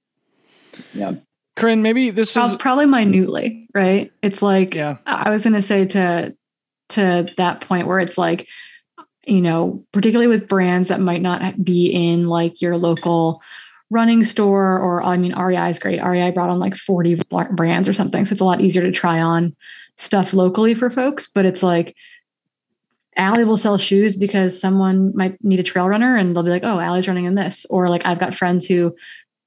yeah. 0.92 1.12
Corrine, 1.56 1.80
maybe 1.80 2.10
this 2.10 2.34
probably, 2.34 2.56
is 2.56 2.60
probably 2.60 2.84
minutely, 2.84 3.66
right? 3.74 4.12
It's 4.22 4.42
like 4.42 4.74
yeah. 4.74 4.98
I 5.06 5.30
was 5.30 5.42
gonna 5.42 5.62
say 5.62 5.86
to 5.86 6.36
to 6.90 7.28
that 7.38 7.62
point 7.62 7.86
where 7.86 7.98
it's 7.98 8.18
like, 8.18 8.46
you 9.26 9.40
know, 9.40 9.84
particularly 9.92 10.26
with 10.26 10.48
brands 10.48 10.88
that 10.88 11.00
might 11.00 11.22
not 11.22 11.64
be 11.64 11.86
in 11.86 12.28
like 12.28 12.60
your 12.60 12.76
local 12.76 13.42
running 13.90 14.24
store 14.24 14.78
or 14.78 15.02
I 15.02 15.16
mean 15.16 15.34
REI 15.34 15.70
is 15.70 15.78
great. 15.78 16.02
REI 16.02 16.30
brought 16.30 16.50
on 16.50 16.58
like 16.58 16.76
40 16.76 17.22
brands 17.52 17.88
or 17.88 17.92
something. 17.92 18.24
So 18.26 18.32
it's 18.32 18.40
a 18.40 18.44
lot 18.44 18.60
easier 18.60 18.82
to 18.82 18.92
try 18.92 19.20
on 19.20 19.56
stuff 19.96 20.32
locally 20.32 20.74
for 20.74 20.90
folks, 20.90 21.26
but 21.26 21.44
it's 21.44 21.62
like 21.62 21.96
Allie 23.20 23.44
will 23.44 23.58
sell 23.58 23.76
shoes 23.76 24.16
because 24.16 24.58
someone 24.58 25.14
might 25.14 25.42
need 25.44 25.60
a 25.60 25.62
trail 25.62 25.88
runner 25.88 26.16
and 26.16 26.34
they'll 26.34 26.42
be 26.42 26.50
like, 26.50 26.64
oh, 26.64 26.80
Allie's 26.80 27.06
running 27.06 27.26
in 27.26 27.34
this. 27.34 27.66
Or 27.68 27.88
like 27.88 28.06
I've 28.06 28.18
got 28.18 28.34
friends 28.34 28.64
who 28.64 28.96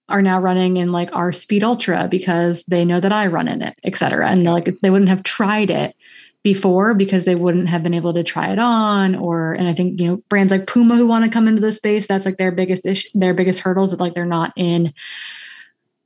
are 0.09 0.21
now 0.21 0.39
running 0.39 0.77
in 0.77 0.91
like 0.91 1.09
our 1.13 1.31
speed 1.31 1.63
ultra 1.63 2.07
because 2.09 2.63
they 2.65 2.85
know 2.85 2.99
that 2.99 3.11
I 3.11 3.27
run 3.27 3.47
in 3.47 3.63
it, 3.63 3.75
et 3.83 3.97
cetera. 3.97 4.29
And 4.29 4.43
like 4.43 4.69
they 4.81 4.89
wouldn't 4.91 5.09
have 5.09 5.23
tried 5.23 5.71
it 5.71 5.95
before 6.43 6.93
because 6.93 7.25
they 7.25 7.35
wouldn't 7.35 7.67
have 7.67 7.81
been 7.81 7.95
able 7.95 8.13
to 8.13 8.23
try 8.23 8.51
it 8.51 8.59
on 8.59 9.15
or 9.15 9.53
and 9.53 9.67
I 9.67 9.73
think 9.73 9.99
you 9.99 10.07
know 10.07 10.17
brands 10.29 10.51
like 10.51 10.67
Puma 10.67 10.97
who 10.97 11.07
want 11.07 11.23
to 11.23 11.31
come 11.31 11.47
into 11.47 11.61
the 11.61 11.71
space 11.71 12.05
that's 12.05 12.25
like 12.25 12.37
their 12.37 12.51
biggest 12.51 12.85
issue 12.85 13.07
their 13.13 13.33
biggest 13.33 13.61
hurdles 13.61 13.91
that 13.91 14.01
like 14.01 14.13
they're 14.13 14.25
not 14.25 14.51
in 14.57 14.93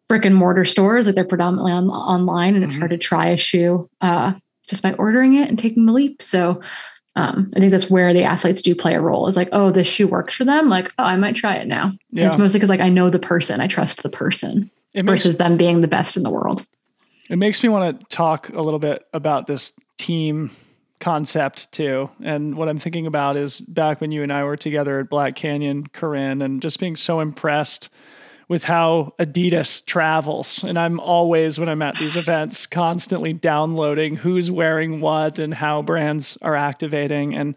brick 0.08 0.26
and 0.26 0.36
mortar 0.36 0.64
stores 0.64 1.08
like 1.08 1.16
they're 1.16 1.26
predominantly 1.26 1.72
on 1.72 1.90
online 1.90 2.54
and 2.54 2.64
it's 2.64 2.74
mm-hmm. 2.74 2.82
hard 2.82 2.92
to 2.92 3.00
try 3.00 3.30
a 3.30 3.36
shoe 3.36 3.90
uh 4.02 4.34
just 4.68 4.84
by 4.84 4.94
ordering 4.94 5.36
it 5.36 5.50
and 5.50 5.58
taking 5.58 5.86
the 5.86 5.94
leap. 5.94 6.22
So 6.22 6.62
um, 7.18 7.52
I 7.56 7.60
think 7.60 7.72
that's 7.72 7.90
where 7.90 8.14
the 8.14 8.24
athletes 8.24 8.62
do 8.62 8.76
play 8.76 8.94
a 8.94 9.02
role. 9.02 9.28
Is 9.28 9.36
like, 9.36 9.50
oh, 9.52 9.72
this 9.72 9.88
shoe 9.88 10.08
works 10.08 10.36
for 10.36 10.46
them. 10.46 10.70
Like, 10.70 10.94
oh, 11.00 11.04
I 11.04 11.18
might 11.18 11.36
try 11.36 11.56
it 11.56 11.68
now. 11.68 11.94
Yeah. 12.12 12.28
it's 12.28 12.38
mostly 12.38 12.60
because 12.60 12.70
like 12.70 12.80
I 12.80 12.90
know 12.90 13.10
the 13.10 13.18
person, 13.18 13.60
I 13.60 13.66
trust 13.66 14.04
the 14.04 14.10
person 14.10 14.70
makes, 14.94 15.06
versus 15.06 15.38
them 15.38 15.58
being 15.58 15.82
the 15.82 15.88
best 15.88 16.16
in 16.16 16.22
the 16.22 16.30
world. 16.30 16.64
It 17.28 17.38
makes 17.38 17.64
me 17.64 17.70
want 17.70 18.00
to 18.00 18.06
talk 18.16 18.50
a 18.50 18.62
little 18.62 18.80
bit 18.80 19.04
about 19.14 19.48
this 19.48 19.74
team 19.98 20.52
concept 21.00 21.72
too. 21.72 22.08
And 22.24 22.56
what 22.56 22.70
I'm 22.70 22.78
thinking 22.78 23.08
about 23.08 23.36
is 23.36 23.62
back 23.62 24.00
when 24.00 24.12
you 24.12 24.22
and 24.22 24.32
I 24.32 24.44
were 24.44 24.56
together 24.56 25.00
at 25.00 25.10
Black 25.10 25.36
Canyon, 25.36 25.88
Corrine, 25.88 26.44
and 26.44 26.62
just 26.62 26.80
being 26.80 26.96
so 26.96 27.20
impressed 27.20 27.90
with 28.48 28.64
how 28.64 29.14
Adidas 29.20 29.86
travels. 29.86 30.64
And 30.64 30.80
I'm 30.80 31.00
always, 31.00 31.60
when 31.60 31.70
I'm 31.70 31.82
at 31.82 31.98
these 31.98 32.16
events, 32.18 32.66
constantly 32.66 33.34
downloading 33.34 34.16
who's 34.16 34.50
wearing 34.50 35.02
what 35.02 35.40
and 35.40 35.54
how 35.54 35.82
brands 35.82 36.38
are 36.42 36.56
activating. 36.56 37.36
And 37.36 37.56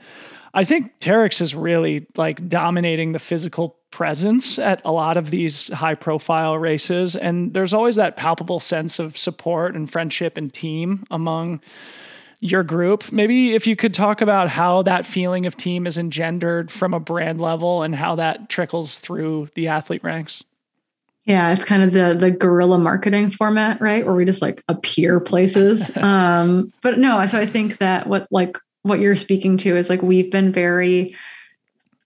I 0.53 0.65
think 0.65 0.99
Terrex 0.99 1.41
is 1.41 1.55
really 1.55 2.07
like 2.17 2.49
dominating 2.49 3.13
the 3.13 3.19
physical 3.19 3.77
presence 3.91 4.59
at 4.59 4.81
a 4.85 4.93
lot 4.93 5.17
of 5.17 5.31
these 5.31 5.69
high 5.69 5.95
profile 5.95 6.59
races. 6.59 7.17
And 7.17 7.55
there's 7.55 7.75
always 7.75 7.97
that 7.97 8.17
palpable 8.17 8.61
sense 8.61 8.99
of 8.99 9.17
support 9.17 9.75
and 9.75 9.91
friendship 9.91 10.37
and 10.37 10.53
team 10.53 11.05
among 11.11 11.61
your 12.41 12.63
group. 12.63 13.13
Maybe 13.13 13.55
if 13.55 13.67
you 13.67 13.77
could 13.77 13.93
talk 13.93 14.21
about 14.21 14.49
how 14.49 14.83
that 14.83 15.05
feeling 15.05 15.45
of 15.45 15.57
team 15.57 15.87
is 15.87 15.99
engendered 15.99 16.71
from 16.71 16.95
a 16.95 17.01
brand 17.01 17.41
level 17.41 17.83
and 17.83 17.95
how 17.95 18.15
that 18.17 18.49
trickles 18.49 18.99
through 18.99 19.51
the 19.55 19.69
athlete 19.69 20.03
ranks. 20.03 20.43
Yeah, 21.27 21.53
it's 21.53 21.65
kind 21.65 21.83
of 21.83 21.93
the 21.93 22.17
the 22.19 22.31
guerrilla 22.31 22.79
marketing 22.79 23.31
format, 23.31 23.81
right? 23.81 24.05
Where 24.05 24.15
we 24.15 24.25
just 24.25 24.43
like 24.43 24.63
appear 24.69 25.21
places. 25.21 25.95
um, 25.97 26.73
but 26.83 26.99
no, 26.99 27.25
so 27.27 27.39
I 27.39 27.47
think 27.47 27.79
that 27.79 28.07
what 28.07 28.27
like 28.31 28.57
what 28.83 29.01
you're 29.01 29.17
speaking 29.17 29.59
to 29.59 29.77
is 29.77 29.89
like 29.89 30.03
we've 30.03 30.31
been 30.31 30.53
very 30.53 31.15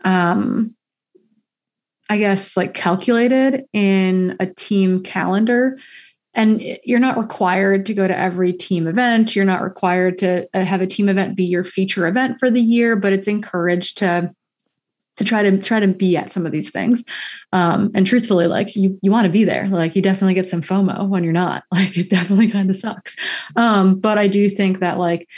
um 0.04 0.74
I 2.10 2.18
guess 2.18 2.56
like 2.56 2.74
calculated 2.74 3.64
in 3.72 4.36
a 4.40 4.46
team 4.46 5.02
calendar 5.02 5.76
and 6.34 6.60
you're 6.84 6.98
not 6.98 7.16
required 7.16 7.86
to 7.86 7.94
go 7.94 8.06
to 8.06 8.18
every 8.18 8.52
team 8.52 8.86
event 8.86 9.34
you're 9.34 9.44
not 9.44 9.62
required 9.62 10.18
to 10.18 10.46
uh, 10.52 10.64
have 10.64 10.82
a 10.82 10.86
team 10.86 11.08
event 11.08 11.36
be 11.36 11.44
your 11.44 11.64
feature 11.64 12.06
event 12.06 12.36
for 12.38 12.50
the 12.50 12.60
year 12.60 12.96
but 12.96 13.12
it's 13.12 13.28
encouraged 13.28 13.98
to 13.98 14.34
to 15.16 15.24
try 15.24 15.42
to 15.42 15.58
try 15.58 15.80
to 15.80 15.88
be 15.88 16.16
at 16.16 16.32
some 16.32 16.46
of 16.46 16.52
these 16.52 16.70
things. 16.70 17.04
Um, 17.52 17.90
and 17.94 18.06
truthfully 18.06 18.46
like 18.46 18.74
you 18.74 18.98
you 19.02 19.10
want 19.10 19.26
to 19.26 19.30
be 19.30 19.44
there. 19.44 19.68
Like 19.68 19.94
you 19.96 20.02
definitely 20.02 20.34
get 20.34 20.48
some 20.48 20.62
fomo 20.62 21.08
when 21.08 21.24
you're 21.24 21.32
not. 21.32 21.64
Like 21.72 21.96
it 21.96 22.10
definitely 22.10 22.50
kind 22.50 22.70
of 22.70 22.76
sucks. 22.76 23.16
Um, 23.56 23.98
but 23.98 24.16
i 24.16 24.28
do 24.28 24.48
think 24.48 24.78
that 24.78 24.98
like 24.98 25.28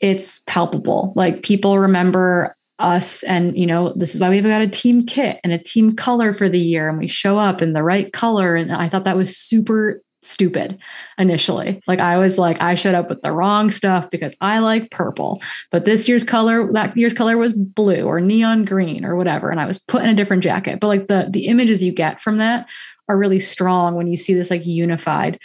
it's 0.00 0.40
palpable. 0.46 1.12
Like 1.14 1.42
people 1.42 1.78
remember 1.78 2.56
us 2.80 3.22
and 3.22 3.56
you 3.56 3.66
know 3.66 3.92
this 3.94 4.14
is 4.14 4.20
why 4.20 4.28
we've 4.28 4.42
got 4.42 4.60
a 4.60 4.66
team 4.66 5.06
kit 5.06 5.38
and 5.44 5.52
a 5.52 5.58
team 5.58 5.94
color 5.94 6.34
for 6.34 6.48
the 6.48 6.58
year 6.58 6.88
and 6.88 6.98
we 6.98 7.06
show 7.06 7.38
up 7.38 7.62
in 7.62 7.72
the 7.72 7.82
right 7.82 8.12
color. 8.12 8.56
And 8.56 8.72
i 8.72 8.88
thought 8.88 9.04
that 9.04 9.16
was 9.16 9.36
super 9.36 10.02
stupid 10.24 10.78
initially. 11.18 11.80
Like 11.86 12.00
I 12.00 12.18
was 12.18 12.38
like, 12.38 12.60
I 12.60 12.74
showed 12.74 12.94
up 12.94 13.08
with 13.08 13.22
the 13.22 13.32
wrong 13.32 13.70
stuff 13.70 14.10
because 14.10 14.34
I 14.40 14.58
like 14.58 14.90
purple, 14.90 15.42
but 15.70 15.84
this 15.84 16.08
year's 16.08 16.24
color, 16.24 16.72
that 16.72 16.96
year's 16.96 17.14
color 17.14 17.36
was 17.36 17.52
blue 17.52 18.04
or 18.04 18.20
neon 18.20 18.64
green 18.64 19.04
or 19.04 19.16
whatever. 19.16 19.50
And 19.50 19.60
I 19.60 19.66
was 19.66 19.78
put 19.78 20.02
in 20.02 20.08
a 20.08 20.14
different 20.14 20.42
jacket. 20.42 20.80
But 20.80 20.88
like 20.88 21.06
the 21.06 21.28
the 21.30 21.46
images 21.46 21.82
you 21.82 21.92
get 21.92 22.20
from 22.20 22.38
that 22.38 22.66
are 23.08 23.16
really 23.16 23.40
strong 23.40 23.94
when 23.94 24.06
you 24.06 24.16
see 24.16 24.34
this 24.34 24.50
like 24.50 24.66
unified 24.66 25.38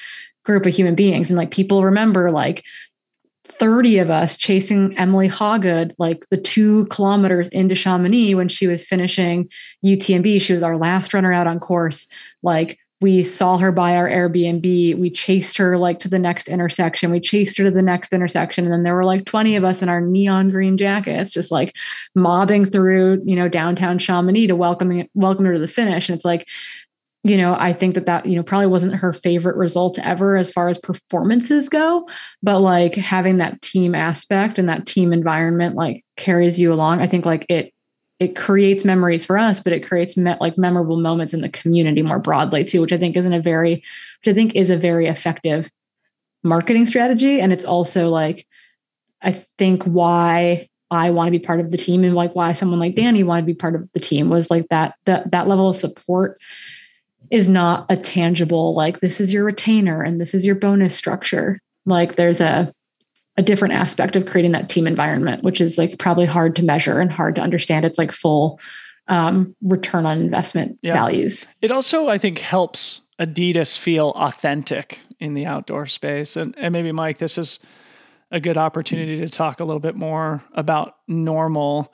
group 0.44 0.66
of 0.66 0.74
human 0.74 0.96
beings. 0.96 1.30
And 1.30 1.38
like 1.38 1.52
people 1.52 1.84
remember 1.84 2.32
like 2.32 2.64
30 3.46 3.98
of 3.98 4.10
us 4.10 4.38
chasing 4.38 4.98
Emily 4.98 5.28
Hawgood 5.28 5.94
like 5.98 6.26
the 6.30 6.38
two 6.38 6.86
kilometers 6.86 7.50
into 7.50 7.76
Chamonix 7.76 8.36
when 8.36 8.48
she 8.48 8.68
was 8.68 8.86
finishing 8.86 9.50
UTMB. 9.84 10.40
She 10.42 10.54
was 10.54 10.64
our 10.64 10.78
last 10.78 11.14
runner 11.14 11.34
out 11.34 11.48
on 11.48 11.60
course. 11.60 12.08
Like 12.42 12.80
we 13.02 13.24
saw 13.24 13.58
her 13.58 13.72
by 13.72 13.96
our 13.96 14.10
Airbnb. 14.10 14.98
We 14.98 15.10
chased 15.10 15.58
her 15.58 15.78
like 15.78 16.00
to 16.00 16.10
the 16.10 16.20
next 16.20 16.50
intersection. 16.50 17.12
We 17.12 17.22
chased 17.22 17.58
her 17.58 17.64
to 17.64 17.72
the 17.72 17.82
next 17.82 18.12
intersection. 18.12 18.66
And 18.66 18.74
then 18.74 18.84
there 18.84 18.96
were 18.96 19.06
like 19.06 19.26
20 19.26 19.56
of 19.56 19.64
us 19.64 19.82
in 19.82 19.88
our 19.88 20.02
neon 20.02 20.50
green 20.50 20.76
jackets, 20.76 21.32
just 21.32 21.50
like 21.50 21.74
mobbing 22.14 22.66
through, 22.66 23.22
you 23.26 23.36
know, 23.36 23.48
downtown 23.48 24.00
Chamonix 24.00 24.48
to 24.48 24.56
welcome, 24.56 25.08
welcome 25.14 25.46
her 25.46 25.54
to 25.54 25.60
the 25.60 25.68
finish. 25.68 26.10
And 26.10 26.16
it's 26.16 26.26
like, 26.26 26.46
you 27.24 27.38
know, 27.38 27.56
I 27.58 27.74
think 27.74 27.96
that 27.96 28.06
that, 28.06 28.26
you 28.26 28.36
know, 28.36 28.44
probably 28.44 28.68
wasn't 28.68 28.96
her 28.96 29.14
favorite 29.14 29.58
result 29.58 30.00
ever 30.00 30.38
as 30.38 30.52
far 30.52 30.70
as 30.70 30.78
performances 30.78 31.68
go, 31.68 32.08
but 32.42 32.60
like 32.60 32.96
having 32.96 33.38
that 33.38 33.62
team 33.62 33.94
aspect 33.94 34.58
and 34.58 34.70
that 34.70 34.86
team 34.86 35.12
environment 35.12 35.76
like 35.76 36.02
carries 36.16 36.60
you 36.60 36.74
along. 36.74 37.02
I 37.02 37.08
think 37.08 37.26
like 37.26 37.46
it 37.50 37.74
it 38.20 38.36
creates 38.36 38.84
memories 38.84 39.24
for 39.24 39.38
us, 39.38 39.60
but 39.60 39.74
it 39.74 39.88
creates 39.88 40.18
me- 40.18 40.36
like 40.42 40.58
memorable 40.58 40.98
moments 40.98 41.34
in 41.34 41.42
the 41.42 41.50
community 41.50 42.02
more 42.02 42.20
broadly 42.20 42.66
too, 42.66 42.82
which 42.82 42.92
I 42.92 42.98
think 42.98 43.16
isn't 43.16 43.34
a 43.34 43.42
very, 43.42 43.76
which 43.76 44.28
I 44.28 44.34
think 44.34 44.56
is 44.56 44.70
a 44.70 44.78
very 44.78 45.08
effective 45.08 45.72
marketing 46.44 46.86
strategy. 46.86 47.40
And 47.40 47.54
it's 47.54 47.66
also 47.66 48.10
like, 48.10 48.46
I 49.22 49.44
think 49.58 49.84
why 49.84 50.70
I 50.92 51.12
want 51.12 51.28
to 51.28 51.32
be 51.32 51.40
part 51.40 51.60
of 51.60 51.72
the 51.72 51.78
team 51.78 52.04
and 52.04 52.16
like 52.16 52.36
why 52.36 52.54
someone 52.54 52.80
like 52.80 52.96
Dani 52.96 53.24
wanted 53.24 53.42
to 53.42 53.48
be 53.48 53.54
part 53.54 53.76
of 53.76 53.88
the 53.94 54.00
team 54.00 54.30
was 54.30 54.50
like 54.50 54.68
that 54.70 54.96
that 55.06 55.32
that 55.32 55.48
level 55.48 55.70
of 55.70 55.76
support 55.76 56.40
is 57.30 57.48
not 57.48 57.86
a 57.90 57.98
tangible 57.98 58.74
like 58.74 59.00
this 59.00 59.22
is 59.22 59.32
your 59.32 59.44
retainer 59.44 60.02
and 60.02 60.20
this 60.20 60.34
is 60.34 60.46
your 60.46 60.56
bonus 60.56 60.96
structure. 60.96 61.62
Like 61.86 62.16
there's 62.16 62.42
a 62.42 62.74
a 63.40 63.42
different 63.42 63.74
aspect 63.74 64.18
of 64.18 64.26
creating 64.26 64.52
that 64.52 64.68
team 64.68 64.86
environment, 64.86 65.44
which 65.44 65.62
is 65.62 65.78
like 65.78 65.98
probably 65.98 66.26
hard 66.26 66.58
to 66.58 66.62
measure 66.62 67.00
and 67.00 67.10
hard 67.10 67.36
to 67.36 67.42
understand. 67.42 67.86
It's 67.86 67.98
like 67.98 68.12
full 68.12 68.60
um, 69.08 69.56
return 69.62 70.06
on 70.06 70.20
investment 70.20 70.78
yeah. 70.82 70.92
values. 70.92 71.48
It 71.62 71.72
also, 71.72 72.10
I 72.10 72.18
think, 72.18 72.40
helps 72.40 73.00
Adidas 73.18 73.78
feel 73.78 74.10
authentic 74.10 75.00
in 75.22 75.36
the 75.36 75.46
outdoor 75.46 75.86
space. 75.86 76.36
And, 76.36 76.54
and 76.58 76.74
maybe, 76.74 76.92
Mike, 76.92 77.20
this 77.20 77.38
is 77.38 77.60
a 78.30 78.42
good 78.42 78.58
opportunity 78.58 79.22
to 79.22 79.30
talk 79.30 79.62
a 79.62 79.64
little 79.64 79.80
bit 79.80 79.96
more 79.96 80.44
about 80.54 80.96
NNormal 81.10 81.88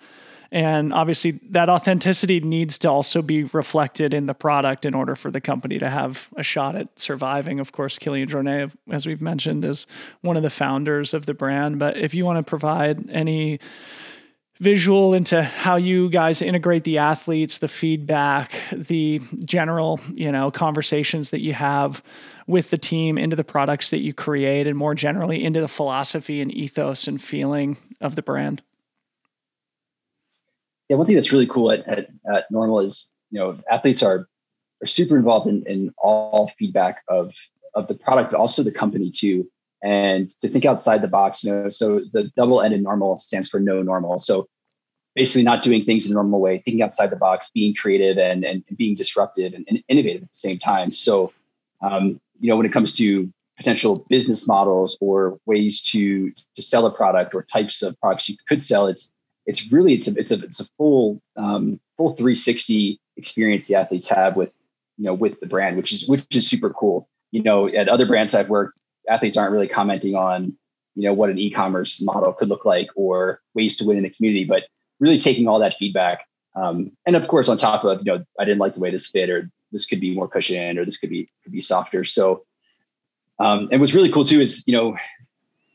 and 0.55 0.93
obviously, 0.93 1.31
that 1.49 1.67
authenticity 1.67 2.39
needs 2.39 2.77
to 2.77 2.89
also 2.89 3.21
be 3.21 3.43
reflected 3.43 4.13
in 4.13 4.25
the 4.25 4.33
product 4.33 4.85
in 4.85 4.93
order 4.93 5.13
for 5.13 5.29
the 5.29 5.41
company 5.41 5.77
to 5.79 5.89
have 5.89 6.29
a 6.37 6.43
shot 6.43 6.77
at 6.77 6.97
surviving. 6.97 7.59
Of 7.59 7.73
course, 7.73 7.99
Kilian 7.99 8.29
Jornet, 8.29 8.71
as 8.89 9.05
we've 9.05 9.21
mentioned, 9.21 9.65
is 9.65 9.85
one 10.21 10.37
of 10.37 10.43
the 10.43 10.49
founders 10.49 11.13
of 11.13 11.25
the 11.25 11.33
brand. 11.33 11.77
But 11.77 11.97
if 11.97 12.13
you 12.13 12.23
want 12.23 12.37
to 12.37 12.49
provide 12.49 13.09
any 13.09 13.59
visual 14.59 15.13
into 15.13 15.43
how 15.43 15.75
you 15.75 16.09
guys 16.09 16.41
integrate 16.41 16.85
the 16.85 16.99
athletes, 16.99 17.57
the 17.57 17.67
feedback, 17.67 18.53
the 18.71 19.19
general, 19.43 19.99
you 20.13 20.31
know, 20.31 20.51
conversations 20.51 21.31
that 21.31 21.41
you 21.41 21.53
have 21.53 22.01
with 22.47 22.69
the 22.69 22.77
team 22.77 23.17
into 23.17 23.35
the 23.35 23.43
products 23.43 23.89
that 23.89 23.99
you 23.99 24.13
create 24.13 24.67
and 24.67 24.77
more 24.77 24.95
generally 24.95 25.43
into 25.43 25.59
the 25.59 25.67
philosophy 25.67 26.39
and 26.39 26.49
ethos 26.53 27.09
and 27.09 27.21
feeling 27.21 27.75
of 27.99 28.15
the 28.15 28.21
brand 28.21 28.61
yeah, 30.89 30.97
one 30.97 31.05
thing 31.05 31.15
that's 31.15 31.31
really 31.31 31.47
cool 31.47 31.71
at, 31.71 31.87
at, 31.87 32.09
at 32.33 32.51
NNormal 32.51 32.83
is, 32.83 33.09
you 33.31 33.39
know, 33.39 33.59
athletes 33.71 34.03
are, 34.03 34.27
are 34.81 34.85
super 34.85 35.17
involved 35.17 35.47
in, 35.47 35.63
in 35.65 35.93
all 35.97 36.51
feedback 36.59 37.03
of, 37.07 37.33
of 37.73 37.87
the 37.87 37.95
product, 37.95 38.31
but 38.31 38.39
also 38.39 38.63
the 38.63 38.71
company 38.71 39.09
too. 39.09 39.49
And 39.83 40.29
to 40.39 40.47
think 40.47 40.65
outside 40.65 41.01
the 41.01 41.07
box, 41.07 41.43
you 41.43 41.51
know, 41.51 41.69
so 41.69 42.01
the 42.11 42.31
double 42.35 42.61
ended 42.61 42.81
normal 42.81 43.17
stands 43.17 43.47
for 43.47 43.59
no 43.59 43.81
normal. 43.81 44.17
So 44.17 44.47
basically 45.15 45.43
not 45.43 45.61
doing 45.61 45.85
things 45.85 46.05
in 46.05 46.11
a 46.11 46.15
normal 46.15 46.39
way, 46.39 46.57
thinking 46.57 46.81
outside 46.81 47.09
the 47.09 47.15
box, 47.15 47.49
being 47.53 47.73
creative 47.73 48.17
and, 48.17 48.43
and 48.43 48.63
being 48.77 48.95
disruptive 48.95 49.53
and, 49.53 49.65
and 49.67 49.83
innovative 49.87 50.23
at 50.23 50.29
the 50.29 50.37
same 50.37 50.59
time. 50.59 50.91
So, 50.91 51.31
um, 51.81 52.19
you 52.39 52.49
know, 52.49 52.57
when 52.57 52.65
it 52.65 52.71
comes 52.71 52.95
to 52.97 53.31
potential 53.57 54.05
business 54.09 54.47
models 54.47 54.97
or 54.99 55.39
ways 55.45 55.81
to, 55.89 56.31
to 56.31 56.61
sell 56.61 56.85
a 56.85 56.91
product 56.91 57.33
or 57.33 57.43
types 57.43 57.81
of 57.81 57.99
products 58.01 58.27
you 58.27 58.35
could 58.47 58.61
sell, 58.61 58.87
it's 58.87 59.11
it's 59.45 59.71
really 59.71 59.93
it's 59.93 60.07
a 60.07 60.15
it's 60.15 60.31
a 60.31 60.35
it's 60.43 60.59
a 60.59 60.65
full 60.77 61.21
um, 61.35 61.79
full 61.97 62.15
360 62.15 62.99
experience 63.17 63.67
the 63.67 63.75
athletes 63.75 64.07
have 64.07 64.35
with 64.35 64.51
you 64.97 65.05
know 65.05 65.13
with 65.13 65.39
the 65.39 65.45
brand, 65.45 65.77
which 65.77 65.91
is 65.91 66.07
which 66.07 66.23
is 66.31 66.47
super 66.47 66.69
cool. 66.69 67.07
You 67.31 67.43
know, 67.43 67.67
at 67.67 67.89
other 67.89 68.05
brands 68.05 68.33
I've 68.33 68.49
worked, 68.49 68.77
athletes 69.09 69.37
aren't 69.37 69.51
really 69.51 69.67
commenting 69.67 70.15
on 70.15 70.55
you 70.95 71.03
know 71.03 71.13
what 71.13 71.29
an 71.29 71.37
e-commerce 71.37 72.01
model 72.01 72.33
could 72.33 72.49
look 72.49 72.65
like 72.65 72.87
or 72.95 73.41
ways 73.53 73.77
to 73.77 73.85
win 73.85 73.97
in 73.97 74.03
the 74.03 74.09
community, 74.09 74.45
but 74.45 74.63
really 74.99 75.17
taking 75.17 75.47
all 75.47 75.59
that 75.59 75.75
feedback. 75.77 76.25
Um, 76.55 76.91
and 77.05 77.15
of 77.15 77.27
course, 77.27 77.49
on 77.49 77.57
top 77.57 77.83
of 77.83 77.99
you 77.99 78.05
know, 78.05 78.23
I 78.39 78.45
didn't 78.45 78.59
like 78.59 78.73
the 78.73 78.79
way 78.79 78.89
this 78.89 79.07
fit, 79.07 79.29
or 79.29 79.49
this 79.71 79.85
could 79.85 79.99
be 79.99 80.15
more 80.15 80.27
cushioned, 80.27 80.79
or 80.79 80.85
this 80.85 80.97
could 80.97 81.09
be 81.09 81.29
could 81.43 81.51
be 81.51 81.59
softer. 81.59 82.03
So, 82.03 82.45
um, 83.39 83.67
and 83.71 83.79
what's 83.79 83.93
really 83.93 84.11
cool 84.11 84.23
too 84.23 84.39
is 84.39 84.63
you 84.65 84.73
know 84.73 84.95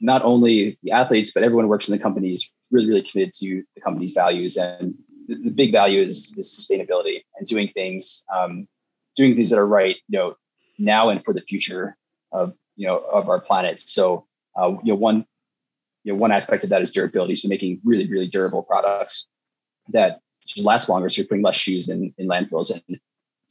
not 0.00 0.22
only 0.22 0.78
the 0.82 0.92
athletes, 0.92 1.30
but 1.30 1.42
everyone 1.42 1.66
who 1.66 1.68
works 1.68 1.86
in 1.86 1.92
the 1.92 2.02
company 2.02 2.32
is 2.32 2.50
really, 2.70 2.88
really 2.88 3.02
committed 3.02 3.32
to 3.40 3.62
the 3.74 3.80
company's 3.80 4.12
values. 4.12 4.56
And 4.56 4.94
the, 5.28 5.36
the 5.36 5.50
big 5.50 5.72
value 5.72 6.00
is, 6.02 6.34
is 6.36 6.54
sustainability 6.54 7.22
and 7.36 7.46
doing 7.46 7.68
things, 7.68 8.22
um, 8.34 8.68
doing 9.16 9.34
things 9.34 9.50
that 9.50 9.58
are 9.58 9.66
right, 9.66 9.96
you 10.08 10.18
know, 10.18 10.36
now 10.78 11.08
and 11.08 11.22
for 11.24 11.34
the 11.34 11.42
future 11.42 11.96
of, 12.32 12.54
you 12.76 12.86
know, 12.86 12.98
of 13.12 13.28
our 13.28 13.40
planet. 13.40 13.78
So, 13.78 14.26
uh, 14.56 14.70
you 14.82 14.92
know, 14.92 14.94
one, 14.94 15.26
you 16.04 16.12
know, 16.12 16.18
one 16.18 16.32
aspect 16.32 16.64
of 16.64 16.70
that 16.70 16.80
is 16.80 16.90
durability. 16.90 17.34
So 17.34 17.48
making 17.48 17.80
really, 17.84 18.08
really 18.08 18.28
durable 18.28 18.62
products 18.62 19.26
that 19.88 20.20
last 20.56 20.88
longer. 20.88 21.08
So 21.08 21.20
you're 21.20 21.28
putting 21.28 21.44
less 21.44 21.54
shoes 21.54 21.88
in, 21.88 22.14
in 22.16 22.26
landfills 22.26 22.70
and 22.70 22.98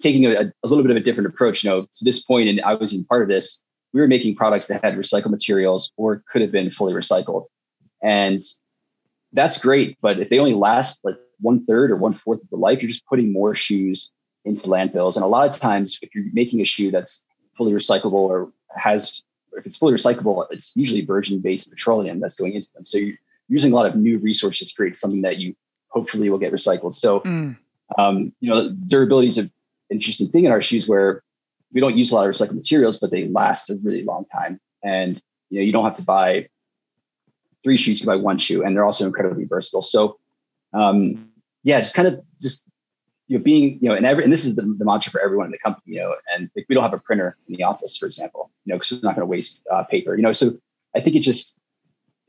taking 0.02 0.26
a, 0.26 0.52
a 0.64 0.68
little 0.68 0.84
bit 0.84 0.92
of 0.92 0.98
a 0.98 1.02
different 1.02 1.28
approach. 1.28 1.64
You 1.64 1.70
know, 1.70 1.82
to 1.82 2.04
this 2.04 2.24
point, 2.24 2.50
and 2.50 2.62
I 2.62 2.74
was 2.74 2.94
even 2.94 3.06
part 3.06 3.22
of 3.22 3.28
this, 3.28 3.62
we 3.94 4.02
were 4.02 4.08
making 4.08 4.36
products 4.36 4.68
that 4.68 4.84
had 4.84 4.96
recycled 4.96 5.32
materials 5.32 5.92
or 5.98 6.24
could 6.32 6.42
have 6.42 6.52
been 6.52 6.70
fully 6.70 6.94
recycled. 6.94 7.46
And 8.02 8.40
that's 9.34 9.58
great. 9.58 9.98
But 10.02 10.20
if 10.20 10.30
they 10.30 10.40
only 10.40 10.54
last 10.54 11.00
like 11.04 11.18
one 11.40 11.66
third 11.66 11.92
or 11.92 11.98
one 11.98 12.14
fourth 12.14 12.42
of 12.42 12.50
the 12.50 12.58
life, 12.58 12.82
you're 12.82 12.88
just 12.90 13.06
putting 13.06 13.32
more 13.32 13.54
shoes 13.54 14.12
into 14.46 14.68
landfills. 14.68 15.16
And 15.16 15.24
a 15.24 15.28
lot 15.28 15.54
of 15.54 15.60
times, 15.60 16.00
if 16.02 16.14
you're 16.16 16.26
making 16.34 16.60
a 16.60 16.64
shoe 16.64 16.92
that's 16.92 17.24
fully 17.56 17.74
recyclable 17.74 18.14
or 18.14 18.52
has, 18.76 19.22
if 19.54 19.66
it's 19.66 19.76
fully 19.76 19.94
recyclable, 19.94 20.46
it's 20.50 20.74
usually 20.76 21.02
virgin 21.02 21.40
based 21.40 21.70
petroleum 21.70 22.20
that's 22.20 22.36
going 22.36 22.54
into 22.54 22.68
them. 22.74 22.84
So 22.84 22.98
you're 22.98 23.18
using 23.48 23.72
a 23.72 23.76
lot 23.76 23.86
of 23.86 23.96
new 23.96 24.18
resources 24.20 24.70
to 24.70 24.76
create 24.76 24.96
something 24.96 25.22
that 25.22 25.38
you 25.38 25.56
hopefully 25.90 26.30
will 26.30 26.38
get 26.38 26.54
recycled. 26.54 26.94
So, 26.94 27.22
mm. 27.22 27.58
um, 27.98 28.32
you 28.40 28.50
know, 28.50 28.70
durability 28.88 29.28
is 29.28 29.38
an 29.38 29.52
interesting 29.90 30.30
thing 30.30 30.46
in 30.46 30.52
our 30.52 30.62
shoes 30.62 30.88
where 30.88 31.24
we 31.74 31.82
don't 31.82 31.98
use 31.98 32.12
a 32.12 32.16
lot 32.16 32.28
of 32.28 32.34
recycled 32.34 32.56
materials, 32.56 32.98
but 32.98 33.12
they 33.12 33.28
last 33.28 33.70
a 33.70 33.76
really 33.84 34.04
long 34.04 34.26
time. 34.26 34.60
And, 34.84 35.22
you 35.50 35.60
know, 35.60 35.66
you 35.66 35.72
don't 35.72 35.84
have 35.84 35.98
to 35.98 36.04
buy 36.04 36.48
three 37.64 37.76
shoes, 37.76 38.00
you 38.00 38.06
buy 38.06 38.16
one 38.16 38.38
shoe, 38.38 38.64
and 38.64 38.76
they're 38.76 38.86
also 38.86 39.06
incredibly 39.06 39.46
versatile. 39.46 39.82
So, 39.82 40.18
um, 40.74 41.30
yeah, 41.64 41.80
just 41.80 41.94
kind 41.94 42.08
of 42.08 42.22
just 42.40 42.64
you 43.28 43.38
know 43.38 43.44
being 43.44 43.80
you 43.82 43.90
know 43.90 43.96
and 43.96 44.06
every 44.06 44.24
and 44.24 44.34
this 44.34 44.44
is 44.44 44.56
the, 44.56 44.64
the 44.64 44.84
mantra 44.84 45.12
for 45.12 45.22
everyone 45.22 45.46
in 45.46 45.52
the 45.52 45.60
company 45.60 45.96
you 45.96 46.02
know 46.02 46.16
and 46.36 46.50
like, 46.56 46.66
we 46.68 46.74
don't 46.74 46.84
have 46.84 46.94
a 46.94 47.00
printer 47.00 47.38
in 47.48 47.56
the 47.56 47.64
office 47.64 47.96
for 47.96 48.06
example 48.06 48.50
you 48.66 48.72
know 48.72 48.78
because 48.78 48.92
we're 48.92 49.00
not 49.04 49.16
going 49.16 49.22
to 49.22 49.28
waste 49.28 49.62
uh, 49.72 49.84
paper 49.84 50.16
you 50.16 50.24
know? 50.24 50.32
So 50.32 50.58
i 50.96 51.00
think 51.00 51.16
it's 51.16 51.26
just 51.26 51.60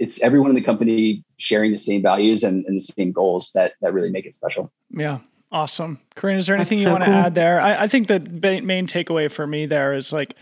it's 0.01 0.19
everyone 0.21 0.51
in 0.51 0.57
the 0.57 0.63
company 0.63 1.23
sharing 1.37 1.71
the 1.71 1.77
same 1.77 2.03
values 2.03 2.43
and, 2.43 2.65
and 2.65 2.77
the 2.77 2.83
same 2.83 3.13
goals 3.13 3.51
that 3.55 3.75
that 3.83 3.93
really 3.93 4.11
make 4.11 4.27
it 4.27 4.35
special. 4.35 4.73
Yeah. 4.91 5.19
Awesome. 5.53 6.01
Corrine 6.17 6.39
is 6.39 6.47
there 6.47 6.57
anything 6.57 6.79
That's 6.79 6.83
you 6.83 6.87
so 6.87 6.93
want 6.93 7.05
to 7.05 7.11
cool. 7.11 7.15
add 7.15 7.35
there? 7.35 7.61
I, 7.61 7.83
I 7.83 7.89
think 7.89 8.07
the 8.09 8.21
main 8.21 8.87
takeaway 8.87 9.31
for 9.31 9.47
me 9.47 9.67
there 9.67 9.93
is 9.95 10.13
like 10.13 10.37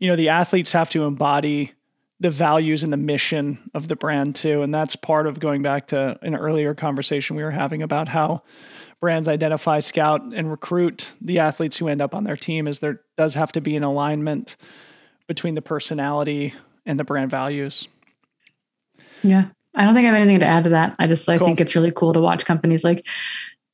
you 0.00 0.08
know 0.08 0.16
the 0.16 0.30
athletes 0.30 0.72
have 0.72 0.90
to 0.90 1.04
embody 1.04 1.72
the 2.20 2.30
values 2.30 2.82
and 2.82 2.92
the 2.92 2.96
mission 2.96 3.70
of 3.74 3.86
the 3.88 3.96
brand 3.96 4.34
too 4.34 4.62
and 4.62 4.74
that's 4.74 4.96
part 4.96 5.26
of 5.26 5.38
going 5.38 5.62
back 5.62 5.86
to 5.86 6.18
an 6.22 6.34
earlier 6.34 6.74
conversation 6.74 7.36
we 7.36 7.44
were 7.44 7.50
having 7.50 7.82
about 7.82 8.08
how 8.08 8.42
brands 9.00 9.28
identify, 9.28 9.80
scout, 9.80 10.22
and 10.22 10.50
recruit 10.50 11.12
the 11.20 11.38
athletes 11.38 11.76
who 11.76 11.88
end 11.88 12.00
up 12.00 12.14
on 12.14 12.24
their 12.24 12.36
team 12.36 12.66
is 12.66 12.78
there 12.78 13.00
does 13.16 13.34
have 13.34 13.52
to 13.52 13.60
be 13.60 13.76
an 13.76 13.84
alignment 13.84 14.56
between 15.26 15.54
the 15.54 15.62
personality 15.62 16.54
and 16.86 16.98
the 16.98 17.04
brand 17.04 17.30
values. 17.30 17.86
Yeah. 19.22 19.48
I 19.74 19.84
don't 19.84 19.94
think 19.94 20.06
I 20.06 20.08
have 20.08 20.20
anything 20.20 20.40
to 20.40 20.46
add 20.46 20.64
to 20.64 20.70
that. 20.70 20.96
I 20.98 21.06
just 21.06 21.28
I 21.28 21.38
cool. 21.38 21.46
think 21.46 21.60
it's 21.60 21.74
really 21.74 21.92
cool 21.94 22.12
to 22.14 22.20
watch 22.20 22.44
companies 22.44 22.82
like 22.82 23.06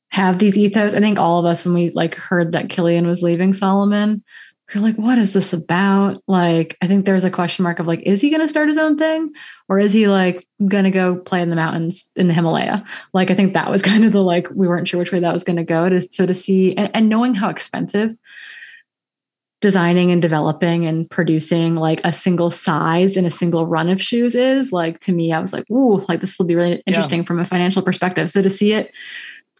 have 0.09 0.37
these 0.37 0.57
ethos. 0.57 0.93
I 0.93 0.99
think 0.99 1.17
all 1.17 1.39
of 1.39 1.45
us 1.45 1.65
when 1.65 1.73
we 1.73 1.91
like 1.91 2.15
heard 2.15 2.51
that 2.51 2.67
Kilian 2.67 3.05
was 3.05 3.23
leaving 3.23 3.53
Salomon, 3.53 4.23
you're 4.73 4.83
like, 4.83 4.95
what 4.95 5.17
is 5.17 5.33
this 5.33 5.53
about? 5.53 6.23
Like, 6.27 6.75
I 6.81 6.87
think 6.87 7.05
there's 7.05 7.23
a 7.23 7.29
question 7.29 7.63
mark 7.63 7.79
of 7.79 7.85
like, 7.85 8.01
is 8.01 8.21
he 8.21 8.29
going 8.29 8.41
to 8.41 8.47
start 8.47 8.67
his 8.67 8.79
own 8.79 8.97
thing 8.97 9.31
or 9.69 9.79
is 9.79 9.93
he 9.93 10.07
like 10.07 10.43
going 10.67 10.85
to 10.85 10.91
go 10.91 11.17
play 11.17 11.41
in 11.41 11.51
the 11.51 11.55
mountains 11.55 12.09
in 12.15 12.27
the 12.27 12.33
Himalaya? 12.33 12.83
Like, 13.13 13.29
I 13.29 13.35
think 13.35 13.53
that 13.53 13.69
was 13.69 13.81
kind 13.83 14.03
of 14.05 14.11
the 14.11 14.23
like, 14.23 14.47
we 14.53 14.67
weren't 14.67 14.87
sure 14.87 14.99
which 14.99 15.11
way 15.11 15.19
that 15.19 15.33
was 15.33 15.43
going 15.43 15.57
to 15.57 15.63
go. 15.63 15.87
To, 15.89 16.01
so 16.01 16.25
to 16.25 16.33
see 16.33 16.75
and, 16.75 16.89
and 16.95 17.09
knowing 17.09 17.35
how 17.35 17.49
expensive 17.49 18.15
designing 19.61 20.11
and 20.11 20.21
developing 20.21 20.85
and 20.85 21.09
producing 21.09 21.75
like 21.75 22.01
a 22.03 22.11
single 22.11 22.51
size 22.51 23.15
in 23.17 23.25
a 23.25 23.31
single 23.31 23.65
run 23.65 23.89
of 23.89 24.01
shoes 24.01 24.35
is 24.35 24.71
like 24.71 24.99
to 24.99 25.11
me, 25.11 25.31
I 25.31 25.39
was 25.39 25.53
like, 25.53 25.69
ooh, 25.71 26.05
like 26.09 26.21
this 26.21 26.37
will 26.37 26.45
be 26.45 26.55
really 26.55 26.83
interesting 26.85 27.21
yeah. 27.21 27.25
from 27.25 27.39
a 27.39 27.45
financial 27.45 27.81
perspective. 27.81 28.29
So 28.29 28.41
to 28.41 28.49
see 28.49 28.73
it 28.73 28.91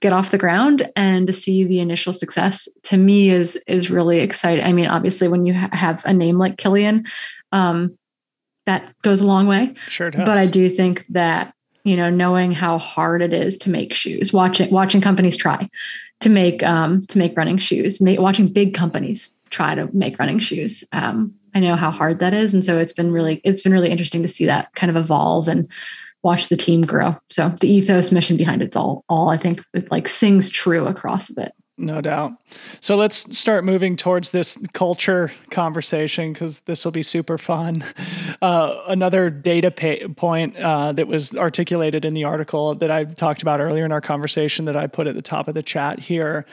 get 0.01 0.13
off 0.13 0.31
the 0.31 0.37
ground 0.37 0.89
and 0.95 1.27
to 1.27 1.33
see 1.33 1.63
the 1.63 1.79
initial 1.79 2.13
success 2.13 2.67
to 2.83 2.97
me 2.97 3.29
is 3.29 3.55
is 3.67 3.89
really 3.89 4.19
exciting. 4.19 4.63
I 4.63 4.73
mean, 4.73 4.87
obviously, 4.87 5.27
when 5.27 5.45
you 5.45 5.53
ha- 5.53 5.69
have 5.71 6.03
a 6.05 6.13
name 6.13 6.37
like 6.37 6.57
Kilian, 6.57 7.07
um, 7.51 7.97
that 8.65 8.93
goes 9.01 9.21
a 9.21 9.27
long 9.27 9.47
way. 9.47 9.73
Sure 9.89 10.11
does. 10.11 10.25
But 10.25 10.37
I 10.37 10.47
do 10.47 10.69
think 10.69 11.05
that 11.09 11.53
you 11.85 11.95
know, 11.95 12.09
knowing 12.09 12.51
how 12.51 12.79
hard 12.79 13.21
it 13.21 13.31
is 13.31 13.59
to 13.59 13.69
make 13.69 13.93
shoes, 13.93 14.33
watching 14.33 14.71
watching 14.71 15.01
companies 15.01 15.37
try 15.37 15.69
to 16.19 16.29
make 16.29 16.63
um, 16.63 17.05
to 17.07 17.17
make 17.17 17.37
running 17.37 17.57
shoes, 17.57 18.01
make, 18.01 18.19
watching 18.19 18.51
big 18.51 18.73
companies 18.73 19.31
try 19.51 19.75
to 19.75 19.87
make 19.93 20.17
running 20.17 20.39
shoes. 20.39 20.83
Um, 20.91 21.33
I 21.53 21.59
know 21.59 21.75
how 21.75 21.91
hard 21.91 22.19
that 22.19 22.33
is, 22.33 22.53
and 22.53 22.65
so 22.65 22.79
it's 22.79 22.91
been 22.91 23.11
really 23.11 23.39
it's 23.43 23.61
been 23.61 23.71
really 23.71 23.91
interesting 23.91 24.23
to 24.23 24.27
see 24.27 24.47
that 24.47 24.73
kind 24.73 24.89
of 24.89 24.97
evolve 24.97 25.47
and 25.47 25.71
watch 26.25 26.49
the 26.49 26.57
team 26.57 26.81
grow. 26.81 27.15
So 27.29 27.49
the 27.61 27.71
ethos 27.71 28.11
mission 28.11 28.35
behind 28.35 28.63
it's 28.63 28.75
all 28.75 29.05
all 29.07 29.29
I 29.29 29.37
think 29.37 29.61
it 29.73 29.91
like 29.91 30.09
sings 30.09 30.49
true 30.49 30.87
across 30.87 31.29
of 31.29 31.37
it. 31.37 31.53
No 31.77 32.01
doubt. 32.01 32.31
So 32.79 32.95
let's 32.95 33.37
start 33.37 33.65
moving 33.65 33.97
towards 33.97 34.31
this 34.31 34.57
culture 34.73 35.31
conversation 35.51 36.33
because 36.33 36.59
this 36.61 36.83
will 36.83 36.91
be 36.91 37.03
super 37.03 37.37
fun. 37.37 37.83
Uh, 38.41 38.81
another 38.87 39.29
data 39.29 39.71
pay- 39.71 40.07
point 40.07 40.57
uh, 40.57 40.91
that 40.91 41.07
was 41.07 41.33
articulated 41.35 42.05
in 42.05 42.13
the 42.13 42.25
article 42.25 42.75
that 42.75 42.91
I 42.91 43.05
talked 43.05 43.41
about 43.41 43.61
earlier 43.61 43.85
in 43.85 43.91
our 43.91 44.01
conversation 44.01 44.65
that 44.65 44.75
I 44.75 44.87
put 44.87 45.07
at 45.07 45.15
the 45.15 45.21
top 45.21 45.47
of 45.47 45.53
the 45.53 45.63
chat 45.63 45.99
here 45.99 46.45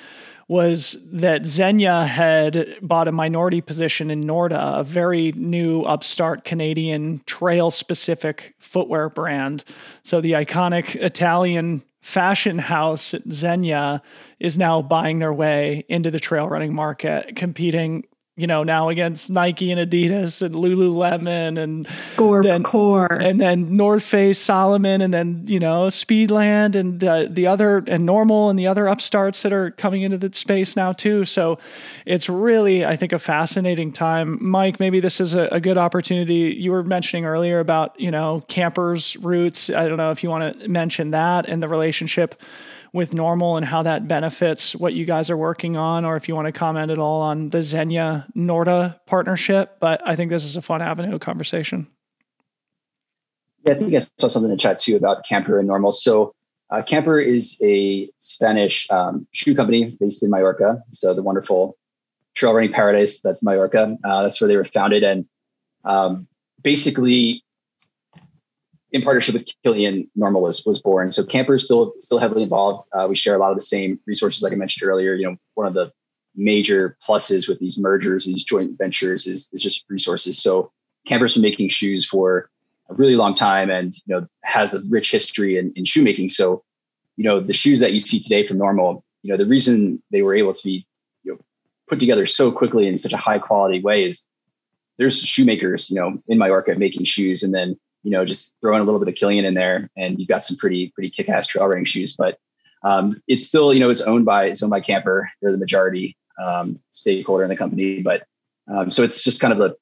was 0.49 0.97
that 1.13 1.43
Zegna 1.43 2.07
had 2.07 2.77
bought 2.83 3.09
a 3.09 3.13
minority 3.13 3.61
position 3.61 4.11
in 4.11 4.25
Norda, 4.25 4.81
a 4.81 4.85
very 4.85 5.33
new 5.33 5.83
upstart 5.83 6.45
Canadian 6.45 7.23
trail 7.27 7.71
specific 7.71 8.55
footwear 8.59 9.09
brand. 9.09 9.65
So 10.03 10.21
the 10.21 10.33
iconic 10.33 10.97
Italian 10.97 11.83
fashion 12.01 12.59
house 12.59 13.13
Zegna 13.29 14.01
is 14.41 14.59
now 14.59 14.83
buying 14.83 15.21
their 15.21 15.33
way 15.33 15.85
into 15.89 16.11
the 16.11 16.21
trail 16.21 16.49
running 16.49 16.75
market, 16.75 17.37
competing 17.37 18.05
you 18.35 18.47
know, 18.47 18.63
now 18.63 18.89
against 18.89 19.29
Nike 19.29 19.71
and 19.71 19.91
Adidas 19.91 20.41
and 20.41 20.55
Lululemon 20.55 21.63
and 21.63 21.87
Gore 22.17 22.43
then, 22.43 22.63
Core 22.63 23.13
and 23.13 23.39
then 23.39 23.77
North 23.77 24.05
Face, 24.05 24.39
Salomon, 24.39 25.03
and 25.03 25.13
then 25.13 25.45
you 25.47 25.61
know 25.61 25.89
Speedland 25.89 26.75
and 26.75 26.99
the 26.99 27.29
the 27.31 27.47
other 27.47 27.79
and 27.79 28.09
NNormal 28.09 28.49
and 28.49 28.59
the 28.59 28.67
other 28.67 28.87
upstarts 28.87 29.43
that 29.43 29.53
are 29.53 29.73
coming 29.73 30.01
into 30.01 30.17
the 30.17 30.33
space 30.33 30.77
now 30.77 30.93
too. 30.93 31.27
So 31.27 31.59
it's 32.07 32.31
really, 32.31 32.87
I 32.87 32.97
think, 32.97 33.13
a 33.13 33.19
fascinating 33.19 33.93
time. 33.93 34.39
Mike, 34.41 34.81
maybe 34.81 34.99
this 34.99 35.21
is 35.21 35.35
a, 35.35 35.49
a 35.49 35.61
good 35.61 35.77
opportunity. 35.77 36.57
You 36.59 36.73
were 36.73 36.83
mentioning 36.83 37.27
earlier 37.27 37.61
about 37.61 38.01
you 38.01 38.11
know 38.11 38.43
Camper's 38.49 39.15
roots. 39.17 39.69
I 39.69 39.87
don't 39.87 39.99
know 39.99 40.11
if 40.11 40.23
you 40.23 40.31
want 40.31 40.59
to 40.59 40.69
mention 40.69 41.11
that 41.11 41.51
and 41.51 41.63
the 41.63 41.69
relationship 41.69 42.41
with 42.93 43.13
NNormal 43.13 43.57
and 43.57 43.65
how 43.65 43.83
that 43.83 44.07
benefits 44.07 44.75
what 44.77 44.93
you 44.93 45.05
guys 45.05 45.31
are 45.31 45.37
working 45.37 45.77
on, 45.77 46.05
or 46.05 46.17
if 46.17 46.29
you 46.29 46.35
want 46.35 46.47
to 46.47 46.53
comment 46.53 46.91
at 46.91 46.99
all 46.99 47.23
on 47.23 47.49
the 47.49 47.59
Zegna 47.59 48.31
Norda 48.35 48.99
partnership. 49.07 49.79
But 49.81 50.07
I 50.07 50.15
think 50.15 50.31
this 50.31 50.45
is 50.45 50.57
a 50.57 50.63
fun 50.63 50.83
avenue 50.83 51.15
of 51.15 51.21
conversation. 51.21 51.87
Yeah, 53.65 53.75
I 53.75 53.79
think 53.79 53.95
I 53.95 53.99
saw 53.99 54.27
something 54.27 54.51
in 54.51 54.57
the 54.57 54.61
chat 54.61 54.79
too 54.79 54.97
about 54.97 55.25
Camper 55.25 55.59
and 55.59 55.69
NNormal. 55.69 55.93
So 55.93 56.35
uh, 56.71 56.83
Camper 56.83 57.19
is 57.21 57.57
a 57.63 58.11
Spanish 58.19 58.87
um, 58.91 59.27
shoe 59.33 59.55
company 59.55 59.97
based 59.99 60.23
in 60.23 60.31
Mallorca. 60.31 60.83
So 60.91 61.15
the 61.15 61.23
wonderful 61.23 61.77
trail 62.35 62.53
running 62.53 62.73
paradise 62.73 63.21
that's 63.21 63.43
Mallorca. 63.43 63.97
Uh, 64.05 64.23
that's 64.23 64.41
where 64.41 64.49
they 64.49 64.57
were 64.57 64.65
founded, 64.65 65.03
and 65.03 65.27
um, 65.85 66.27
basically 66.63 67.45
in 68.93 69.03
partnership 69.03 69.35
with 69.35 69.49
Kilian, 69.65 70.09
NNormal 70.17 70.41
was 70.41 70.65
was 70.65 70.79
born. 70.81 71.11
So 71.11 71.25
Camper 71.25 71.55
is 71.55 71.65
still 71.65 71.95
still 71.99 72.19
heavily 72.19 72.43
involved. 72.43 72.87
Uh, 72.93 73.07
we 73.09 73.15
share 73.15 73.35
a 73.35 73.39
lot 73.39 73.51
of 73.51 73.57
the 73.57 73.63
same 73.63 73.99
resources, 74.07 74.43
like 74.43 74.53
I 74.53 74.57
mentioned 74.57 74.89
earlier. 74.89 75.15
You 75.15 75.31
know, 75.31 75.37
one 75.55 75.67
of 75.67 75.75
the 75.75 75.93
major 76.37 76.97
pluses 77.07 77.49
with 77.49 77.59
these 77.59 77.79
mergers, 77.79 78.25
these 78.25 78.43
joint 78.43 78.77
ventures, 78.79 79.27
is 79.27 79.49
is 79.53 79.63
just 79.63 79.85
resources. 79.89 80.41
So 80.41 80.71
Camper's 81.07 81.35
been 81.35 81.43
making 81.43 81.69
shoes 81.69 82.05
for 82.05 82.51
a 82.91 82.95
really 82.95 83.17
long 83.17 83.33
time, 83.33 83.71
and 83.71 83.95
you 84.07 84.15
know 84.15 84.27
has 84.43 84.75
a 84.75 84.81
rich 84.89 85.11
history 85.11 85.57
in, 85.59 85.73
in 85.75 85.85
shoemaking. 85.85 86.29
So, 86.29 86.63
you 87.17 87.25
know, 87.25 87.41
the 87.41 87.53
shoes 87.53 87.81
that 87.81 87.93
you 87.93 87.99
see 87.99 88.21
today 88.21 88.47
from 88.47 88.59
NNormal, 88.59 89.03
you 89.23 89.31
know, 89.31 89.37
the 89.39 89.47
reason 89.47 90.03
they 90.11 90.23
were 90.23 90.35
able 90.35 90.53
to 90.53 90.63
be 90.63 90.87
you 91.25 91.33
know 91.33 91.39
put 91.89 91.99
together 91.99 92.27
so 92.27 92.53
quickly 92.53 92.87
in 92.87 92.97
such 92.97 93.13
a 93.13 93.19
high 93.19 93.39
quality 93.39 93.81
way 93.81 94.05
is 94.05 94.23
there's 94.99 95.19
shoemakers, 95.19 95.89
you 95.89 95.97
know, 95.97 96.23
in 96.29 96.37
Mallorca 96.37 96.75
making 96.75 97.05
shoes, 97.05 97.43
and 97.43 97.55
then 97.55 97.79
you 98.03 98.11
know, 98.11 98.25
just 98.25 98.55
throwing 98.61 98.81
a 98.81 98.85
little 98.85 99.01
bit 99.01 99.09
of 99.09 99.15
Kilian 99.15 99.45
in 99.45 99.55
there, 99.55 99.91
and 99.97 100.19
you've 100.19 100.29
got 100.29 100.45
some 100.45 100.57
pretty 100.57 100.91
pretty 100.95 101.11
kick 101.11 101.29
ass 101.29 101.47
trail 101.47 101.67
running 101.67 101.85
shoes. 101.85 102.15
But 102.17 102.39
um, 102.83 103.23
it's 103.29 103.47
still, 103.47 103.73
you 103.73 103.81
know, 103.81 103.91
it's 103.91 104.01
owned 104.01 104.25
by 104.25 104.47
it's 104.47 104.63
owned 104.63 104.71
by 104.71 104.81
Camper. 104.81 105.31
They're 105.41 105.53
the 105.53 105.59
majority 105.59 106.17
um, 106.43 106.81
stakeholder 106.91 107.45
in 107.45 107.51
the 107.51 107.57
company, 107.57 108.03
but 108.03 108.25
um, 108.69 108.89
so 108.89 109.03
it's 109.03 109.23
just 109.23 109.41
kind 109.41 109.53
of 109.53 109.59
the 109.59 109.77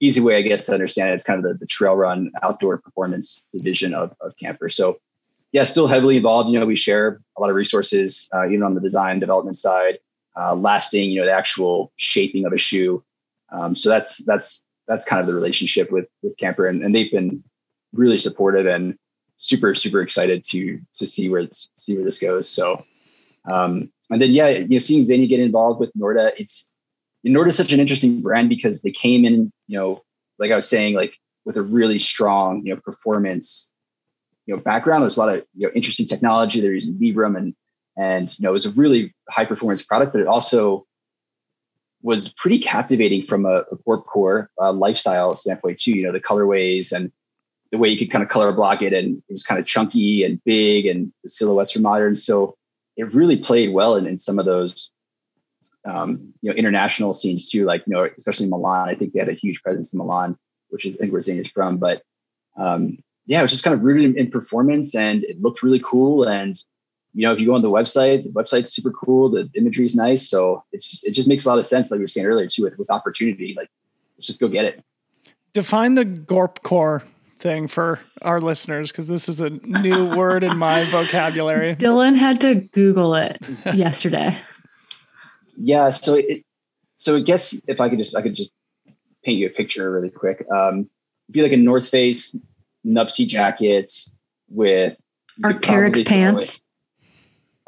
easy 0.00 0.20
way, 0.20 0.36
I 0.36 0.42
guess, 0.42 0.66
to 0.66 0.72
understand 0.72 1.10
it. 1.10 1.14
It's 1.14 1.22
kind 1.22 1.38
of 1.38 1.44
the, 1.44 1.54
the 1.54 1.66
trail 1.66 1.94
run 1.94 2.30
outdoor 2.42 2.78
performance 2.78 3.42
division 3.52 3.94
of, 3.94 4.14
of 4.20 4.36
Camper. 4.38 4.68
So 4.68 4.98
yeah, 5.52 5.62
still 5.62 5.86
heavily 5.86 6.16
involved. 6.16 6.50
You 6.50 6.58
know, 6.58 6.66
we 6.66 6.74
share 6.74 7.20
a 7.36 7.40
lot 7.40 7.48
of 7.48 7.56
resources, 7.56 8.28
uh, 8.34 8.46
even 8.46 8.62
on 8.62 8.74
the 8.74 8.80
design 8.80 9.20
development 9.20 9.56
side, 9.56 9.98
uh, 10.36 10.54
lasting, 10.54 11.10
you 11.10 11.20
know, 11.20 11.26
the 11.26 11.32
actual 11.32 11.92
shaping 11.96 12.44
of 12.44 12.52
a 12.52 12.56
shoe. 12.56 13.02
Um, 13.50 13.72
so 13.72 13.88
that's 13.88 14.18
that's 14.24 14.64
that's 14.86 15.04
kind 15.04 15.20
of 15.20 15.26
the 15.26 15.34
relationship 15.34 15.90
with 15.90 16.06
with 16.22 16.36
Camper, 16.38 16.66
and, 16.66 16.82
and 16.82 16.94
they've 16.94 17.10
been 17.10 17.42
really 17.92 18.16
supportive 18.16 18.66
and 18.66 18.96
super 19.36 19.74
super 19.74 20.00
excited 20.00 20.42
to 20.50 20.80
to 20.92 21.04
see 21.04 21.28
where 21.28 21.46
see 21.50 21.94
where 21.94 22.04
this 22.04 22.18
goes. 22.18 22.48
So, 22.48 22.84
um, 23.50 23.90
and 24.10 24.20
then 24.20 24.30
yeah, 24.30 24.48
you 24.48 24.68
know, 24.68 24.78
seeing 24.78 25.02
Zegna 25.02 25.28
get 25.28 25.40
involved 25.40 25.80
with 25.80 25.92
Norda, 25.94 26.32
it's 26.36 26.68
Norda 27.26 27.48
is 27.48 27.56
such 27.56 27.72
an 27.72 27.80
interesting 27.80 28.20
brand 28.20 28.48
because 28.48 28.82
they 28.82 28.90
came 28.90 29.24
in, 29.24 29.50
you 29.66 29.78
know, 29.78 30.02
like 30.38 30.50
I 30.50 30.54
was 30.54 30.68
saying, 30.68 30.94
like 30.94 31.14
with 31.44 31.56
a 31.56 31.62
really 31.62 31.98
strong, 31.98 32.64
you 32.64 32.74
know, 32.74 32.80
performance, 32.80 33.72
you 34.46 34.54
know, 34.54 34.60
background. 34.60 35.02
There's 35.02 35.16
a 35.16 35.20
lot 35.20 35.34
of 35.34 35.44
you 35.54 35.66
know 35.66 35.72
interesting 35.74 36.06
technology. 36.06 36.60
They're 36.60 36.72
using 36.72 36.94
Vibram 36.94 37.36
and 37.36 37.54
and 37.96 38.28
you 38.38 38.42
know 38.42 38.50
it 38.50 38.52
was 38.52 38.66
a 38.66 38.70
really 38.70 39.14
high 39.30 39.44
performance 39.44 39.82
product, 39.82 40.12
but 40.12 40.20
it 40.20 40.26
also 40.26 40.86
was 42.04 42.28
pretty 42.28 42.58
captivating 42.58 43.24
from 43.24 43.46
a, 43.46 43.64
a 43.72 43.76
core 43.76 44.50
uh, 44.60 44.72
lifestyle 44.72 45.34
standpoint 45.34 45.78
too. 45.78 45.92
You 45.92 46.06
know, 46.06 46.12
the 46.12 46.20
colorways 46.20 46.92
and 46.92 47.10
the 47.72 47.78
way 47.78 47.88
you 47.88 47.98
could 47.98 48.10
kind 48.10 48.22
of 48.22 48.28
color 48.28 48.52
block 48.52 48.82
it, 48.82 48.92
and 48.92 49.16
it 49.16 49.32
was 49.32 49.42
kind 49.42 49.58
of 49.58 49.66
chunky 49.66 50.22
and 50.22 50.38
big, 50.44 50.84
and 50.84 51.12
the 51.24 51.30
silhouettes 51.30 51.74
were 51.74 51.80
modern. 51.80 52.14
So 52.14 52.56
it 52.98 53.12
really 53.14 53.38
played 53.38 53.72
well 53.72 53.96
in, 53.96 54.06
in 54.06 54.18
some 54.18 54.38
of 54.38 54.44
those 54.44 54.90
um, 55.86 56.34
you 56.42 56.50
know 56.50 56.56
international 56.56 57.12
scenes 57.12 57.48
too. 57.50 57.64
Like 57.64 57.82
you 57.86 57.94
know, 57.94 58.06
especially 58.16 58.48
Milan. 58.48 58.90
I 58.90 58.94
think 58.94 59.14
they 59.14 59.18
had 59.18 59.30
a 59.30 59.32
huge 59.32 59.62
presence 59.62 59.92
in 59.92 59.98
Milan, 59.98 60.36
which 60.68 60.84
is 60.84 60.94
I 60.96 60.98
think 60.98 61.12
where 61.12 61.22
Zegna 61.22 61.38
is 61.38 61.48
from. 61.48 61.78
But 61.78 62.02
um, 62.58 62.98
yeah, 63.26 63.38
it 63.38 63.42
was 63.42 63.50
just 63.50 63.62
kind 63.62 63.74
of 63.74 63.82
rooted 63.82 64.04
in, 64.04 64.18
in 64.26 64.30
performance, 64.30 64.94
and 64.94 65.24
it 65.24 65.40
looked 65.40 65.62
really 65.62 65.80
cool. 65.82 66.24
And 66.24 66.54
you 67.14 67.24
know, 67.24 67.32
if 67.32 67.38
you 67.38 67.46
go 67.46 67.54
on 67.54 67.62
the 67.62 67.70
website, 67.70 68.24
the 68.24 68.30
website's 68.30 68.74
super 68.74 68.90
cool. 68.90 69.30
The 69.30 69.48
imagery 69.54 69.84
is 69.84 69.94
nice. 69.94 70.28
So 70.28 70.64
it's 70.72 71.02
it 71.04 71.12
just 71.12 71.28
makes 71.28 71.44
a 71.44 71.48
lot 71.48 71.58
of 71.58 71.64
sense, 71.64 71.90
like 71.90 71.98
we 71.98 72.02
were 72.02 72.08
saying 72.08 72.26
earlier, 72.26 72.46
too, 72.48 72.62
with, 72.62 72.76
with 72.76 72.90
opportunity. 72.90 73.54
Like, 73.56 73.70
let's 74.16 74.26
just 74.26 74.40
go 74.40 74.48
get 74.48 74.64
it. 74.64 74.84
Define 75.52 75.94
the 75.94 76.04
Gorp 76.04 76.62
core 76.64 77.04
thing 77.38 77.68
for 77.68 78.00
our 78.22 78.40
listeners 78.40 78.90
because 78.90 79.06
this 79.06 79.28
is 79.28 79.40
a 79.40 79.50
new 79.50 80.06
word 80.16 80.42
in 80.42 80.56
my 80.58 80.84
vocabulary. 80.86 81.76
Dylan 81.76 82.16
had 82.16 82.40
to 82.40 82.56
Google 82.56 83.14
it 83.14 83.38
yesterday. 83.74 84.36
Yeah, 85.56 85.88
so 85.90 86.14
it 86.14 86.44
so 86.96 87.16
I 87.16 87.20
guess 87.20 87.54
if 87.68 87.80
I 87.80 87.88
could 87.88 87.98
just 87.98 88.16
I 88.16 88.22
could 88.22 88.34
just 88.34 88.50
paint 89.24 89.38
you 89.38 89.46
a 89.46 89.50
picture 89.50 89.88
really 89.90 90.10
quick. 90.10 90.44
Um, 90.50 90.90
be 91.30 91.42
like 91.42 91.52
a 91.52 91.56
North 91.56 91.88
Face 91.88 92.36
Nuptse 92.84 93.26
jackets 93.26 94.10
with 94.48 94.96
Arc'teryx 95.42 96.04
pants. 96.04 96.63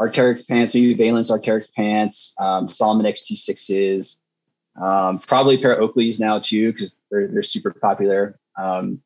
Arc'teryx 0.00 0.46
pants, 0.46 0.74
maybe 0.74 0.94
Veilance 0.94 1.30
Arc'teryx 1.30 1.72
pants, 1.72 2.34
um, 2.38 2.66
Salomon 2.66 3.06
XT6s, 3.06 4.20
um, 4.80 5.18
probably 5.18 5.54
a 5.54 5.58
pair 5.58 5.72
of 5.72 5.90
Oakleys 5.90 6.20
now 6.20 6.38
too, 6.38 6.72
because 6.72 7.00
they're, 7.10 7.28
they're 7.28 7.42
super 7.42 7.72
popular. 7.72 8.38
Um, 8.58 9.00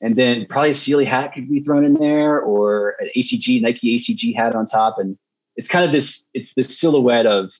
and 0.00 0.16
then 0.16 0.46
probably 0.46 0.70
a 0.70 0.72
Ciele 0.72 1.06
hat 1.06 1.34
could 1.34 1.48
be 1.48 1.60
thrown 1.60 1.84
in 1.84 1.94
there 1.94 2.40
or 2.40 2.96
an 3.00 3.10
ACG, 3.16 3.60
Nike 3.60 3.94
ACG 3.94 4.34
hat 4.34 4.54
on 4.54 4.64
top. 4.64 4.98
And 4.98 5.18
it's 5.56 5.68
kind 5.68 5.84
of 5.84 5.92
this, 5.92 6.26
it's 6.32 6.54
this 6.54 6.78
silhouette 6.78 7.26
of 7.26 7.52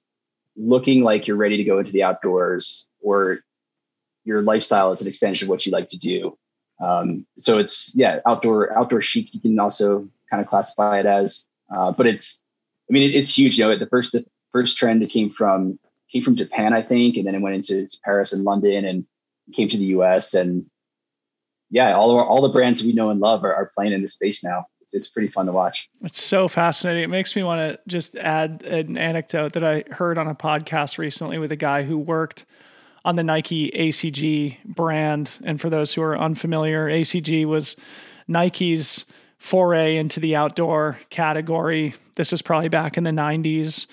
looking 0.57 1.03
like 1.03 1.27
you're 1.27 1.37
ready 1.37 1.57
to 1.59 1.65
go 1.65 1.79
into 1.79 1.93
the 1.93 2.03
outdoors 2.03 2.89
or 3.01 3.41
your 4.25 4.43
lifestyle 4.43 4.91
is 4.91 5.01
an 5.01 5.07
extension 5.07 5.47
of 5.47 5.51
what 5.51 5.65
you 5.67 5.73
like 5.73 5.87
to 5.89 5.99
do. 5.99 6.37
Um, 6.81 7.27
so 7.37 7.59
it's, 7.59 7.95
yeah, 7.95 8.21
outdoor, 8.27 8.77
outdoor 8.77 9.01
chic, 9.01 9.35
you 9.35 9.41
can 9.41 9.59
also 9.59 10.09
kind 10.31 10.43
of 10.43 10.49
classify 10.49 10.99
it 10.99 11.07
as. 11.07 11.45
Uh, 11.75 11.93
but 11.93 12.07
it's, 12.07 12.41
I 12.89 12.93
mean, 12.93 13.03
it, 13.03 13.15
it's 13.15 13.37
huge. 13.37 13.59
You 13.59 13.65
know, 13.65 13.79
the 13.79 13.87
first 13.87 14.13
the 14.13 14.25
first 14.53 14.77
trend 14.77 15.03
it 15.03 15.11
came 15.11 15.31
from 15.31 15.79
came 16.13 16.23
from 16.23 16.35
Japan, 16.35 16.73
I 16.75 16.83
think, 16.83 17.17
and 17.17 17.27
then 17.27 17.35
it 17.35 17.41
went 17.41 17.55
into 17.55 17.87
Paris 18.05 18.33
and 18.33 18.45
London, 18.45 18.85
and 18.85 19.05
came 19.55 19.69
to 19.69 19.77
the 19.77 19.85
U.S. 19.87 20.35
And 20.35 20.67
yeah, 21.71 21.95
all 21.95 22.17
our, 22.17 22.25
all 22.25 22.43
the 22.43 22.49
brands 22.49 22.83
we 22.83 22.93
know 22.93 23.11
and 23.11 23.21
love 23.21 23.45
are, 23.45 23.55
are 23.55 23.71
playing 23.75 23.93
in 23.93 24.01
this 24.01 24.13
space 24.15 24.43
now. 24.43 24.65
It's, 24.81 24.95
it's 24.95 25.09
pretty 25.09 25.29
fun 25.29 25.47
to 25.47 25.53
watch. 25.53 25.89
It's 26.03 26.21
so 26.21 26.49
fascinating. 26.49 27.05
It 27.05 27.11
makes 27.11 27.37
me 27.37 27.43
want 27.43 27.61
to 27.61 27.79
just 27.87 28.17
add 28.17 28.65
an 28.65 28.99
anecdote 28.99 29.53
that 29.53 29.65
I 29.65 29.85
heard 29.93 30.19
on 30.19 30.27
a 30.27 30.35
podcast 30.35 30.99
recently 30.99 31.39
with 31.39 31.53
a 31.53 31.57
guy 31.57 31.85
who 31.85 31.99
worked 31.99 32.45
on 33.05 33.17
the 33.17 33.23
Nike 33.23 33.71
ACG 33.71 34.57
brand. 34.65 35.31
And 35.45 35.61
for 35.61 35.71
those 35.71 35.95
who 35.95 36.03
are 36.03 36.19
unfamiliar, 36.19 36.89
ACG 36.89 37.47
was 37.47 37.77
Nike's 38.29 39.05
foray 39.41 39.97
into 39.97 40.21
the 40.21 40.37
outdoor 40.37 41.01
category. 41.09 41.95
This 42.15 42.33
is 42.33 42.43
probably 42.43 42.69
back 42.69 42.97
in 42.99 43.05
the 43.05 43.11
90s. 43.11 43.87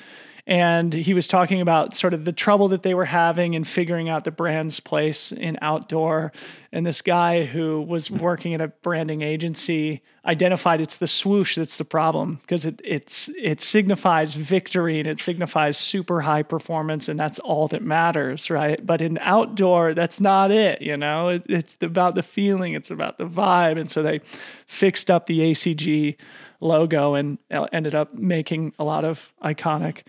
And 0.48 0.94
he 0.94 1.14
was 1.14 1.28
talking 1.28 1.60
about 1.60 1.94
sort 1.94 2.14
of 2.14 2.24
the 2.24 2.32
trouble 2.32 2.70
that 2.70 2.82
they 2.82 2.94
were 2.94 3.04
having 3.04 3.54
in 3.54 3.66
figuring 3.66 4.08
out 4.08 4.24
the 4.24 4.32
brand's 4.32 4.80
place 4.80 5.34
in 5.34 5.60
outdoor. 5.62 6.32
And 6.72 6.86
this 6.86 7.02
guy 7.02 7.44
who 7.44 7.82
was 7.82 8.10
working 8.10 8.54
at 8.54 8.62
a 8.62 8.70
branding 8.70 9.24
agency 9.24 10.02
identified 10.26 10.80
it's 10.80 10.98
the 10.98 11.08
swoosh 11.08 11.56
that's 11.56 11.78
the 11.78 11.86
problem 11.86 12.36
because 12.42 12.66
it 12.66 12.82
it's 12.84 13.30
it 13.30 13.62
signifies 13.62 14.34
victory 14.34 15.00
and 15.00 15.08
it 15.08 15.20
signifies 15.20 15.78
super 15.78 16.20
high 16.20 16.44
performance 16.44 17.08
and 17.08 17.18
that's 17.18 17.40
all 17.40 17.70
that 17.70 17.82
matters 17.82 18.50
right? 18.50 18.86
But 18.86 19.02
in 19.02 19.18
outdoor 19.22 19.94
that's 19.94 20.20
not 20.20 20.52
it 20.52 20.82
you 20.82 20.98
know? 20.98 21.30
It, 21.30 21.44
it's 21.48 21.78
about 21.82 22.16
the 22.16 22.24
feeling 22.24 22.74
it's 22.74 22.92
about 22.92 23.18
the 23.18 23.26
vibe. 23.26 23.80
And 23.80 23.90
so 23.90 24.04
they 24.04 24.20
fixed 24.66 25.10
up 25.10 25.28
the 25.28 25.40
acg 25.40 26.18
logo 26.60 27.14
and 27.14 27.38
ended 27.72 27.96
up 27.96 28.14
making 28.14 28.74
a 28.80 28.84
lot 28.84 29.06
of 29.06 29.32
iconic 29.44 30.04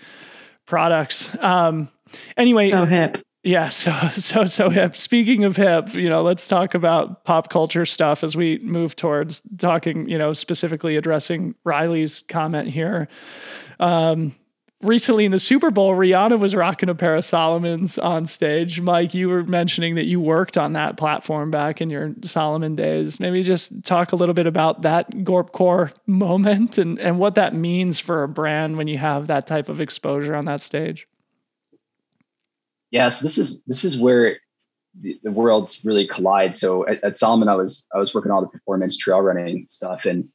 products 0.67 1.29
um 1.41 1.89
anyway 2.37 2.71
so 2.71 2.85
hip 2.85 3.19
yeah, 3.45 3.69
so 3.71 3.93
so 4.17 4.45
so 4.45 4.69
hip. 4.71 4.97
Speaking 4.97 5.45
of 5.45 5.57
hip, 5.57 5.95
you 5.95 6.09
know, 6.09 6.23
let's 6.23 6.47
talk 6.47 6.75
about 6.75 7.25
pop 7.25 7.49
culture 7.49 7.87
stuff 7.87 8.23
as 8.23 8.37
we 8.37 8.59
move 8.59 8.97
towards 8.97 9.41
talking, 9.59 10.09
you 10.09 10.19
know, 10.19 10.33
specifically 10.33 10.97
addressing 10.97 11.55
Riley's 11.65 12.25
comment 12.29 12.69
here. 12.69 13.09
Um, 13.81 14.35
recently 14.83 15.24
in 15.24 15.33
the 15.33 15.39
Super 15.39 15.70
Bowl, 15.70 15.95
Rihanna 15.95 16.39
was 16.39 16.55
rocking 16.55 16.89
a 16.89 16.95
pair 16.95 17.16
of 17.16 17.24
Salomons 17.24 18.03
on 18.03 18.26
stage. 18.26 18.81
Mike, 18.81 19.14
you 19.14 19.29
were 19.29 19.45
mentioning 19.45 19.95
that 19.97 20.05
you 20.05 20.20
worked 20.20 20.57
on 20.57 20.72
that 20.74 20.97
platform 20.97 21.51
back 21.51 21.81
in 21.81 21.91
your 21.91 22.14
Salomon 22.22 22.76
days. 22.76 23.18
Maybe 23.18 23.43
just 23.43 23.85
talk 23.85 24.12
a 24.12 24.16
little 24.16 24.35
bit 24.35 24.47
about 24.47 24.83
that 24.83 25.24
Gorp 25.24 25.53
Core 25.53 25.93
moment 26.07 26.79
and, 26.79 26.99
and 26.99 27.18
what 27.18 27.35
that 27.35 27.55
means 27.55 27.99
for 27.99 28.22
a 28.22 28.29
brand 28.29 28.76
when 28.76 28.89
you 28.89 28.99
have 28.99 29.26
that 29.26 29.47
type 29.47 29.68
of 29.68 29.81
exposure 29.81 30.35
on 30.35 30.45
that 30.45 30.62
stage 30.62 31.07
yeah, 32.91 33.07
so 33.09 33.22
this 33.22 33.37
is 33.37 33.62
this 33.66 33.85
is 33.85 33.99
where 33.99 34.39
the, 35.01 35.18
the 35.22 35.31
worlds 35.31 35.85
really 35.85 36.07
collide. 36.07 36.55
So 36.55 36.87
at, 36.87 37.03
at, 37.05 37.14
Salomon, 37.14 37.49
I 37.49 37.55
was 37.55 37.87
I 37.95 37.99
was 37.99 38.14
working 38.14 38.31
on 38.31 38.37
all 38.37 38.43
the 38.43 38.49
performance 38.49 38.97
trail 38.97 39.20
running 39.20 39.66
stuff, 39.66 40.05
and 40.05 40.29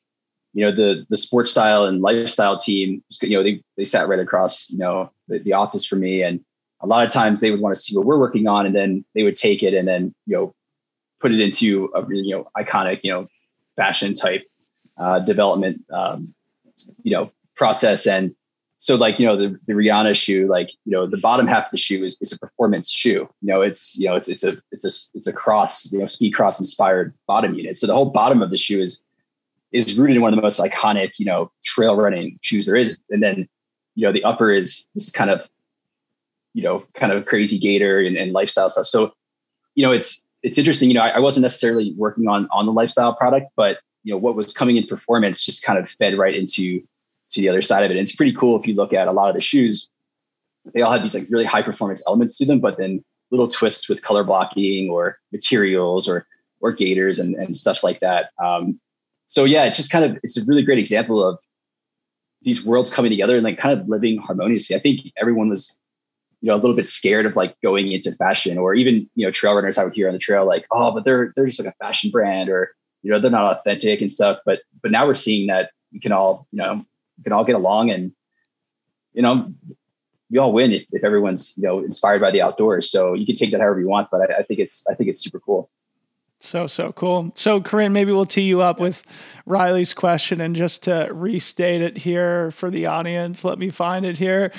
you 0.53 0.63
know 0.63 0.71
the 0.71 1.05
the 1.09 1.17
sports 1.17 1.51
style 1.51 1.85
and 1.85 2.01
lifestyle 2.01 2.57
team. 2.57 3.03
You 3.21 3.37
know 3.37 3.43
they 3.43 3.63
they 3.77 3.83
sat 3.83 4.07
right 4.07 4.19
across 4.19 4.69
you 4.69 4.77
know 4.77 5.11
the, 5.27 5.39
the 5.39 5.53
office 5.53 5.85
for 5.85 5.95
me, 5.95 6.23
and 6.23 6.39
a 6.81 6.87
lot 6.87 7.05
of 7.05 7.11
times 7.11 7.39
they 7.39 7.51
would 7.51 7.61
want 7.61 7.73
to 7.73 7.79
see 7.79 7.95
what 7.95 8.05
we're 8.05 8.19
working 8.19 8.47
on, 8.47 8.65
and 8.65 8.75
then 8.75 9.03
they 9.15 9.23
would 9.23 9.35
take 9.35 9.63
it 9.63 9.73
and 9.73 9.87
then 9.87 10.13
you 10.25 10.35
know 10.35 10.55
put 11.19 11.31
it 11.31 11.39
into 11.39 11.89
a 11.95 12.05
you 12.09 12.35
know 12.35 12.47
iconic 12.57 12.99
you 13.03 13.11
know 13.11 13.27
fashion 13.75 14.13
type 14.13 14.43
uh, 14.97 15.19
development 15.19 15.83
um, 15.91 16.33
you 17.01 17.11
know 17.11 17.31
process 17.55 18.05
and 18.05 18.35
so 18.77 18.95
like 18.95 19.19
you 19.19 19.25
know 19.25 19.37
the, 19.37 19.57
the 19.67 19.73
rihanna 19.73 20.13
shoe 20.13 20.47
like 20.47 20.71
you 20.85 20.91
know 20.91 21.05
the 21.05 21.17
bottom 21.17 21.47
half 21.47 21.65
of 21.65 21.71
the 21.71 21.77
shoe 21.77 22.03
is, 22.03 22.17
is 22.19 22.31
a 22.31 22.37
performance 22.37 22.91
shoe 22.91 23.27
you 23.41 23.53
know 23.53 23.61
it's 23.61 23.95
you 23.97 24.05
know 24.05 24.15
it's 24.15 24.27
it's 24.27 24.43
a 24.43 24.57
it's 24.71 24.83
a 24.83 24.91
it's 25.15 25.27
a 25.27 25.33
cross 25.33 25.91
you 25.91 25.99
know 25.99 26.05
Speedcross 26.05 26.59
inspired 26.59 27.13
bottom 27.27 27.53
unit 27.53 27.77
so 27.77 27.87
the 27.87 27.93
whole 27.93 28.09
bottom 28.09 28.41
of 28.41 28.49
the 28.49 28.57
shoe 28.57 28.81
is 28.81 29.01
is 29.73 29.97
rooted 29.97 30.15
in 30.15 30.21
one 30.21 30.31
of 30.33 30.37
the 30.37 30.41
most 30.41 30.59
iconic 30.59 31.11
you 31.17 31.25
know 31.25 31.51
trail 31.63 31.95
running 31.95 32.37
shoes 32.41 32.65
there 32.65 32.75
is 32.75 32.95
and 33.09 33.21
then 33.21 33.47
you 33.95 34.05
know 34.05 34.11
the 34.11 34.23
upper 34.23 34.51
is 34.51 34.83
this 34.95 35.09
kind 35.09 35.29
of 35.29 35.41
you 36.53 36.63
know 36.63 36.85
kind 36.93 37.11
of 37.11 37.25
crazy 37.25 37.57
gaiter 37.57 37.99
and, 37.99 38.15
and 38.15 38.31
lifestyle 38.31 38.67
stuff 38.67 38.85
so 38.85 39.11
you 39.75 39.85
know 39.85 39.91
it's 39.91 40.23
it's 40.43 40.57
interesting 40.57 40.89
you 40.89 40.95
know 40.95 41.01
I, 41.01 41.09
I 41.09 41.19
wasn't 41.19 41.41
necessarily 41.41 41.93
working 41.97 42.27
on 42.27 42.47
on 42.51 42.65
the 42.65 42.71
lifestyle 42.71 43.15
product 43.15 43.47
but 43.55 43.79
you 44.03 44.13
know 44.13 44.17
what 44.17 44.35
was 44.35 44.53
coming 44.53 44.77
in 44.77 44.87
performance 44.87 45.43
just 45.43 45.63
kind 45.63 45.79
of 45.79 45.89
fed 45.89 46.17
right 46.17 46.35
into 46.35 46.81
to 47.33 47.41
the 47.41 47.49
other 47.49 47.61
side 47.61 47.83
of 47.83 47.91
it. 47.91 47.97
And 47.97 48.01
it's 48.01 48.15
pretty 48.15 48.33
cool 48.33 48.59
if 48.59 48.67
you 48.67 48.75
look 48.75 48.93
at 48.93 49.07
a 49.07 49.11
lot 49.11 49.29
of 49.29 49.35
the 49.35 49.41
shoes, 49.41 49.89
they 50.73 50.81
all 50.81 50.91
have 50.91 51.01
these 51.01 51.13
like 51.13 51.27
really 51.29 51.45
high 51.45 51.61
performance 51.61 52.01
elements 52.07 52.37
to 52.37 52.45
them, 52.45 52.59
but 52.59 52.77
then 52.77 53.03
little 53.31 53.47
twists 53.47 53.89
with 53.89 54.01
color 54.01 54.23
blocking 54.23 54.89
or 54.89 55.19
materials 55.31 56.07
or 56.07 56.25
or 56.61 56.71
gaiters 56.71 57.19
and, 57.19 57.35
and 57.35 57.53
stuff 57.55 57.83
like 57.83 57.99
that. 57.99 58.29
Um, 58.41 58.79
so 59.33 59.45
yeah, 59.45 59.63
it's 59.63 59.75
just 59.75 59.89
kind 59.89 60.05
of 60.05 60.19
it's 60.21 60.37
a 60.37 60.45
really 60.45 60.61
great 60.61 60.77
example 60.77 61.27
of 61.27 61.39
these 62.43 62.63
worlds 62.63 62.87
coming 62.87 63.09
together 63.09 63.35
and 63.35 63.43
like 63.43 63.57
kind 63.57 63.79
of 63.79 63.89
living 63.89 64.19
harmoniously. 64.19 64.75
I 64.75 64.79
think 64.79 64.99
everyone 65.19 65.49
was, 65.49 65.75
you 66.41 66.49
know, 66.49 66.53
a 66.53 66.61
little 66.61 66.75
bit 66.75 66.85
scared 66.85 67.25
of 67.25 67.35
like 67.35 67.59
going 67.61 67.91
into 67.91 68.11
fashion 68.11 68.59
or 68.59 68.75
even, 68.75 69.09
you 69.15 69.25
know, 69.25 69.31
trail 69.31 69.55
runners 69.55 69.75
out 69.75 69.91
here 69.91 70.07
on 70.07 70.13
the 70.13 70.19
trail, 70.19 70.45
like, 70.45 70.67
oh, 70.69 70.91
but 70.91 71.03
they're 71.03 71.33
they're 71.35 71.47
just 71.47 71.59
like 71.59 71.73
a 71.73 71.83
fashion 71.83 72.11
brand 72.11 72.47
or, 72.47 72.75
you 73.01 73.09
know, 73.09 73.19
they're 73.19 73.31
not 73.31 73.57
authentic 73.57 74.01
and 74.01 74.11
stuff. 74.11 74.37
But 74.45 74.59
but 74.83 74.91
now 74.91 75.07
we're 75.07 75.13
seeing 75.13 75.47
that 75.47 75.71
we 75.91 75.99
can 75.99 76.11
all, 76.11 76.45
you 76.51 76.59
know, 76.59 76.85
we 77.17 77.23
can 77.23 77.33
all 77.33 77.43
get 77.43 77.55
along 77.55 77.89
and 77.89 78.11
you 79.13 79.23
know 79.23 79.51
we 80.29 80.37
all 80.37 80.53
win 80.53 80.73
if, 80.73 80.85
if, 80.91 81.03
everyone's 81.03 81.55
you 81.57 81.63
know 81.63 81.79
inspired 81.79 82.21
by 82.21 82.29
the 82.29 82.41
outdoors 82.41 82.91
so 82.91 83.13
you 83.13 83.25
can 83.25 83.33
take 83.33 83.51
that 83.51 83.61
however 83.61 83.79
you 83.79 83.87
want 83.87 84.09
but 84.11 84.21
I, 84.21 84.39
I 84.39 84.43
think 84.43 84.59
it's 84.59 84.83
i 84.89 84.95
think 84.95 85.09
it's 85.09 85.23
super 85.23 85.39
cool 85.39 85.69
So, 86.43 86.67
so 86.67 86.91
cool. 86.91 87.31
So, 87.35 87.61
Corrine, 87.61 87.93
maybe 87.93 88.11
we'll 88.11 88.25
tee 88.25 88.41
you 88.41 88.61
up 88.61 88.77
with 88.77 89.01
Riley's 89.45 89.93
question. 89.93 90.41
And 90.41 90.57
just 90.57 90.83
to 90.83 91.07
restate 91.09 91.81
it 91.81 91.97
here 91.97 92.51
for 92.51 92.69
the 92.69 92.87
audience, 92.87 93.45
let 93.45 93.57
me 93.57 93.69
find 93.69 94.05
it 94.05 94.17
here. 94.17 94.51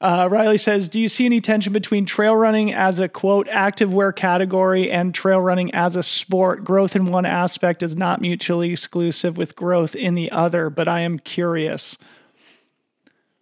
Uh, 0.00 0.28
Riley 0.30 0.56
says, 0.56 0.88
Do 0.88 1.00
you 1.00 1.08
see 1.08 1.26
any 1.26 1.40
tension 1.40 1.72
between 1.72 2.06
trail 2.06 2.36
running 2.36 2.72
as 2.72 3.00
a 3.00 3.08
quote 3.08 3.48
active 3.48 3.92
wear 3.92 4.12
category 4.12 4.88
and 4.88 5.12
trail 5.12 5.40
running 5.40 5.74
as 5.74 5.96
a 5.96 6.04
sport? 6.04 6.62
Growth 6.62 6.94
in 6.94 7.06
one 7.06 7.26
aspect 7.26 7.82
is 7.82 7.96
not 7.96 8.20
mutually 8.20 8.70
exclusive 8.70 9.36
with 9.36 9.56
growth 9.56 9.96
in 9.96 10.14
the 10.14 10.30
other, 10.30 10.70
but 10.70 10.86
I 10.86 11.00
am 11.00 11.18
curious. 11.18 11.98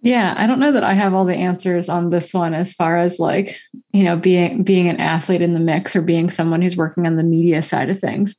Yeah, 0.03 0.35
I 0.37 0.47
don't 0.47 0.61
know 0.61 0.73
that 0.73 0.85
I 0.85 0.95
have 0.95 1.13
all 1.13 1.27
the 1.27 1.35
answers 1.35 1.89
on 1.89 2.09
this 2.09 2.33
one 2.33 2.55
as 2.55 2.73
far 2.73 2.99
as 2.99 3.19
like, 3.19 3.59
you 3.93 4.03
know, 4.03 4.17
being 4.17 4.63
being 4.63 4.89
an 4.89 4.99
athlete 4.99 5.43
in 5.43 5.53
the 5.53 5.61
mix 5.61 5.95
or 5.95 6.01
being 6.01 6.31
someone 6.31 6.63
who's 6.63 6.77
working 6.77 7.07
on 7.07 7.17
the 7.17 7.23
media 7.23 7.63
side 7.63 7.91
of 7.91 8.01
things 8.01 8.35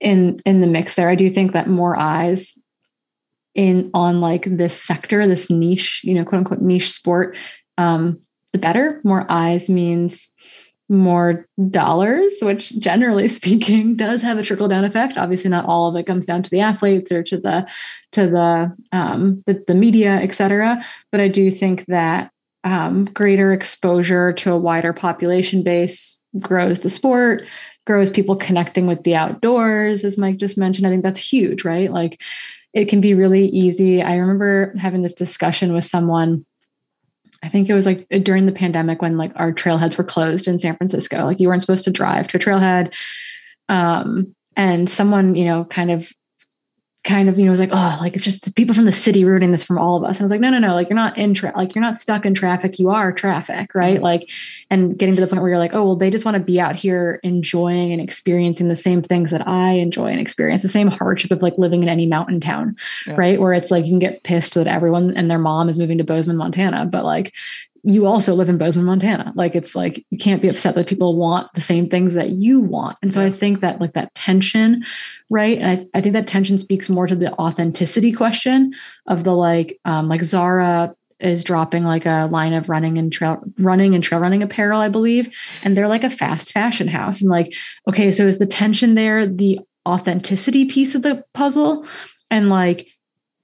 in 0.00 0.38
in 0.44 0.60
the 0.60 0.66
mix 0.66 0.94
there. 0.94 1.08
I 1.08 1.14
do 1.14 1.30
think 1.30 1.52
that 1.52 1.68
more 1.68 1.96
eyes 1.96 2.58
in 3.54 3.90
on 3.94 4.20
like 4.20 4.44
this 4.56 4.80
sector, 4.80 5.26
this 5.28 5.50
niche, 5.50 6.00
you 6.02 6.14
know, 6.14 6.24
quote 6.24 6.40
unquote 6.40 6.60
niche 6.60 6.90
sport, 6.90 7.36
um, 7.78 8.20
the 8.52 8.58
better. 8.58 9.00
More 9.04 9.24
eyes 9.30 9.68
means 9.68 10.32
more 10.88 11.46
dollars, 11.70 12.34
which 12.42 12.78
generally 12.78 13.28
speaking 13.38 13.96
does 13.96 14.22
have 14.22 14.38
a 14.38 14.42
trickle 14.42 14.68
down 14.68 14.84
effect. 14.84 15.16
Obviously, 15.16 15.50
not 15.50 15.66
all 15.66 15.88
of 15.88 15.96
it 15.96 16.06
comes 16.06 16.26
down 16.26 16.42
to 16.42 16.50
the 16.50 16.60
athletes 16.60 17.10
or 17.10 17.22
to 17.22 17.38
the 17.38 17.66
to 18.12 18.28
the 18.28 18.76
um, 18.96 19.42
the, 19.46 19.62
the 19.66 19.74
media, 19.74 20.16
et 20.16 20.34
cetera. 20.34 20.84
But 21.10 21.20
I 21.20 21.28
do 21.28 21.50
think 21.50 21.86
that 21.86 22.30
um, 22.64 23.04
greater 23.06 23.52
exposure 23.52 24.32
to 24.32 24.52
a 24.52 24.58
wider 24.58 24.92
population 24.92 25.62
base 25.62 26.18
grows 26.38 26.80
the 26.80 26.90
sport, 26.90 27.44
grows 27.86 28.10
people 28.10 28.36
connecting 28.36 28.86
with 28.86 29.02
the 29.04 29.14
outdoors, 29.14 30.04
as 30.04 30.18
Mike 30.18 30.38
just 30.38 30.56
mentioned. 30.56 30.86
I 30.86 30.90
think 30.90 31.02
that's 31.02 31.20
huge, 31.20 31.64
right? 31.64 31.92
Like 31.92 32.20
it 32.72 32.86
can 32.86 33.00
be 33.00 33.14
really 33.14 33.46
easy. 33.48 34.02
I 34.02 34.16
remember 34.16 34.74
having 34.78 35.02
this 35.02 35.14
discussion 35.14 35.72
with 35.72 35.84
someone 35.84 36.44
I 37.44 37.50
think 37.50 37.68
it 37.68 37.74
was 37.74 37.84
like 37.84 38.08
during 38.22 38.46
the 38.46 38.52
pandemic 38.52 39.02
when 39.02 39.18
like 39.18 39.32
our 39.36 39.52
trailheads 39.52 39.98
were 39.98 40.04
closed 40.04 40.48
in 40.48 40.58
San 40.58 40.76
Francisco. 40.76 41.24
Like 41.24 41.40
you 41.40 41.48
weren't 41.48 41.60
supposed 41.60 41.84
to 41.84 41.90
drive 41.90 42.26
to 42.28 42.38
a 42.38 42.40
trailhead. 42.40 42.94
Um, 43.68 44.34
and 44.56 44.88
someone, 44.88 45.34
you 45.34 45.44
know, 45.44 45.66
kind 45.66 45.90
of 45.90 46.10
kind 47.04 47.28
of, 47.28 47.38
you 47.38 47.44
know, 47.44 47.50
was 47.50 47.60
like, 47.60 47.70
oh, 47.72 47.98
like 48.00 48.16
it's 48.16 48.24
just 48.24 48.56
people 48.56 48.74
from 48.74 48.86
the 48.86 48.92
city 48.92 49.24
ruining 49.24 49.52
this 49.52 49.62
from 49.62 49.78
all 49.78 49.96
of 49.96 50.04
us. 50.04 50.16
And 50.16 50.22
I 50.22 50.24
was 50.24 50.30
like, 50.30 50.40
no, 50.40 50.50
no, 50.50 50.58
no, 50.58 50.74
like 50.74 50.88
you're 50.88 50.96
not 50.96 51.16
in 51.18 51.34
tra- 51.34 51.52
like 51.54 51.74
you're 51.74 51.84
not 51.84 52.00
stuck 52.00 52.24
in 52.24 52.34
traffic. 52.34 52.78
You 52.78 52.90
are 52.90 53.12
traffic, 53.12 53.74
right? 53.74 53.96
Mm-hmm. 53.96 54.04
Like, 54.04 54.30
and 54.70 54.98
getting 54.98 55.14
to 55.14 55.20
the 55.20 55.26
point 55.26 55.42
where 55.42 55.50
you're 55.50 55.58
like, 55.58 55.74
oh, 55.74 55.84
well, 55.84 55.96
they 55.96 56.10
just 56.10 56.24
want 56.24 56.36
to 56.36 56.42
be 56.42 56.58
out 56.58 56.76
here 56.76 57.20
enjoying 57.22 57.92
and 57.92 58.00
experiencing 58.00 58.68
the 58.68 58.76
same 58.76 59.02
things 59.02 59.30
that 59.30 59.46
I 59.46 59.72
enjoy 59.72 60.06
and 60.06 60.20
experience, 60.20 60.62
the 60.62 60.68
same 60.68 60.88
hardship 60.88 61.30
of 61.30 61.42
like 61.42 61.58
living 61.58 61.82
in 61.82 61.88
any 61.88 62.06
mountain 62.06 62.40
town, 62.40 62.76
yeah. 63.06 63.14
right? 63.16 63.40
Where 63.40 63.52
it's 63.52 63.70
like 63.70 63.84
you 63.84 63.92
can 63.92 63.98
get 63.98 64.22
pissed 64.22 64.54
that 64.54 64.66
everyone 64.66 65.14
and 65.16 65.30
their 65.30 65.38
mom 65.38 65.68
is 65.68 65.78
moving 65.78 65.98
to 65.98 66.04
Bozeman, 66.04 66.36
Montana, 66.36 66.86
but 66.86 67.04
like 67.04 67.34
you 67.84 68.06
also 68.06 68.34
live 68.34 68.48
in 68.48 68.56
Bozeman, 68.56 68.86
Montana. 68.86 69.32
Like 69.36 69.54
it's 69.54 69.74
like 69.74 70.04
you 70.08 70.16
can't 70.16 70.40
be 70.40 70.48
upset 70.48 70.74
that 70.74 70.86
people 70.86 71.16
want 71.16 71.52
the 71.54 71.60
same 71.60 71.88
things 71.88 72.14
that 72.14 72.30
you 72.30 72.58
want. 72.58 72.96
And 73.02 73.12
so 73.12 73.20
yeah. 73.20 73.26
I 73.26 73.30
think 73.30 73.60
that 73.60 73.78
like 73.78 73.92
that 73.92 74.14
tension, 74.14 74.84
right? 75.28 75.58
And 75.58 75.70
I, 75.70 75.98
I 75.98 76.00
think 76.00 76.14
that 76.14 76.26
tension 76.26 76.56
speaks 76.56 76.88
more 76.88 77.06
to 77.06 77.14
the 77.14 77.32
authenticity 77.34 78.10
question 78.10 78.72
of 79.06 79.22
the 79.24 79.32
like, 79.32 79.78
um, 79.84 80.08
like 80.08 80.22
Zara 80.22 80.94
is 81.20 81.44
dropping 81.44 81.84
like 81.84 82.06
a 82.06 82.26
line 82.32 82.54
of 82.54 82.70
running 82.70 82.96
and 82.96 83.12
trail 83.12 83.42
running 83.58 83.94
and 83.94 84.02
trail 84.02 84.20
running 84.20 84.42
apparel, 84.42 84.80
I 84.80 84.88
believe. 84.88 85.30
And 85.62 85.76
they're 85.76 85.86
like 85.86 86.04
a 86.04 86.10
fast 86.10 86.52
fashion 86.52 86.88
house. 86.88 87.20
And 87.20 87.28
like, 87.28 87.52
okay, 87.86 88.12
so 88.12 88.26
is 88.26 88.38
the 88.38 88.46
tension 88.46 88.94
there 88.94 89.26
the 89.26 89.60
authenticity 89.86 90.64
piece 90.64 90.94
of 90.94 91.02
the 91.02 91.22
puzzle? 91.34 91.86
And 92.30 92.48
like, 92.48 92.88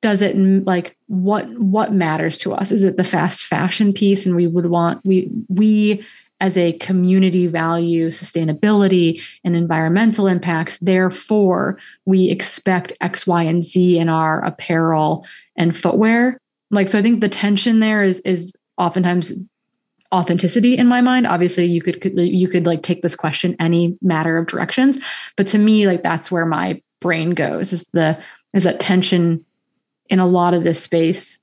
does 0.02 0.22
it 0.22 0.36
like 0.66 0.96
what 1.06 1.48
what 1.58 1.92
matters 1.92 2.38
to 2.38 2.52
us? 2.54 2.70
Is 2.70 2.82
it 2.82 2.96
the 2.96 3.04
fast 3.04 3.44
fashion 3.44 3.92
piece? 3.92 4.26
And 4.26 4.34
we 4.34 4.46
would 4.46 4.66
want 4.66 5.00
we 5.04 5.30
we 5.48 6.04
as 6.40 6.56
a 6.56 6.72
community 6.74 7.46
value 7.46 8.08
sustainability 8.08 9.20
and 9.44 9.54
environmental 9.54 10.26
impacts. 10.26 10.78
Therefore 10.78 11.78
we 12.06 12.30
expect 12.30 12.92
x 13.00 13.26
y 13.26 13.42
and 13.42 13.62
z 13.62 13.98
in 13.98 14.08
our 14.08 14.42
apparel 14.44 15.26
and 15.56 15.76
footwear. 15.76 16.38
Like 16.70 16.88
so 16.88 16.98
i 16.98 17.02
think 17.02 17.20
the 17.20 17.28
tension 17.28 17.80
there 17.80 18.02
is 18.02 18.20
is 18.20 18.54
oftentimes 18.78 19.32
authenticity 20.12 20.76
in 20.76 20.86
my 20.86 21.00
mind. 21.00 21.26
Obviously 21.26 21.66
you 21.66 21.82
could, 21.82 22.00
could 22.00 22.18
you 22.18 22.48
could 22.48 22.66
like 22.66 22.82
take 22.82 23.02
this 23.02 23.14
question 23.14 23.54
any 23.60 23.96
matter 24.02 24.38
of 24.38 24.46
directions. 24.46 24.98
But 25.36 25.46
to 25.48 25.58
me 25.58 25.86
like 25.86 26.02
that's 26.02 26.30
where 26.30 26.46
my 26.46 26.80
brain 27.00 27.30
goes 27.30 27.72
is 27.72 27.84
the 27.92 28.18
is 28.54 28.64
that 28.64 28.80
tension 28.80 29.44
in 30.10 30.20
a 30.20 30.26
lot 30.26 30.52
of 30.52 30.62
this 30.64 30.82
space 30.82 31.38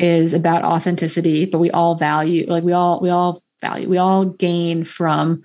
is 0.00 0.34
about 0.34 0.64
authenticity, 0.64 1.44
but 1.44 1.58
we 1.58 1.70
all 1.70 1.94
value, 1.94 2.46
like 2.48 2.64
we 2.64 2.72
all, 2.72 3.00
we 3.00 3.10
all 3.10 3.42
value, 3.60 3.88
we 3.88 3.98
all 3.98 4.24
gain 4.24 4.82
from 4.84 5.42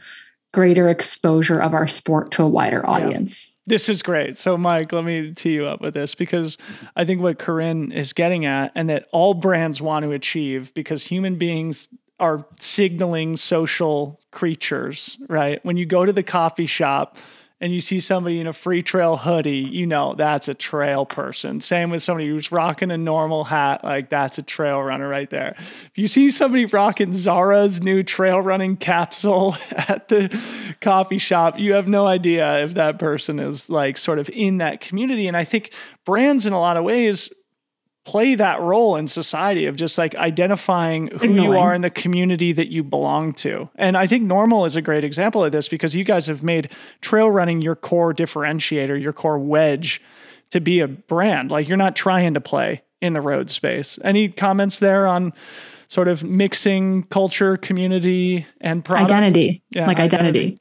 greater 0.54 0.90
exposure 0.90 1.60
of 1.60 1.74
our 1.74 1.88
sport 1.88 2.32
to 2.32 2.44
a 2.44 2.48
wider 2.48 2.86
audience. 2.88 3.48
Yeah. 3.48 3.54
This 3.66 3.90
is 3.90 4.04
great. 4.04 4.38
So, 4.38 4.58
Mike, 4.58 4.92
let 4.92 5.06
me 5.06 5.34
tee 5.34 5.54
you 5.54 5.66
up 5.66 5.82
with 5.82 5.94
this 5.94 6.16
because 6.16 6.58
I 6.96 7.06
think 7.06 7.22
what 7.22 7.40
Corrine 7.40 7.96
is 7.96 8.12
getting 8.14 8.46
at, 8.46 8.72
and 8.76 8.90
that 8.90 9.08
all 9.12 9.34
brands 9.34 9.82
want 9.82 10.04
to 10.04 10.12
achieve, 10.12 10.74
because 10.74 11.02
human 11.02 11.38
beings 11.38 11.88
are 12.20 12.46
signaling 12.60 13.38
social 13.38 14.20
creatures, 14.32 15.18
right? 15.30 15.64
When 15.64 15.78
you 15.78 15.86
go 15.86 16.06
to 16.06 16.14
the 16.14 16.24
coffee 16.24 16.66
shop, 16.66 17.18
and 17.64 17.74
you 17.74 17.80
see 17.80 18.02
somebody 18.02 18.42
in 18.42 18.46
a 18.46 18.52
free 18.52 18.84
trail 18.84 19.16
hoodie, 19.16 19.60
you 19.60 19.88
know 19.88 20.16
that's 20.18 20.50
a 20.50 20.54
trail 20.54 21.06
person. 21.06 21.62
Same 21.62 21.92
with 21.92 22.04
somebody 22.04 22.28
who's 22.28 22.52
rocking 22.52 22.92
a 22.92 22.96
NNormal 22.96 23.48
hat, 23.48 23.86
like 23.86 24.10
that's 24.10 24.38
a 24.38 24.44
trail 24.44 24.82
runner 24.84 25.08
right 25.08 25.30
there. 25.30 25.56
If 25.58 25.92
you 25.96 26.10
see 26.10 26.30
somebody 26.30 26.66
rocking 26.66 27.14
Zara's 27.14 27.82
new 27.82 28.04
trail 28.04 28.42
running 28.42 28.76
capsule 28.76 29.56
at 29.72 30.10
the 30.10 30.38
coffee 30.82 31.18
shop, 31.18 31.58
you 31.58 31.72
have 31.72 31.88
no 31.88 32.06
idea 32.06 32.62
if 32.66 32.74
that 32.74 33.00
person 33.00 33.40
is 33.40 33.70
like 33.70 33.98
sort 33.98 34.20
of 34.20 34.30
in 34.32 34.58
that 34.58 34.82
community. 34.82 35.30
And 35.30 35.38
I 35.38 35.46
think 35.46 35.72
brands, 36.04 36.46
in 36.46 36.52
a 36.52 36.60
lot 36.60 36.76
of 36.76 36.84
ways, 36.84 37.32
play 38.06 38.36
that 38.36 38.60
role 38.60 38.96
in 38.98 39.08
society 39.08 39.66
of 39.66 39.76
just 39.76 39.98
like 39.98 40.14
identifying 40.16 41.08
who 41.08 41.34
you 41.34 41.58
are 41.58 41.74
in 41.74 41.82
the 41.82 41.90
community 41.90 42.52
that 42.52 42.68
you 42.68 42.84
belong 42.84 43.32
to. 43.34 43.70
And 43.76 43.96
I 43.96 44.08
think 44.08 44.24
NNormal 44.24 44.66
is 44.68 44.76
a 44.76 44.82
great 44.82 45.06
example 45.06 45.44
of 45.44 45.54
this 45.54 45.70
because 45.70 45.96
you 45.96 46.04
guys 46.04 46.28
have 46.28 46.44
made 46.44 46.70
trail 47.00 47.30
running 47.32 47.62
your 47.62 47.76
core 47.76 48.14
differentiator, 48.14 49.02
your 49.02 49.14
core 49.14 49.40
wedge 49.40 50.02
to 50.50 50.60
be 50.60 50.82
a 50.82 50.88
brand. 50.88 51.50
Like 51.50 51.70
you're 51.70 51.78
not 51.78 51.96
trying 51.96 52.34
to 52.34 52.42
play 52.42 52.84
in 53.02 53.14
the 53.14 53.22
road 53.22 53.50
space. 53.50 53.98
Any 54.04 54.28
comments 54.28 54.80
there 54.80 55.08
on 55.08 55.32
sort 55.88 56.10
of 56.10 56.24
mixing 56.24 57.04
culture, 57.04 57.56
community, 57.56 58.46
and 58.60 58.84
product? 58.84 59.12
Identity. 59.12 59.64
Yeah, 59.72 59.88
like 59.88 60.00
identity. 60.00 60.40
identity. 60.40 60.60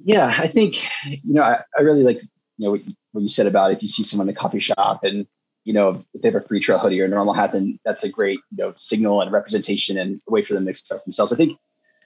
Yeah, 0.00 0.34
I 0.38 0.48
think, 0.48 0.74
you 1.06 1.34
know, 1.34 1.42
I, 1.42 1.62
I 1.76 1.82
really 1.82 2.02
like, 2.02 2.20
you 2.58 2.70
know, 2.70 2.78
what 3.16 3.22
you 3.22 3.26
said 3.26 3.46
about 3.46 3.72
if 3.72 3.82
you 3.82 3.88
see 3.88 4.02
someone 4.02 4.28
in 4.28 4.34
a 4.36 4.38
coffee 4.38 4.58
shop 4.58 5.02
and 5.02 5.26
you 5.64 5.72
know 5.72 6.04
if 6.14 6.22
they 6.22 6.28
have 6.28 6.36
a 6.40 6.46
free 6.46 6.60
trail 6.60 6.78
hoodie 6.78 7.00
or 7.00 7.06
a 7.06 7.08
NNormal 7.08 7.34
hat, 7.34 7.52
then 7.52 7.78
that's 7.84 8.04
a 8.04 8.08
great 8.08 8.38
you 8.50 8.58
know 8.58 8.72
signal 8.76 9.20
and 9.20 9.32
representation 9.32 9.98
and 9.98 10.20
a 10.28 10.30
way 10.30 10.42
for 10.42 10.54
them 10.54 10.64
to 10.64 10.70
express 10.70 11.02
themselves. 11.04 11.32
I 11.32 11.36
think 11.36 11.58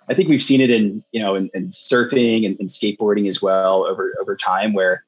I 0.08 0.14
think 0.14 0.28
we've 0.28 0.40
seen 0.40 0.60
it 0.60 0.70
in 0.70 1.04
you 1.12 1.20
know 1.20 1.34
in, 1.34 1.50
in 1.52 1.68
surfing 1.68 2.46
and, 2.46 2.58
skateboarding 2.68 3.28
as 3.28 3.42
well 3.42 3.84
over 3.86 4.14
over 4.20 4.34
time 4.34 4.72
where 4.72 5.04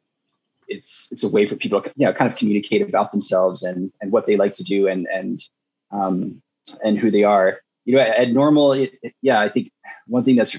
it's 0.69 1.09
it's 1.11 1.23
a 1.23 1.29
way 1.29 1.47
for 1.47 1.57
people 1.57 1.81
to 1.81 1.93
you 1.97 2.07
know 2.07 2.13
kind 2.13 2.31
of 2.31 2.37
communicate 2.37 2.83
about 2.83 3.11
themselves 3.11 3.63
and 3.63 3.93
and 4.01 4.13
what 4.13 4.27
they 4.27 4.37
like 4.37 4.55
to 4.55 4.63
do 4.63 4.87
and 4.89 5.07
and 5.07 5.45
um 5.91 6.43
and 6.85 6.99
who 6.99 7.11
they 7.11 7.25
are. 7.25 7.61
You 7.85 7.97
know, 7.97 8.03
at, 8.03 8.17
at 8.17 8.29
NNormal, 8.29 8.81
it, 8.81 8.93
it, 9.03 9.15
yeah, 9.23 9.41
I 9.41 9.49
think 9.49 9.73
one 10.07 10.25
thing 10.25 10.37
that's 10.37 10.57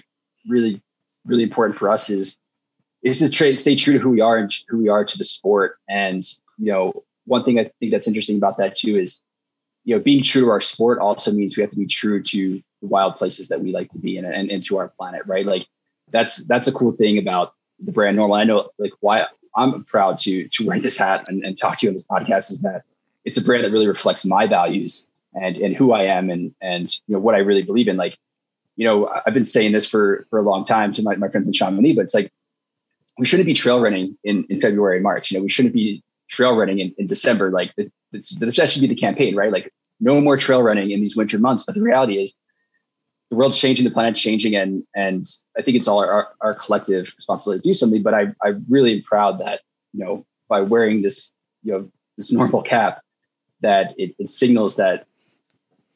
really 0.47 0.81
really 1.25 1.43
important 1.43 1.77
for 1.77 1.89
us 1.89 2.09
is 2.09 2.37
is 3.03 3.19
to 3.19 3.55
stay 3.55 3.75
true 3.75 3.93
to 3.93 3.99
who 3.99 4.09
we 4.09 4.21
are 4.21 4.37
and 4.37 4.49
who 4.69 4.77
we 4.77 4.89
are 4.89 5.03
to 5.03 5.17
the 5.17 5.23
sport. 5.23 5.77
And, 5.89 6.23
you 6.57 6.71
know, 6.71 7.03
one 7.25 7.43
thing 7.43 7.59
I 7.59 7.69
think 7.79 7.91
that's 7.91 8.07
interesting 8.07 8.37
about 8.37 8.57
that 8.57 8.75
too 8.75 8.97
is, 8.97 9.21
you 9.83 9.95
know, 9.95 10.01
being 10.01 10.23
true 10.23 10.43
to 10.43 10.49
our 10.49 10.61
sport 10.61 10.99
also 10.99 11.31
means 11.31 11.57
we 11.57 11.61
have 11.61 11.69
to 11.71 11.77
be 11.77 11.85
true 11.85 12.23
to 12.23 12.61
the 12.81 12.87
wild 12.87 13.15
places 13.15 13.49
that 13.49 13.61
we 13.61 13.73
like 13.73 13.91
to 13.91 13.97
be 13.97 14.17
in 14.17 14.25
and, 14.25 14.49
and 14.49 14.65
to 14.65 14.77
our 14.77 14.87
planet, 14.87 15.21
right? 15.25 15.45
Like 15.45 15.67
that's, 16.09 16.37
that's 16.45 16.67
a 16.67 16.71
cool 16.71 16.93
thing 16.93 17.17
about 17.17 17.53
the 17.79 17.91
brand 17.91 18.17
NNormal. 18.17 18.39
I 18.39 18.45
know 18.45 18.69
like 18.77 18.93
why 19.01 19.25
I'm 19.55 19.83
proud 19.83 20.17
to, 20.19 20.47
to 20.47 20.65
wear 20.65 20.79
this 20.79 20.97
hat 20.97 21.25
and, 21.27 21.43
and 21.43 21.59
talk 21.59 21.79
to 21.79 21.85
you 21.85 21.89
on 21.89 21.95
this 21.95 22.07
podcast 22.07 22.51
is 22.51 22.61
that 22.61 22.83
it's 23.25 23.35
a 23.35 23.41
brand 23.41 23.65
that 23.65 23.71
really 23.71 23.87
reflects 23.87 24.23
my 24.23 24.47
values 24.47 25.07
and, 25.33 25.57
and 25.57 25.75
who 25.75 25.91
I 25.91 26.03
am 26.03 26.29
and, 26.29 26.55
and, 26.61 26.87
you 27.07 27.13
know, 27.13 27.19
what 27.19 27.35
I 27.35 27.39
really 27.39 27.63
believe 27.63 27.89
in. 27.89 27.97
Like, 27.97 28.17
you 28.77 28.85
know, 28.85 29.09
I've 29.25 29.33
been 29.33 29.43
saying 29.43 29.73
this 29.73 29.85
for, 29.85 30.25
for 30.29 30.39
a 30.39 30.43
long 30.43 30.63
time 30.63 30.91
to 30.93 31.01
my, 31.01 31.15
my 31.15 31.27
friends 31.27 31.45
in 31.45 31.53
Chamonix, 31.53 31.93
but 31.95 32.01
it's 32.01 32.13
like, 32.13 32.31
we 33.17 33.25
shouldn't 33.25 33.47
be 33.47 33.53
trail 33.53 33.79
running 33.79 34.17
in, 34.23 34.45
in 34.49 34.59
February 34.59 34.97
and 34.97 35.03
March. 35.03 35.31
You 35.31 35.37
know, 35.37 35.43
we 35.43 35.49
shouldn't 35.49 35.73
be 35.73 36.03
trail 36.29 36.55
running 36.55 36.79
in, 36.79 36.93
in 36.97 37.05
December. 37.05 37.51
Like 37.51 37.73
this, 37.75 38.35
that 38.35 38.69
should 38.69 38.81
be 38.81 38.87
the 38.87 38.95
campaign, 38.95 39.35
right? 39.35 39.51
Like 39.51 39.71
no 39.99 40.19
more 40.19 40.37
trail 40.37 40.61
running 40.61 40.91
in 40.91 40.99
these 40.99 41.15
winter 41.15 41.37
months. 41.37 41.63
But 41.65 41.75
the 41.75 41.81
reality 41.81 42.19
is 42.19 42.33
the 43.29 43.37
world's 43.37 43.57
changing, 43.57 43.85
the 43.85 43.91
planet's 43.91 44.19
changing, 44.19 44.55
and 44.55 44.83
and 44.95 45.25
I 45.57 45.61
think 45.61 45.77
it's 45.77 45.87
all 45.87 45.99
our, 45.99 46.29
our 46.41 46.53
collective 46.53 47.11
responsibility 47.15 47.61
to 47.61 47.67
do 47.69 47.73
something. 47.73 48.03
But 48.03 48.13
I 48.13 48.27
I 48.43 48.53
really 48.69 48.93
am 48.93 49.01
proud 49.01 49.39
that 49.39 49.61
you 49.93 50.03
know 50.03 50.25
by 50.47 50.61
wearing 50.61 51.01
this 51.01 51.31
you 51.63 51.71
know 51.71 51.91
this 52.17 52.31
NNormal 52.31 52.65
cap 52.65 53.01
that 53.61 53.93
it, 53.97 54.15
it 54.19 54.29
signals 54.29 54.75
that 54.75 55.07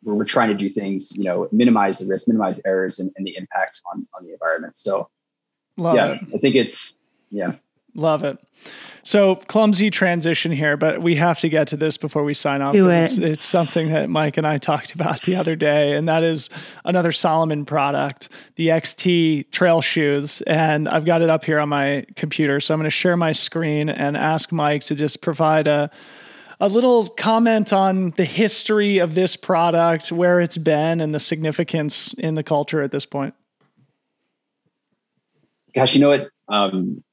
we're, 0.04 0.16
we're 0.16 0.26
trying 0.26 0.50
to 0.50 0.56
do 0.56 0.70
things 0.70 1.16
you 1.16 1.24
know 1.24 1.48
minimize 1.52 1.98
the 1.98 2.06
risk, 2.06 2.28
minimize 2.28 2.58
the 2.58 2.68
errors, 2.68 3.00
and, 3.00 3.12
and 3.18 3.26
the 3.26 3.36
impact 3.38 3.82
on 3.92 4.08
on 4.16 4.26
the 4.26 4.34
environment. 4.34 4.76
So 4.76 5.10
Love 5.78 5.96
yeah, 5.96 6.14
it. 6.14 6.22
I 6.34 6.38
think 6.40 6.56
it's 6.56 6.97
yeah. 7.30 7.54
Love 7.96 8.24
it. 8.24 8.38
So 9.04 9.36
clumsy 9.36 9.90
transition 9.90 10.52
here, 10.52 10.76
but 10.76 11.02
we 11.02 11.16
have 11.16 11.40
to 11.40 11.50
get 11.50 11.70
to 11.70 11.78
this 11.78 11.96
before 11.96 12.24
we 12.24 12.34
sign 12.34 12.62
off. 12.62 12.74
Do 12.74 12.90
it. 12.90 13.04
It's, 13.04 13.18
it's, 13.18 13.46
something 13.46 13.90
that 13.90 14.10
Mike 14.10 14.36
and 14.36 14.46
I 14.46 14.58
talked 14.58 14.94
about 14.94 15.22
the 15.22 15.36
other 15.36 15.56
day, 15.56 15.94
and 15.94 16.08
that 16.10 16.24
is 16.24 16.50
another 16.84 17.14
Salomon 17.14 17.66
product, 17.66 18.28
the 18.56 18.68
XT 18.68 19.50
trail 19.52 19.82
shoes. 19.82 20.42
And 20.42 20.90
I've 20.90 21.06
got 21.06 21.22
it 21.22 21.30
up 21.30 21.46
here 21.46 21.58
on 21.58 21.70
my 21.70 22.06
computer, 22.16 22.60
so 22.60 22.74
I'm 22.74 22.80
going 22.80 22.86
to 22.86 22.92
share 22.92 23.16
my 23.16 23.32
screen 23.32 23.88
and 23.88 24.18
ask 24.18 24.52
Mike 24.52 24.84
to 24.86 24.96
just 24.96 25.22
provide 25.22 25.68
a 25.68 25.90
a 26.60 26.68
little 26.68 27.08
comment 27.08 27.72
on 27.72 28.12
the 28.18 28.26
history 28.26 28.98
of 28.98 29.14
this 29.14 29.36
product, 29.36 30.12
where 30.12 30.42
it's 30.42 30.58
been, 30.58 31.02
and 31.02 31.14
the 31.14 31.20
significance 31.20 32.14
in 32.14 32.34
the 32.34 32.44
culture 32.44 32.82
at 32.82 32.92
this 32.92 33.06
point. 33.06 33.36
Gosh, 35.76 35.94
you 35.94 36.02
know 36.02 36.10
what? 36.10 36.30
Um, 36.50 37.04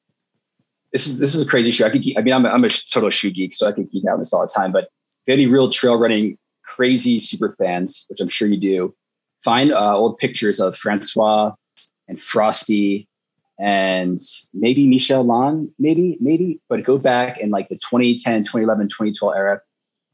this 0.94 1.08
is 1.08 1.18
this 1.18 1.34
is 1.34 1.40
a 1.40 1.46
crazy 1.46 1.72
shoe. 1.72 1.84
I 1.84 1.90
could 1.90 2.04
I 2.16 2.22
mean, 2.22 2.32
I'm 2.32 2.46
a, 2.46 2.48
I'm 2.48 2.62
a 2.62 2.68
total 2.68 3.10
shoe 3.10 3.32
geek, 3.32 3.52
so 3.52 3.66
I 3.66 3.72
can 3.72 3.86
keep 3.86 4.04
having 4.06 4.20
this 4.20 4.32
all 4.32 4.42
the 4.42 4.52
time. 4.54 4.70
But 4.70 4.84
if 5.26 5.32
any 5.32 5.46
real 5.46 5.68
trail 5.68 5.96
running 5.96 6.38
crazy 6.62 7.18
super 7.18 7.56
fans, 7.58 8.06
which 8.08 8.20
I'm 8.20 8.28
sure 8.28 8.46
you 8.46 8.60
do, 8.60 8.94
find 9.42 9.72
uh, 9.72 9.96
old 9.96 10.18
pictures 10.18 10.60
of 10.60 10.76
Francois 10.76 11.52
and 12.06 12.20
Frosty 12.20 13.08
and 13.58 14.20
maybe 14.52 14.86
Michel 14.86 15.26
Lanne, 15.26 15.68
maybe, 15.80 16.16
maybe, 16.20 16.60
but 16.68 16.84
go 16.84 16.96
back 16.96 17.38
in 17.38 17.50
like 17.50 17.68
the 17.68 17.76
2010, 17.76 18.42
2011, 18.42 18.86
2012 18.86 19.34
era, 19.36 19.60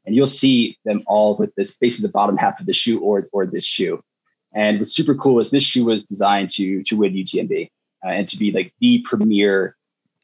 and 0.06 0.16
you'll 0.16 0.24
see 0.24 0.78
them 0.86 1.02
all 1.06 1.36
with 1.36 1.54
this 1.56 1.76
basically 1.76 2.06
the 2.06 2.12
bottom 2.12 2.38
half 2.38 2.58
of 2.58 2.64
the 2.64 2.72
shoe 2.72 2.98
or 3.00 3.28
or 3.34 3.44
this 3.44 3.66
shoe. 3.66 4.02
And 4.54 4.78
what's 4.78 4.94
super 4.94 5.14
cool 5.14 5.38
is 5.40 5.50
this 5.50 5.62
shoe 5.62 5.84
was 5.84 6.04
designed 6.04 6.48
to 6.50 6.82
to 6.84 6.96
win 6.96 7.12
UTMB 7.12 7.68
uh, 8.02 8.08
and 8.08 8.26
to 8.26 8.38
be 8.38 8.50
like 8.50 8.72
the 8.80 9.04
premier 9.06 9.76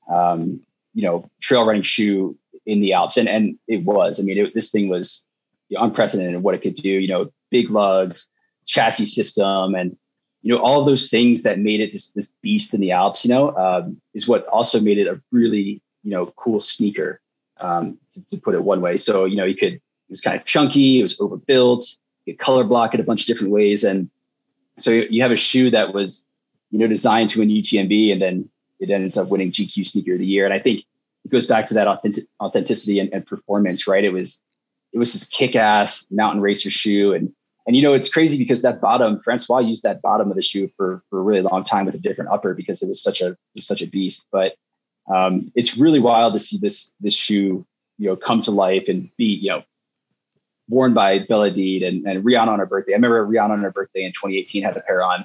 um, 0.08 0.60
you 0.94 1.02
know, 1.02 1.28
trail 1.40 1.66
running 1.66 1.82
shoe 1.82 2.36
in 2.64 2.80
the 2.80 2.92
Alps. 2.92 3.16
And, 3.16 3.28
and 3.28 3.58
it 3.68 3.84
was, 3.84 4.18
I 4.18 4.22
mean, 4.22 4.38
it, 4.38 4.54
this 4.54 4.70
thing 4.70 4.88
was 4.88 5.24
unprecedented 5.70 6.42
what 6.42 6.54
it 6.54 6.62
could 6.62 6.74
do, 6.74 6.88
you 6.88 7.08
know, 7.08 7.30
big 7.50 7.70
lugs, 7.70 8.26
chassis 8.66 9.04
system, 9.04 9.74
and, 9.74 9.96
you 10.42 10.54
know, 10.54 10.60
all 10.60 10.84
those 10.84 11.08
things 11.08 11.42
that 11.42 11.58
made 11.58 11.80
it 11.80 11.92
this, 11.92 12.08
this 12.10 12.32
beast 12.42 12.74
in 12.74 12.80
the 12.80 12.92
Alps, 12.92 13.24
you 13.24 13.28
know, 13.28 13.54
um, 13.56 14.00
is 14.14 14.28
what 14.28 14.46
also 14.46 14.80
made 14.80 14.98
it 14.98 15.06
a 15.06 15.20
really, 15.32 15.82
you 16.02 16.10
know, 16.10 16.26
cool 16.36 16.58
sneaker, 16.58 17.20
um, 17.60 17.98
to, 18.12 18.24
to, 18.26 18.36
put 18.36 18.54
it 18.54 18.62
one 18.62 18.80
way. 18.80 18.94
So, 18.96 19.24
you 19.24 19.36
know, 19.36 19.44
you 19.44 19.56
could, 19.56 19.74
it 19.74 20.10
was 20.10 20.20
kind 20.20 20.36
of 20.36 20.44
chunky, 20.44 20.98
it 20.98 21.02
was 21.02 21.18
overbuilt, 21.20 21.96
you 22.24 22.34
could 22.34 22.38
color 22.38 22.64
block 22.64 22.94
it 22.94 23.00
a 23.00 23.04
bunch 23.04 23.22
of 23.22 23.26
different 23.26 23.52
ways. 23.52 23.82
And 23.82 24.10
so 24.76 24.90
you 24.90 25.22
have 25.22 25.32
a 25.32 25.36
shoe 25.36 25.70
that 25.70 25.94
was, 25.94 26.24
you 26.70 26.78
know, 26.78 26.86
designed 26.86 27.28
to 27.30 27.42
an 27.42 27.48
UTMB 27.48 28.12
and 28.12 28.22
then 28.22 28.48
it 28.80 28.90
ends 28.90 29.16
up 29.16 29.28
winning 29.28 29.50
GQ 29.50 29.84
Sneaker 29.84 30.14
of 30.14 30.18
the 30.18 30.26
Year. 30.26 30.44
And 30.44 30.54
I 30.54 30.58
think 30.58 30.84
it 31.24 31.30
goes 31.30 31.46
back 31.46 31.64
to 31.66 31.74
that 31.74 31.88
authentic, 31.88 32.26
authenticity 32.40 33.00
and, 33.00 33.12
and, 33.12 33.26
performance, 33.26 33.86
right? 33.86 34.04
It 34.04 34.12
was 34.12 34.40
it 34.92 34.98
was 34.98 35.12
this 35.12 35.24
kick-ass 35.24 36.06
mountain 36.10 36.40
racer 36.40 36.70
shoe, 36.70 37.12
and 37.12 37.32
and 37.66 37.74
you 37.74 37.82
know 37.82 37.92
it's 37.92 38.08
crazy 38.08 38.38
because 38.38 38.62
that 38.62 38.80
bottom, 38.80 39.18
Francois 39.20 39.58
used 39.58 39.82
that 39.82 40.00
bottom 40.02 40.30
of 40.30 40.36
the 40.36 40.42
shoe 40.42 40.70
for 40.76 41.02
for 41.10 41.18
a 41.18 41.22
really 41.22 41.42
long 41.42 41.62
time 41.62 41.84
with 41.84 41.94
a 41.94 41.98
different 41.98 42.30
upper 42.30 42.54
because 42.54 42.82
it 42.82 42.88
was 42.88 43.02
such 43.02 43.20
a 43.20 43.36
was 43.54 43.66
such 43.66 43.82
a 43.82 43.86
beast. 43.86 44.26
But 44.30 44.54
um, 45.12 45.50
it's 45.54 45.76
really 45.76 45.98
wild 45.98 46.34
to 46.34 46.38
see 46.38 46.58
this 46.58 46.94
this 47.00 47.14
shoe 47.14 47.66
you 47.98 48.08
know 48.08 48.16
come 48.16 48.38
to 48.40 48.50
life 48.50 48.88
and 48.88 49.10
be 49.16 49.24
you 49.24 49.50
know 49.50 49.62
worn 50.68 50.94
by 50.94 51.20
Bella 51.20 51.50
Hadid 51.50 51.86
and, 51.86 52.06
and 52.06 52.24
Rihanna 52.24 52.48
on 52.48 52.58
her 52.58 52.66
birthday. 52.66 52.92
I 52.92 52.96
remember 52.96 53.24
Rihanna 53.26 53.50
on 53.50 53.62
her 53.62 53.70
birthday 53.70 54.04
in 54.04 54.10
2018 54.12 54.62
had 54.62 54.76
a 54.76 54.80
pair 54.80 55.02
on, 55.02 55.24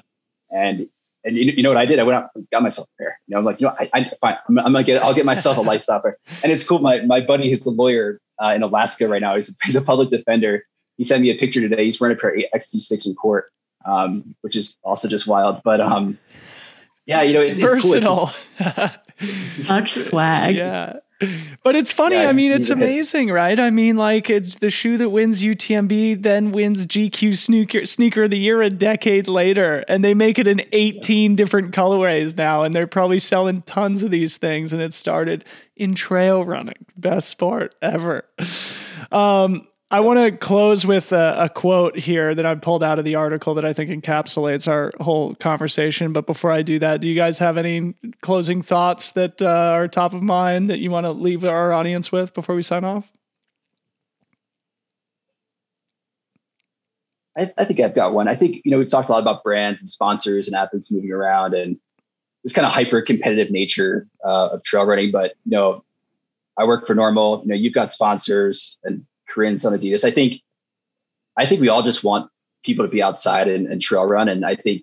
and 0.50 0.88
and 1.24 1.36
you, 1.36 1.52
you 1.56 1.62
know 1.62 1.70
what 1.70 1.78
I 1.78 1.84
did? 1.84 1.98
I 1.98 2.02
went 2.02 2.16
out 2.16 2.30
and 2.34 2.48
got 2.50 2.62
myself 2.62 2.88
a 2.94 3.02
pair. 3.02 3.20
You 3.26 3.34
know, 3.34 3.38
I'm 3.38 3.44
like, 3.44 3.60
you 3.60 3.66
know, 3.66 3.74
I, 3.78 3.90
I 3.92 4.10
fine. 4.20 4.36
I'm, 4.48 4.58
I'm, 4.58 4.72
gonna 4.72 4.84
get, 4.84 5.02
I'll 5.02 5.14
get 5.14 5.24
myself 5.24 5.56
a 5.56 5.60
lifestyle 5.60 6.00
pair. 6.00 6.18
And 6.42 6.52
it's 6.52 6.64
cool. 6.64 6.80
My 6.80 7.00
my 7.02 7.20
buddy, 7.20 7.48
who's 7.48 7.62
the 7.62 7.70
lawyer 7.70 8.20
uh, 8.42 8.52
in 8.54 8.62
Alaska 8.62 9.08
right 9.08 9.20
now. 9.20 9.34
He's 9.34 9.48
a, 9.48 9.52
he's 9.64 9.76
a 9.76 9.80
public 9.80 10.10
defender. 10.10 10.64
He 10.96 11.04
sent 11.04 11.22
me 11.22 11.30
a 11.30 11.38
picture 11.38 11.60
today. 11.60 11.84
He's 11.84 12.00
wearing 12.00 12.16
a 12.16 12.20
pair 12.20 12.30
of 12.30 12.42
XT6 12.54 13.06
in 13.06 13.14
court, 13.14 13.50
um, 13.84 14.34
which 14.42 14.56
is 14.56 14.76
also 14.82 15.08
just 15.08 15.26
wild. 15.26 15.60
But 15.64 15.80
um, 15.80 16.18
yeah, 17.06 17.22
you 17.22 17.32
know, 17.34 17.40
it's, 17.40 17.56
it's 17.58 17.82
cool. 17.82 17.94
It's 17.94 18.06
just, 18.06 19.68
Much 19.68 19.94
swag. 19.94 20.56
Yeah 20.56 20.94
but 21.62 21.76
it's 21.76 21.92
funny. 21.92 22.16
Yeah, 22.16 22.28
I 22.28 22.32
mean, 22.32 22.52
it's 22.52 22.70
amazing, 22.70 23.30
right? 23.30 23.58
I 23.58 23.70
mean, 23.70 23.96
like 23.96 24.30
it's 24.30 24.56
the 24.56 24.70
shoe 24.70 24.96
that 24.98 25.10
wins 25.10 25.42
UTMB, 25.42 26.22
then 26.22 26.52
wins 26.52 26.86
GQ 26.86 27.36
sneaker 27.36 27.86
sneaker 27.86 28.24
of 28.24 28.30
the 28.30 28.38
year 28.38 28.62
a 28.62 28.70
decade 28.70 29.28
later, 29.28 29.84
and 29.88 30.04
they 30.04 30.14
make 30.14 30.38
it 30.38 30.46
in 30.46 30.64
18 30.72 31.36
different 31.36 31.74
colorways 31.74 32.36
now, 32.36 32.62
and 32.62 32.74
they're 32.74 32.86
probably 32.86 33.18
selling 33.18 33.62
tons 33.62 34.02
of 34.02 34.10
these 34.10 34.36
things. 34.36 34.72
And 34.72 34.82
it 34.82 34.92
started 34.92 35.44
in 35.76 35.94
trail 35.94 36.44
running, 36.44 36.86
best 36.96 37.28
sport 37.28 37.74
ever. 37.82 38.24
Um, 39.10 39.66
I 39.92 40.00
want 40.00 40.18
to 40.20 40.32
close 40.34 40.86
with 40.86 41.12
a, 41.12 41.34
a, 41.38 41.48
quote 41.50 41.98
here 41.98 42.34
that 42.34 42.46
I 42.46 42.54
pulled 42.54 42.82
out 42.82 42.98
of 42.98 43.04
the 43.04 43.14
article 43.14 43.54
that 43.56 43.66
I 43.66 43.74
think 43.74 43.90
encapsulates 43.90 44.66
our 44.66 44.90
whole 45.00 45.34
conversation. 45.34 46.14
But 46.14 46.26
before 46.26 46.50
I 46.50 46.62
do 46.62 46.78
that, 46.78 47.02
do 47.02 47.08
you 47.10 47.14
guys 47.14 47.36
have 47.36 47.58
any 47.58 47.92
closing 48.22 48.62
thoughts 48.62 49.10
that 49.10 49.42
uh, 49.42 49.72
are 49.74 49.88
top 49.88 50.14
of 50.14 50.22
mind 50.22 50.70
that 50.70 50.78
you 50.78 50.90
want 50.90 51.04
to 51.04 51.12
leave 51.12 51.44
our 51.44 51.74
audience 51.74 52.10
with 52.10 52.32
before 52.32 52.54
we 52.54 52.62
sign 52.62 52.84
off? 52.84 53.06
I, 57.36 57.52
I 57.58 57.66
think 57.66 57.80
I've 57.80 57.94
got 57.94 58.14
one. 58.14 58.28
I 58.28 58.34
think, 58.34 58.62
you 58.64 58.70
know, 58.70 58.78
we've 58.78 58.90
talked 58.90 59.10
a 59.10 59.12
lot 59.12 59.20
about 59.20 59.44
brands 59.44 59.80
and 59.80 59.88
sponsors 59.90 60.46
and 60.46 60.56
athletes 60.56 60.90
moving 60.90 61.12
around 61.12 61.52
and 61.52 61.78
this 62.44 62.54
kind 62.54 62.66
of 62.66 62.72
hyper 62.72 63.02
competitive 63.02 63.50
nature 63.50 64.08
uh, 64.24 64.48
of 64.52 64.62
trail 64.62 64.84
running. 64.86 65.10
But, 65.10 65.34
you 65.44 65.50
know, 65.50 65.84
I 66.58 66.64
work 66.64 66.86
for 66.86 66.94
NNormal, 66.94 67.42
you 67.42 67.48
know, 67.48 67.54
you've 67.54 67.74
got 67.74 67.90
sponsors 67.90 68.78
and 68.84 69.04
Corrine's 69.32 69.64
on 69.64 69.72
Adidas. 69.72 70.04
I 70.04 70.10
think, 70.10 70.40
I 71.36 71.46
think 71.46 71.60
we 71.60 71.68
all 71.68 71.82
just 71.82 72.04
want 72.04 72.30
people 72.62 72.84
to 72.84 72.90
be 72.90 73.02
outside 73.02 73.48
and, 73.48 73.66
and 73.66 73.80
trail 73.80 74.04
run. 74.04 74.28
And 74.28 74.44
I 74.44 74.54
think, 74.54 74.82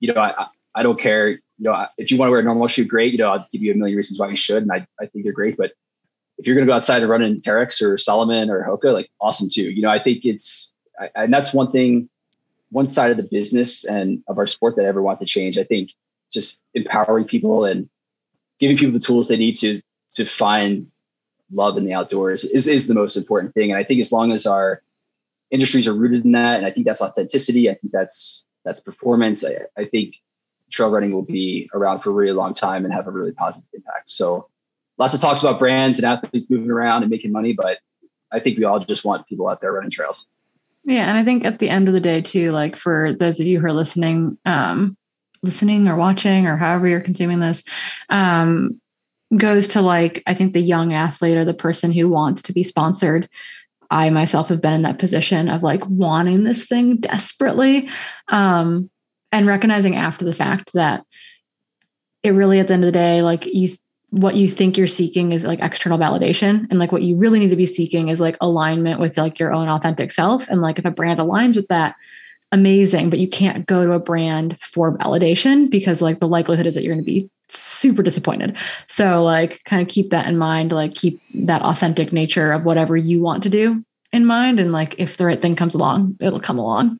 you 0.00 0.12
know, 0.12 0.20
I, 0.20 0.46
I 0.74 0.82
don't 0.82 0.98
care, 0.98 1.28
you 1.28 1.40
know, 1.58 1.86
if 1.98 2.10
you 2.10 2.16
want 2.16 2.28
to 2.28 2.30
wear 2.32 2.40
a 2.40 2.44
NNormal 2.44 2.70
shoe, 2.70 2.84
great. 2.84 3.12
You 3.12 3.18
know, 3.18 3.30
I'll 3.30 3.48
give 3.52 3.62
you 3.62 3.72
a 3.72 3.76
million 3.76 3.96
reasons 3.96 4.18
why 4.18 4.28
you 4.28 4.34
should. 4.34 4.62
And 4.62 4.72
I, 4.72 4.86
I 5.00 5.06
think 5.06 5.24
they're 5.24 5.32
great. 5.32 5.56
But 5.56 5.72
if 6.38 6.46
you're 6.46 6.56
going 6.56 6.66
to 6.66 6.70
go 6.70 6.76
outside 6.76 7.02
and 7.02 7.10
run 7.10 7.22
in 7.22 7.42
Terrex 7.42 7.82
or 7.82 7.96
Salomon 7.96 8.48
or 8.48 8.64
Hoka, 8.64 8.92
like 8.92 9.10
awesome 9.20 9.48
too. 9.52 9.70
You 9.70 9.82
know, 9.82 9.90
I 9.90 10.02
think 10.02 10.24
it's, 10.24 10.72
I, 10.98 11.10
and 11.14 11.32
that's 11.32 11.52
one 11.52 11.70
thing, 11.70 12.08
one 12.70 12.86
side 12.86 13.10
of 13.10 13.16
the 13.16 13.24
business 13.24 13.84
and 13.84 14.22
of 14.28 14.38
our 14.38 14.46
sport 14.46 14.76
that 14.76 14.84
I 14.84 14.88
ever 14.88 15.02
want 15.02 15.18
to 15.18 15.26
change. 15.26 15.58
I 15.58 15.64
think 15.64 15.90
just 16.32 16.62
empowering 16.74 17.26
people 17.26 17.64
and 17.64 17.88
giving 18.58 18.76
people 18.76 18.92
the 18.92 19.00
tools 19.00 19.28
they 19.28 19.36
need 19.36 19.56
to, 19.56 19.82
to 20.12 20.24
find 20.24 20.86
love 21.52 21.76
in 21.76 21.84
the 21.84 21.92
outdoors 21.92 22.44
is, 22.44 22.66
is 22.66 22.86
the 22.86 22.94
most 22.94 23.16
important 23.16 23.54
thing. 23.54 23.70
And 23.70 23.78
I 23.78 23.84
think 23.84 24.00
as 24.00 24.12
long 24.12 24.32
as 24.32 24.46
our 24.46 24.82
industries 25.50 25.86
are 25.86 25.94
rooted 25.94 26.24
in 26.24 26.32
that, 26.32 26.58
and 26.58 26.66
I 26.66 26.70
think 26.70 26.86
that's 26.86 27.00
authenticity, 27.00 27.68
I 27.68 27.74
think 27.74 27.92
that's 27.92 28.44
that's 28.64 28.80
performance. 28.80 29.44
I, 29.44 29.56
I 29.76 29.84
think 29.86 30.16
trail 30.70 30.90
running 30.90 31.12
will 31.12 31.22
be 31.22 31.68
around 31.74 32.00
for 32.00 32.10
a 32.10 32.12
really 32.12 32.32
long 32.32 32.52
time 32.52 32.84
and 32.84 32.94
have 32.94 33.06
a 33.06 33.10
really 33.10 33.32
positive 33.32 33.64
impact. 33.72 34.08
So 34.08 34.48
lots 34.98 35.14
of 35.14 35.20
talks 35.20 35.40
about 35.40 35.58
brands 35.58 35.98
and 35.98 36.06
athletes 36.06 36.50
moving 36.50 36.70
around 36.70 37.02
and 37.02 37.10
making 37.10 37.32
money, 37.32 37.52
but 37.52 37.78
I 38.32 38.38
think 38.38 38.58
we 38.58 38.64
all 38.64 38.78
just 38.78 39.04
want 39.04 39.26
people 39.26 39.48
out 39.48 39.60
there 39.60 39.72
running 39.72 39.90
trails. 39.90 40.26
Yeah, 40.84 41.08
and 41.08 41.18
I 41.18 41.24
think 41.24 41.44
at 41.44 41.58
the 41.58 41.68
end 41.68 41.88
of 41.88 41.94
the 41.94 42.00
day 42.00 42.20
too, 42.20 42.52
like 42.52 42.76
for 42.76 43.12
those 43.12 43.40
of 43.40 43.46
you 43.46 43.60
who 43.60 43.66
are 43.66 43.72
listening, 43.72 44.38
um, 44.44 44.96
listening 45.42 45.88
or 45.88 45.96
watching 45.96 46.46
or 46.46 46.56
however 46.56 46.86
you're 46.86 47.00
consuming 47.00 47.40
this, 47.40 47.64
um, 48.08 48.79
goes 49.36 49.68
to 49.68 49.80
like 49.80 50.22
i 50.26 50.34
think 50.34 50.52
the 50.52 50.60
young 50.60 50.92
athlete 50.92 51.36
or 51.36 51.44
the 51.44 51.54
person 51.54 51.92
who 51.92 52.08
wants 52.08 52.42
to 52.42 52.52
be 52.52 52.62
sponsored. 52.62 53.28
I 53.92 54.08
myself 54.10 54.50
have 54.50 54.60
been 54.60 54.72
in 54.72 54.82
that 54.82 55.00
position 55.00 55.48
of 55.48 55.64
like 55.64 55.84
wanting 55.86 56.44
this 56.44 56.66
thing 56.66 56.96
desperately 56.96 57.88
um 58.28 58.90
and 59.32 59.46
recognizing 59.46 59.96
after 59.96 60.24
the 60.24 60.34
fact 60.34 60.72
that 60.74 61.04
it 62.22 62.30
really 62.30 62.60
at 62.60 62.68
the 62.68 62.74
end 62.74 62.84
of 62.84 62.88
the 62.88 62.98
day 62.98 63.22
like 63.22 63.46
you 63.46 63.76
what 64.10 64.34
you 64.34 64.50
think 64.50 64.76
you're 64.76 64.86
seeking 64.86 65.32
is 65.32 65.44
like 65.44 65.60
external 65.60 65.98
validation. 65.98 66.66
And 66.68 66.78
like 66.78 66.90
what 66.90 67.02
you 67.02 67.16
really 67.16 67.38
need 67.38 67.50
to 67.50 67.56
be 67.56 67.66
seeking 67.66 68.08
is 68.08 68.18
like 68.18 68.36
alignment 68.40 68.98
with 68.98 69.16
like 69.16 69.38
your 69.38 69.52
own 69.52 69.68
authentic 69.68 70.10
self. 70.10 70.48
And 70.48 70.60
like 70.60 70.78
if 70.78 70.84
a 70.84 70.90
brand 70.90 71.20
aligns 71.20 71.54
with 71.54 71.68
that 71.68 71.94
amazing. 72.52 73.10
But 73.10 73.20
you 73.20 73.28
can't 73.28 73.66
go 73.66 73.86
to 73.86 73.92
a 73.92 74.00
brand 74.00 74.58
for 74.60 74.96
validation 74.98 75.70
because 75.70 76.02
like 76.02 76.18
the 76.18 76.28
likelihood 76.28 76.66
is 76.66 76.74
that 76.74 76.82
you're 76.82 76.94
going 76.94 77.04
to 77.04 77.10
be 77.10 77.30
super 77.56 78.02
disappointed. 78.02 78.56
So 78.88 79.22
like 79.22 79.62
kind 79.64 79.82
of 79.82 79.88
keep 79.88 80.10
that 80.10 80.26
in 80.26 80.38
mind, 80.38 80.72
like 80.72 80.94
keep 80.94 81.20
that 81.34 81.62
authentic 81.62 82.12
nature 82.12 82.52
of 82.52 82.64
whatever 82.64 82.96
you 82.96 83.20
want 83.20 83.42
to 83.44 83.48
do 83.48 83.84
in 84.12 84.24
mind. 84.24 84.60
And 84.60 84.72
like 84.72 84.94
if 84.98 85.16
the 85.16 85.26
right 85.26 85.40
thing 85.40 85.56
comes 85.56 85.74
along, 85.74 86.16
it'll 86.20 86.40
come 86.40 86.58
along. 86.58 86.98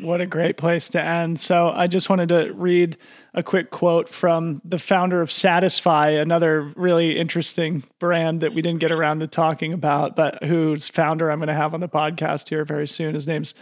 What 0.00 0.20
a 0.20 0.26
great 0.26 0.56
place 0.56 0.88
to 0.90 1.02
end. 1.02 1.38
So 1.38 1.68
I 1.68 1.86
just 1.86 2.10
wanted 2.10 2.30
to 2.30 2.52
read 2.54 2.96
a 3.34 3.42
quick 3.42 3.70
quote 3.70 4.08
from 4.08 4.60
the 4.64 4.78
founder 4.78 5.20
of 5.20 5.30
Satisfy, 5.30 6.10
another 6.10 6.72
really 6.74 7.16
interesting 7.16 7.84
brand 8.00 8.40
that 8.40 8.50
we 8.50 8.62
didn't 8.62 8.80
get 8.80 8.90
around 8.90 9.20
to 9.20 9.28
talking 9.28 9.72
about, 9.72 10.16
but 10.16 10.42
whose 10.42 10.88
founder 10.88 11.30
I'm 11.30 11.38
going 11.38 11.48
to 11.48 11.54
have 11.54 11.72
on 11.72 11.80
the 11.80 11.88
podcast 11.88 12.48
here 12.48 12.64
very 12.64 12.88
soon. 12.88 13.14
His 13.14 13.28
name's 13.28 13.54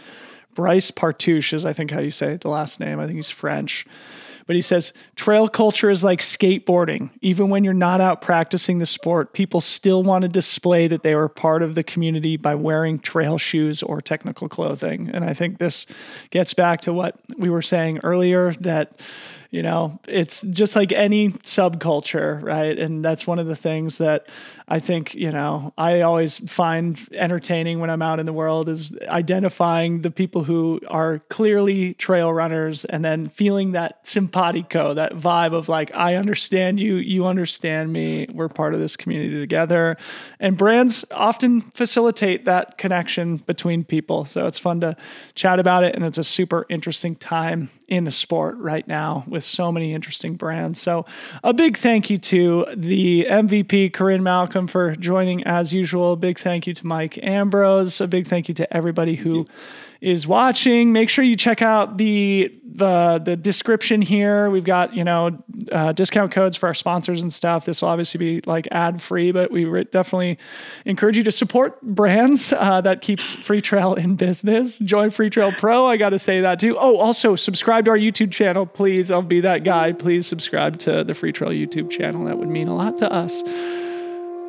Brice 0.55 0.89
Partouche, 0.89 1.53
is 1.53 1.65
I 1.65 1.73
think 1.73 1.91
how 1.91 1.99
you 1.99 2.11
say 2.11 2.37
the 2.37 2.49
last 2.49 2.79
name. 2.79 2.99
I 2.99 3.05
think 3.05 3.17
he's 3.17 3.29
French. 3.29 3.85
But 4.47 4.55
he 4.55 4.61
says 4.61 4.93
trail 5.15 5.47
culture 5.47 5.89
is 5.89 6.03
like 6.03 6.21
skateboarding. 6.21 7.09
Even 7.21 7.49
when 7.49 7.63
you're 7.63 7.73
not 7.73 8.01
out 8.01 8.21
practicing 8.21 8.79
the 8.79 8.85
sport, 8.85 9.33
people 9.33 9.61
still 9.61 10.03
want 10.03 10.23
to 10.23 10.27
display 10.27 10.87
that 10.87 11.03
they 11.03 11.15
were 11.15 11.29
part 11.29 11.63
of 11.63 11.75
the 11.75 11.83
community 11.83 12.37
by 12.37 12.55
wearing 12.55 12.99
trail 12.99 13.37
shoes 13.37 13.81
or 13.83 14.01
technical 14.01 14.49
clothing. 14.49 15.09
And 15.13 15.23
I 15.23 15.33
think 15.33 15.57
this 15.57 15.85
gets 16.29 16.53
back 16.53 16.81
to 16.81 16.93
what 16.93 17.19
we 17.37 17.49
were 17.49 17.61
saying 17.61 17.99
earlier 18.03 18.53
that 18.61 18.99
you 19.51 19.61
know 19.61 19.99
it's 20.07 20.41
just 20.43 20.75
like 20.75 20.91
any 20.93 21.29
subculture 21.29 22.41
right 22.41 22.79
and 22.79 23.03
that's 23.03 23.27
one 23.27 23.37
of 23.37 23.47
the 23.47 23.55
things 23.55 23.97
that 23.97 24.27
I 24.71 24.79
think, 24.79 25.13
you 25.13 25.31
know, 25.31 25.73
I 25.77 25.99
always 25.99 26.39
find 26.49 26.97
entertaining 27.11 27.81
when 27.81 27.89
I'm 27.89 28.01
out 28.01 28.21
in 28.21 28.25
the 28.25 28.31
world 28.31 28.69
is 28.69 28.97
identifying 29.05 30.01
the 30.01 30.11
people 30.11 30.45
who 30.45 30.79
are 30.87 31.19
clearly 31.27 31.93
trail 31.95 32.31
runners 32.31 32.85
and 32.85 33.03
then 33.03 33.27
feeling 33.27 33.73
that 33.73 34.07
simpatico, 34.07 34.93
that 34.93 35.11
vibe 35.11 35.53
of 35.53 35.67
like, 35.67 35.93
I 35.93 36.15
understand 36.15 36.79
you, 36.79 36.95
you 36.95 37.27
understand 37.27 37.91
me, 37.91 38.27
we're 38.33 38.47
part 38.47 38.73
of 38.73 38.79
this 38.79 38.95
community 38.95 39.41
together. 39.41 39.97
And 40.39 40.57
brands 40.57 41.03
often 41.11 41.59
facilitate 41.73 42.45
that 42.45 42.77
connection 42.77 43.37
between 43.37 43.83
people. 43.83 44.23
So 44.23 44.47
it's 44.47 44.57
fun 44.57 44.79
to 44.79 44.95
chat 45.35 45.59
about 45.59 45.83
it. 45.83 45.95
And 45.95 46.05
it's 46.05 46.17
a 46.17 46.23
super 46.23 46.65
interesting 46.69 47.17
time 47.17 47.69
in 47.89 48.05
the 48.05 48.11
sport 48.11 48.55
right 48.57 48.87
now 48.87 49.25
with 49.27 49.43
so 49.43 49.69
many 49.69 49.93
interesting 49.93 50.35
brands. 50.35 50.79
So 50.79 51.05
a 51.43 51.53
big 51.53 51.77
thank 51.77 52.09
you 52.09 52.17
to 52.19 52.65
the 52.73 53.25
MVP, 53.29 53.91
Corrine 53.91 54.21
Malcolm 54.21 54.60
for 54.67 54.95
joining 54.95 55.43
as 55.43 55.73
usual. 55.73 56.15
Big 56.15 56.39
thank 56.39 56.67
you 56.67 56.73
to 56.73 56.85
Mike 56.85 57.17
Ambrose. 57.23 58.01
A 58.01 58.07
big 58.07 58.27
thank 58.27 58.47
you 58.47 58.53
to 58.55 58.71
everybody 58.75 59.15
who 59.15 59.45
is 60.01 60.25
watching. 60.25 60.91
Make 60.91 61.09
sure 61.09 61.23
you 61.23 61.35
check 61.35 61.61
out 61.61 61.97
the 61.97 62.51
the 62.73 63.21
the 63.23 63.35
description 63.35 64.01
here. 64.01 64.49
We've 64.49 64.63
got 64.63 64.95
you 64.95 65.03
know 65.03 65.43
uh, 65.71 65.91
discount 65.91 66.31
codes 66.31 66.57
for 66.57 66.67
our 66.67 66.73
sponsors 66.73 67.21
and 67.21 67.31
stuff. 67.31 67.65
This 67.65 67.81
will 67.81 67.89
obviously 67.89 68.17
be 68.17 68.41
like 68.45 68.67
ad 68.71 69.01
free, 69.01 69.31
but 69.31 69.51
we 69.51 69.65
re- 69.65 69.83
definitely 69.83 70.39
encourage 70.85 71.17
you 71.17 71.23
to 71.23 71.31
support 71.31 71.79
brands 71.81 72.51
uh, 72.53 72.81
that 72.81 73.01
keeps 73.01 73.35
Free 73.35 73.61
Freetrail 73.61 73.97
in 73.97 74.15
business. 74.15 74.77
Join 74.77 75.11
Free 75.11 75.29
Freetrail 75.29 75.55
Pro. 75.57 75.85
I 75.85 75.97
got 75.97 76.09
to 76.09 76.19
say 76.19 76.41
that 76.41 76.59
too. 76.59 76.77
Oh, 76.79 76.97
also 76.97 77.35
subscribe 77.35 77.85
to 77.85 77.91
our 77.91 77.97
YouTube 77.97 78.31
channel, 78.31 78.65
please. 78.65 79.11
I'll 79.11 79.21
be 79.21 79.41
that 79.41 79.63
guy. 79.63 79.91
Please 79.91 80.25
subscribe 80.25 80.79
to 80.79 81.03
the 81.03 81.13
Free 81.13 81.31
Freetrail 81.31 81.67
YouTube 81.67 81.89
channel. 81.89 82.25
That 82.25 82.37
would 82.37 82.49
mean 82.49 82.67
a 82.67 82.75
lot 82.75 82.97
to 82.99 83.11
us. 83.11 83.43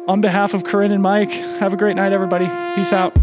On 0.09 0.21
behalf 0.21 0.53
of 0.53 0.65
Corrine 0.65 0.93
and 0.93 1.03
Mike, 1.03 1.31
have 1.31 1.73
a 1.73 1.77
great 1.77 1.95
night, 1.95 2.13
everybody. 2.13 2.47
Peace 2.75 2.93
out. 2.93 3.17